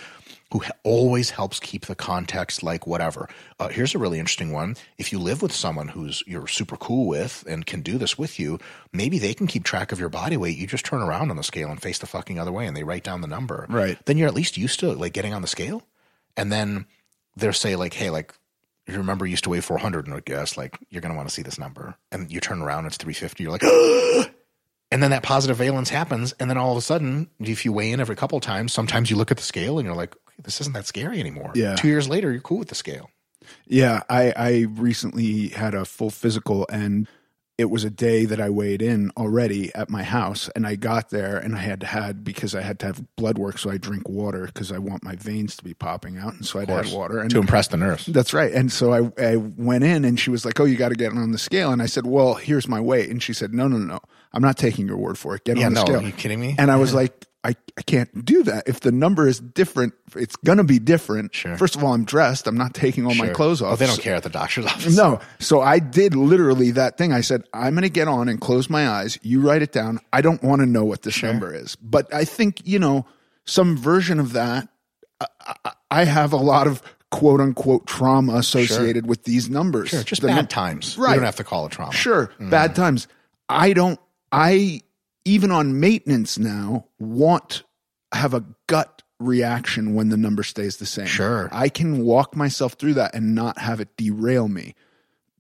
who 0.53 0.63
always 0.85 1.31
helps 1.31 1.59
keep 1.59 1.87
the 1.87 1.95
context 1.95 2.63
like 2.63 2.87
whatever. 2.87 3.29
Uh, 3.59 3.69
here's 3.69 3.95
a 3.95 3.99
really 3.99 4.19
interesting 4.19 4.53
one. 4.53 4.77
If 4.97 5.13
you 5.13 5.19
live 5.19 5.43
with 5.43 5.53
someone 5.53 5.89
who's 5.89 6.23
you're 6.27 6.47
super 6.47 6.77
cool 6.77 7.07
with 7.07 7.45
and 7.49 7.67
can 7.67 7.81
do 7.81 7.99
this 7.99 8.17
with 8.17 8.39
you, 8.39 8.59
maybe 8.93 9.19
they 9.19 9.35
can 9.35 9.47
keep 9.47 9.65
track 9.65 9.93
of 9.93 9.99
your 9.99 10.09
body 10.09 10.37
weight. 10.37 10.57
You 10.57 10.67
just 10.67 10.85
turn 10.85 11.03
around 11.03 11.31
on 11.31 11.37
the 11.37 11.43
scale 11.43 11.71
and 11.71 11.83
face 11.83 11.99
the 11.99 12.07
fucking 12.07 12.39
other 12.39 12.53
way 12.53 12.67
and 12.67 12.77
they 12.77 12.85
write 12.85 13.05
down 13.05 13.21
the 13.21 13.27
number. 13.27 13.67
Right. 13.69 13.99
Then 14.07 14.19
you're 14.19 14.29
at 14.29 14.35
least 14.35 14.57
used 14.57 14.81
to 14.81 14.93
like 14.93 15.13
getting 15.13 15.35
on 15.35 15.43
the 15.43 15.49
scale. 15.49 15.83
And 16.37 16.53
then 16.53 16.87
they'll 17.37 17.53
say 17.53 17.75
like, 17.77 17.95
hey, 17.95 18.11
like 18.11 18.33
you 18.87 18.97
remember 18.97 19.27
you 19.27 19.31
used 19.31 19.45
to 19.45 19.51
weigh 19.51 19.61
400 19.61 20.07
and 20.07 20.15
I 20.15 20.21
guess 20.21 20.57
like 20.57 20.79
you're 20.91 21.03
going 21.03 21.13
to 21.13 21.17
want 21.17 21.29
to 21.29 21.35
see 21.35 21.43
this 21.43 21.59
number. 21.59 21.97
And 22.13 22.31
you 22.31 22.41
turn 22.41 22.63
around, 22.63 22.87
it's 22.87 22.99
350. 22.99 23.43
You're 23.43 23.53
like, 23.53 23.63
and 24.93 25.03
then 25.03 25.11
that 25.11 25.23
positive 25.23 25.57
valence 25.57 25.91
happens 25.91 26.33
and 26.39 26.49
then 26.49 26.57
all 26.57 26.71
of 26.71 26.79
a 26.79 26.83
sudden 26.83 27.29
if 27.41 27.65
you 27.65 27.73
weigh 27.73 27.91
in 27.91 28.01
every 28.01 28.15
couple 28.15 28.39
of 28.39 28.45
times 28.45 28.73
sometimes 28.73 29.11
you 29.11 29.17
look 29.17 29.31
at 29.31 29.37
the 29.37 29.43
scale 29.43 29.79
and 29.79 29.87
you're 29.87 29.97
like 29.97 30.15
this 30.43 30.61
isn't 30.61 30.73
that 30.75 30.87
scary 30.87 31.21
anymore 31.21 31.51
yeah 31.55 31.75
two 31.77 31.89
years 31.89 32.09
later 32.09 32.31
you're 32.33 32.41
cool 32.41 32.59
with 32.59 32.69
the 32.69 32.75
scale 32.75 33.11
yeah 33.67 34.03
i 34.09 34.33
i 34.37 34.67
recently 34.71 35.49
had 35.49 35.75
a 35.75 35.85
full 35.85 36.11
physical 36.11 36.67
and 36.71 37.07
it 37.59 37.71
was 37.71 37.85
a 37.85 37.89
day 37.91 38.27
that 38.27 38.39
I 38.39 38.51
weighed 38.51 38.83
in 38.83 39.11
already 39.17 39.75
at 39.75 39.89
my 39.89 40.03
house, 40.03 40.51
and 40.55 40.67
I 40.67 40.77
got 40.77 41.09
there 41.09 41.39
and 41.39 41.55
I 41.57 41.61
had 41.61 41.81
to 41.81 41.87
had 41.87 42.23
because 42.23 42.55
I 42.55 42.61
had 42.61 42.79
to 42.81 42.87
have 42.87 43.03
blood 43.17 43.39
work, 43.39 43.57
so 43.57 43.71
I 43.71 43.79
drink 43.79 44.11
water 44.11 44.45
because 44.45 44.71
I 44.71 44.77
want 44.77 45.03
my 45.03 45.17
veins 45.17 45.57
to 45.57 45.65
be 45.65 45.73
popping 45.73 46.19
out, 46.19 46.35
and 46.35 46.45
so 46.45 46.59
I 46.61 46.67
had 46.67 46.93
water 46.93 47.19
and 47.19 47.31
to 47.31 47.39
impress 47.39 47.69
the 47.69 47.79
nurse. 47.79 48.05
that's 48.05 48.35
right. 48.35 48.53
And 48.53 48.71
so 48.71 48.93
I, 48.93 49.11
I 49.19 49.37
went 49.37 49.85
in 49.85 50.05
and 50.05 50.21
she 50.21 50.29
was 50.29 50.45
like, 50.45 50.61
Oh, 50.61 50.67
you 50.67 50.77
got 50.77 50.91
to 50.91 50.97
get 50.97 51.13
on 51.13 51.33
the 51.33 51.39
scale. 51.39 51.73
And 51.73 51.81
I 51.81 51.87
said, 51.87 52.05
Well, 52.05 52.35
here's 52.35 52.69
my 52.69 52.79
weight. 52.79 53.09
And 53.09 53.23
she 53.23 53.33
said, 53.33 53.55
No, 53.55 53.69
no, 53.69 53.79
no. 53.79 54.01
I'm 54.35 54.43
not 54.43 54.59
taking 54.59 54.87
your 54.87 54.99
word 54.99 55.17
for 55.17 55.35
it. 55.35 55.45
Get 55.45 55.57
Yeah, 55.57 55.65
on 55.69 55.73
the 55.73 55.81
no, 55.81 55.87
scale. 55.87 56.01
are 56.01 56.07
you 56.07 56.13
kidding 56.13 56.39
me? 56.39 56.57
And 56.59 56.71
I 56.71 56.77
was 56.77 56.93
like, 57.01 57.25
I, 57.47 57.55
I 57.79 57.83
can't 57.83 58.25
do 58.25 58.43
that. 58.43 58.67
If 58.67 58.81
the 58.81 58.91
number 58.91 59.29
is 59.29 59.39
different, 59.39 59.95
it's 60.17 60.35
going 60.35 60.59
to 60.59 60.65
be 60.65 60.81
different. 60.81 61.33
Sure. 61.33 61.57
First 61.57 61.77
of 61.77 61.85
all, 61.85 61.95
I'm 61.95 62.05
dressed. 62.05 62.49
I'm 62.49 62.57
not 62.57 62.75
taking 62.75 63.07
all 63.07 63.15
my 63.15 63.29
clothes 63.29 63.63
off. 63.63 63.75
Oh, 63.75 63.77
they 63.77 63.87
don't 63.87 64.01
care 64.01 64.17
at 64.17 64.25
the 64.25 64.31
doctor's 64.31 64.67
office. 64.67 64.97
no. 64.97 65.21
So 65.39 65.61
I 65.61 65.79
did 65.79 66.17
literally 66.17 66.73
that 66.73 66.99
thing. 66.99 67.13
I 67.13 67.21
said, 67.21 67.45
I'm 67.55 67.75
going 67.75 67.85
to 67.85 67.89
get 67.89 68.09
on 68.09 68.29
and 68.29 68.41
close 68.41 68.69
my 68.69 68.89
eyes. 68.89 69.17
You 69.23 69.41
write 69.41 69.63
it 69.63 69.71
down. 69.71 70.01
I 70.13 70.23
don't 70.23 70.43
want 70.43 70.61
to 70.61 70.67
know 70.67 70.85
what 70.85 71.03
this 71.03 71.23
number 71.23 71.55
is. 71.55 71.77
But 71.77 72.13
I 72.13 72.25
think, 72.25 72.63
you 72.65 72.81
know, 72.81 73.07
some 73.45 73.77
version 73.77 74.19
of 74.19 74.33
that, 74.33 74.69
I, 75.21 75.27
I, 75.65 75.73
I 75.89 76.05
have 76.05 76.33
a 76.33 76.39
lot 76.39 76.67
of 76.67 76.83
quote 77.13 77.41
unquote 77.41 77.87
trauma 77.87 78.35
associated 78.35 79.07
with 79.07 79.23
these 79.23 79.49
numbers. 79.49 79.91
Sure, 79.91 80.03
just 80.03 80.23
The 80.23 80.29
bad 80.29 80.35
num- 80.35 80.47
times. 80.49 80.99
Right. 80.99 81.11
You 81.11 81.17
don't 81.17 81.27
have 81.27 81.37
to 81.37 81.45
call 81.45 81.67
it 81.67 81.71
trauma. 81.71 81.93
Sure, 81.93 82.33
mm. 82.41 82.51
bad 82.51 82.75
times. 82.75 83.07
I 83.49 83.73
don't, 83.73 84.01
I, 84.33 84.81
even 85.27 85.51
on 85.51 85.81
maintenance 85.81 86.39
now, 86.39 86.87
want, 87.01 87.65
have 88.13 88.33
a 88.33 88.45
gut 88.69 89.03
reaction 89.19 89.95
when 89.95 90.09
the 90.09 90.17
number 90.17 90.45
stays 90.45 90.77
the 90.77 90.87
same. 90.87 91.07
Sure. 91.07 91.49
I 91.51 91.69
can 91.69 92.05
walk 92.05 92.37
myself 92.37 92.75
through 92.75 92.95
that 92.95 93.15
and 93.15 93.35
not 93.35 93.59
have 93.59 93.81
it 93.81 93.97
derail 93.97 94.47
me. 94.47 94.75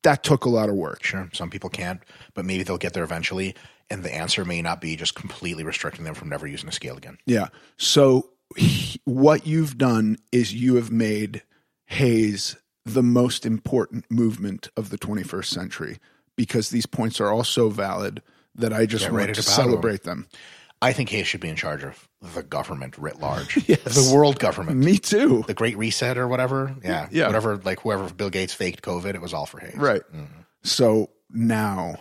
That 0.02 0.24
took 0.24 0.44
a 0.44 0.48
lot 0.48 0.68
of 0.68 0.74
work. 0.74 1.04
Sure. 1.04 1.30
Some 1.32 1.50
people 1.50 1.70
can't, 1.70 2.00
but 2.34 2.44
maybe 2.44 2.64
they'll 2.64 2.78
get 2.78 2.94
there 2.94 3.04
eventually. 3.04 3.54
And 3.88 4.02
the 4.02 4.12
answer 4.12 4.44
may 4.44 4.60
not 4.60 4.80
be 4.80 4.96
just 4.96 5.14
completely 5.14 5.62
restricting 5.62 6.04
them 6.04 6.14
from 6.14 6.28
never 6.28 6.48
using 6.48 6.68
a 6.68 6.72
scale 6.72 6.96
again. 6.96 7.18
Yeah. 7.24 7.48
So 7.76 8.30
he- 8.56 9.00
what 9.04 9.46
you've 9.46 9.78
done 9.78 10.18
is 10.32 10.52
you 10.52 10.74
have 10.76 10.90
made 10.90 11.42
HAES 11.86 12.56
the 12.84 13.02
most 13.04 13.46
important 13.46 14.10
movement 14.10 14.68
of 14.76 14.90
the 14.90 14.98
21st 14.98 15.46
century 15.46 15.98
because 16.34 16.70
these 16.70 16.86
points 16.86 17.20
are 17.20 17.30
all 17.30 17.44
so 17.44 17.68
valid 17.68 18.20
that 18.56 18.72
I 18.72 18.86
just 18.86 19.04
Get 19.04 19.12
want 19.12 19.28
to 19.28 19.34
to 19.34 19.40
battle 19.40 19.62
'em. 19.64 19.68
celebrate 19.70 20.02
them. 20.02 20.26
I 20.82 20.92
think 20.92 21.08
HAES 21.08 21.26
should 21.26 21.40
be 21.40 21.48
in 21.48 21.56
charge 21.56 21.82
of 21.82 22.06
the 22.34 22.42
government 22.42 22.98
writ 22.98 23.18
large, 23.18 23.54
the 23.66 24.10
world 24.14 24.38
government, 24.38 24.78
Me 24.78 24.98
too. 24.98 25.42
the 25.46 25.54
Great 25.54 25.76
Reset 25.78 26.18
or 26.18 26.28
whatever. 26.28 26.74
Yeah, 26.84 27.08
Yeah. 27.10 27.26
whatever. 27.26 27.56
Like 27.56 27.80
whoever 27.80 28.10
Bill 28.12 28.28
Gates 28.30 28.52
faked 28.52 28.82
COVID, 28.82 29.14
it 29.14 29.22
was 29.22 29.32
all 29.32 29.46
for 29.46 29.58
HAES. 29.60 29.76
Right. 29.76 30.02
Mm-hmm. 30.14 30.24
So 30.64 31.08
now, 31.30 31.96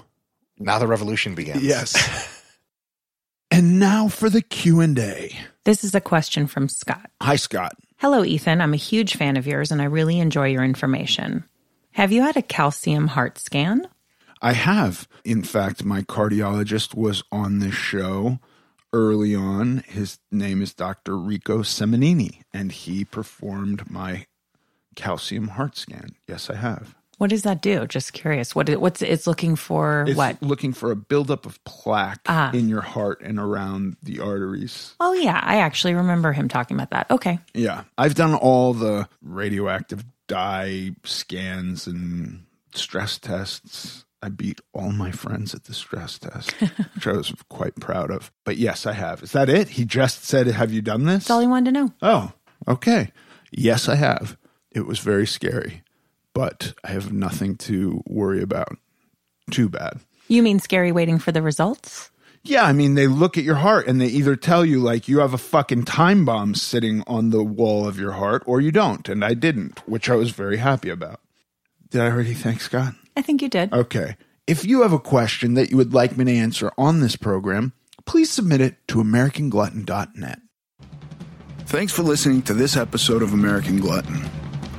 Now 0.60 0.78
the 0.80 0.88
revolution 0.88 1.36
begins. 1.36 1.64
yes. 1.64 1.94
and 3.52 3.80
now 3.80 4.08
for 4.08 4.30
the 4.30 4.42
Q&A. 4.42 5.38
This 5.64 5.84
is 5.84 5.96
a 5.96 6.02
question 6.02 6.48
from 6.48 6.68
Scott. 6.68 7.10
Hi 7.22 7.38
Scott. 7.38 7.76
Hello, 7.98 8.24
Ethan. 8.26 8.60
I'm 8.62 8.74
a 8.74 8.78
huge 8.78 9.16
fan 9.16 9.38
of 9.38 9.48
yours 9.48 9.72
and 9.72 9.82
I 9.82 9.86
really 9.86 10.20
enjoy 10.20 10.48
your 10.50 10.64
information. 10.66 11.46
Have 11.92 12.12
you 12.12 12.22
had 12.24 12.36
a 12.36 12.42
calcium 12.42 13.08
heart 13.08 13.38
scan? 13.40 13.88
I 14.46 14.54
have. 14.54 15.08
In 15.24 15.42
fact, 15.42 15.84
my 15.84 16.02
cardiologist 16.04 16.94
was 16.94 17.24
on 17.32 17.58
this 17.60 17.74
show 17.74 18.38
early 18.94 19.34
on. 19.34 19.84
His 19.88 20.20
name 20.32 20.62
is 20.62 20.72
Dr. 20.74 21.18
Rico 21.18 21.64
Seminini, 21.64 22.42
and 22.54 22.72
he 22.72 23.04
performed 23.06 23.90
my 23.90 24.28
calcium 24.96 25.48
heart 25.50 25.76
scan. 25.78 26.12
Yes, 26.28 26.50
I 26.52 26.56
have. 26.58 26.94
What 27.18 27.32
does 27.32 27.42
that 27.42 27.62
do? 27.64 27.88
Just 27.88 28.14
curious. 28.14 28.54
What 28.54 28.70
it- 28.70 28.80
what's 28.80 29.02
it's 29.02 29.26
looking 29.26 29.56
for? 29.56 30.06
It's 30.08 30.16
what? 30.16 30.40
looking 30.44 30.74
for 30.74 30.92
a 30.92 30.96
buildup 30.96 31.48
of 31.48 31.64
plaque 31.64 32.22
Ah. 32.28 32.52
in 32.52 32.70
your 32.70 32.82
heart 32.82 33.22
and 33.22 33.40
around 33.40 33.98
the 34.04 34.20
arteries. 34.20 34.94
Oh 35.00 35.14
yeah, 35.14 35.40
I 35.42 35.58
actually 35.62 35.96
remember 35.96 36.34
him 36.34 36.48
talking 36.50 36.78
about 36.78 36.92
that. 36.92 37.10
Okay. 37.10 37.40
Yeah. 37.56 37.86
I've 37.98 38.14
done 38.16 38.36
all 38.36 38.74
the 38.76 39.08
radioactive 39.24 40.04
dye 40.28 40.92
scans 41.04 41.88
and 41.88 42.44
stress 42.76 43.18
tests. 43.18 44.05
I 44.26 44.30
beat 44.30 44.60
all 44.74 44.92
my 44.92 45.12
friends 45.12 45.54
at 45.54 45.66
the 45.66 45.74
stress 45.76 46.18
test, 46.18 46.52
which 46.96 47.06
I 47.06 47.12
was 47.12 47.32
quite 47.48 47.76
proud 47.76 48.10
of. 48.10 48.32
But 48.44 48.58
yes, 48.58 48.88
I 48.88 48.94
have. 48.94 49.22
Is 49.22 49.34
that 49.34 49.50
it? 49.50 49.70
He 49.70 49.86
just 49.86 50.24
said, 50.26 50.48
Have 50.48 50.74
you 50.74 50.82
done 50.82 51.04
this? 51.04 51.26
That's 51.26 51.30
all 51.30 51.42
he 51.42 51.48
wanted 51.48 51.74
to 51.74 51.80
know. 51.80 51.94
Oh, 52.02 52.32
okay. 52.68 53.12
Yes, 53.52 53.88
I 53.88 53.94
have. 53.96 54.36
It 54.72 54.88
was 54.88 54.98
very 54.98 55.28
scary, 55.28 55.84
but 56.34 56.74
I 56.84 56.90
have 56.90 57.14
nothing 57.14 57.56
to 57.58 58.02
worry 58.08 58.42
about. 58.42 58.78
Too 59.52 59.70
bad. 59.70 60.00
You 60.28 60.42
mean 60.42 60.58
scary 60.58 60.92
waiting 60.92 61.20
for 61.20 61.32
the 61.32 61.44
results? 61.44 62.10
Yeah, 62.42 62.64
I 62.64 62.74
mean, 62.74 62.96
they 62.96 63.06
look 63.06 63.38
at 63.38 63.44
your 63.44 63.56
heart 63.56 63.86
and 63.86 64.02
they 64.02 64.08
either 64.08 64.36
tell 64.36 64.66
you, 64.66 64.80
like, 64.80 65.08
you 65.08 65.20
have 65.20 65.36
a 65.36 65.38
fucking 65.38 65.86
time 65.86 66.26
bomb 66.26 66.56
sitting 66.56 67.04
on 67.06 67.30
the 67.30 67.44
wall 67.44 67.88
of 67.88 68.00
your 68.00 68.14
heart, 68.14 68.42
or 68.48 68.60
you 68.60 68.72
don't. 68.72 69.08
And 69.08 69.24
I 69.24 69.36
didn't, 69.36 69.88
which 69.88 70.10
I 70.10 70.16
was 70.16 70.32
very 70.32 70.58
happy 70.58 70.90
about. 70.90 71.22
Did 71.92 72.02
I 72.02 72.10
already 72.10 72.34
thank 72.34 72.62
Scott? 72.62 72.96
I 73.16 73.22
think 73.22 73.42
you 73.42 73.50
did. 73.50 73.74
Okay. 73.74 74.18
If 74.48 74.66
you 74.66 74.84
have 74.84 74.94
a 74.94 75.00
question 75.00 75.56
that 75.56 75.72
you 75.72 75.78
would 75.78 75.94
like 75.94 76.18
me 76.18 76.26
to 76.26 76.32
answer 76.32 76.72
on 76.78 77.00
this 77.00 77.16
program, 77.16 77.74
please 78.06 78.30
submit 78.30 78.62
it 78.62 78.76
to 78.90 78.98
AmericanGlutton.net. 79.00 80.40
Thanks 81.66 81.92
for 81.92 82.04
listening 82.04 82.44
to 82.44 82.54
this 82.54 82.78
episode 82.78 83.24
of 83.24 83.34
American 83.34 83.80
Glutton. 83.80 84.24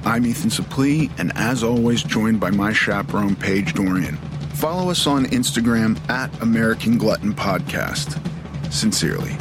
I'm 0.05 0.25
Ethan 0.25 0.51
Suplee, 0.51 1.11
and 1.19 1.33
as 1.35 1.65
always, 1.65 2.05
joined 2.05 2.39
by 2.39 2.51
my 2.51 2.73
chaperone, 2.73 3.35
Paige 3.35 3.75
Dorian. 3.75 4.17
Follow 4.55 4.89
us 4.91 5.05
on 5.09 5.27
Instagram 5.27 5.99
at 6.09 6.31
American 6.41 6.97
Glutton 6.97 7.35
Podcast. 7.35 8.23
Sincerely. 8.73 9.37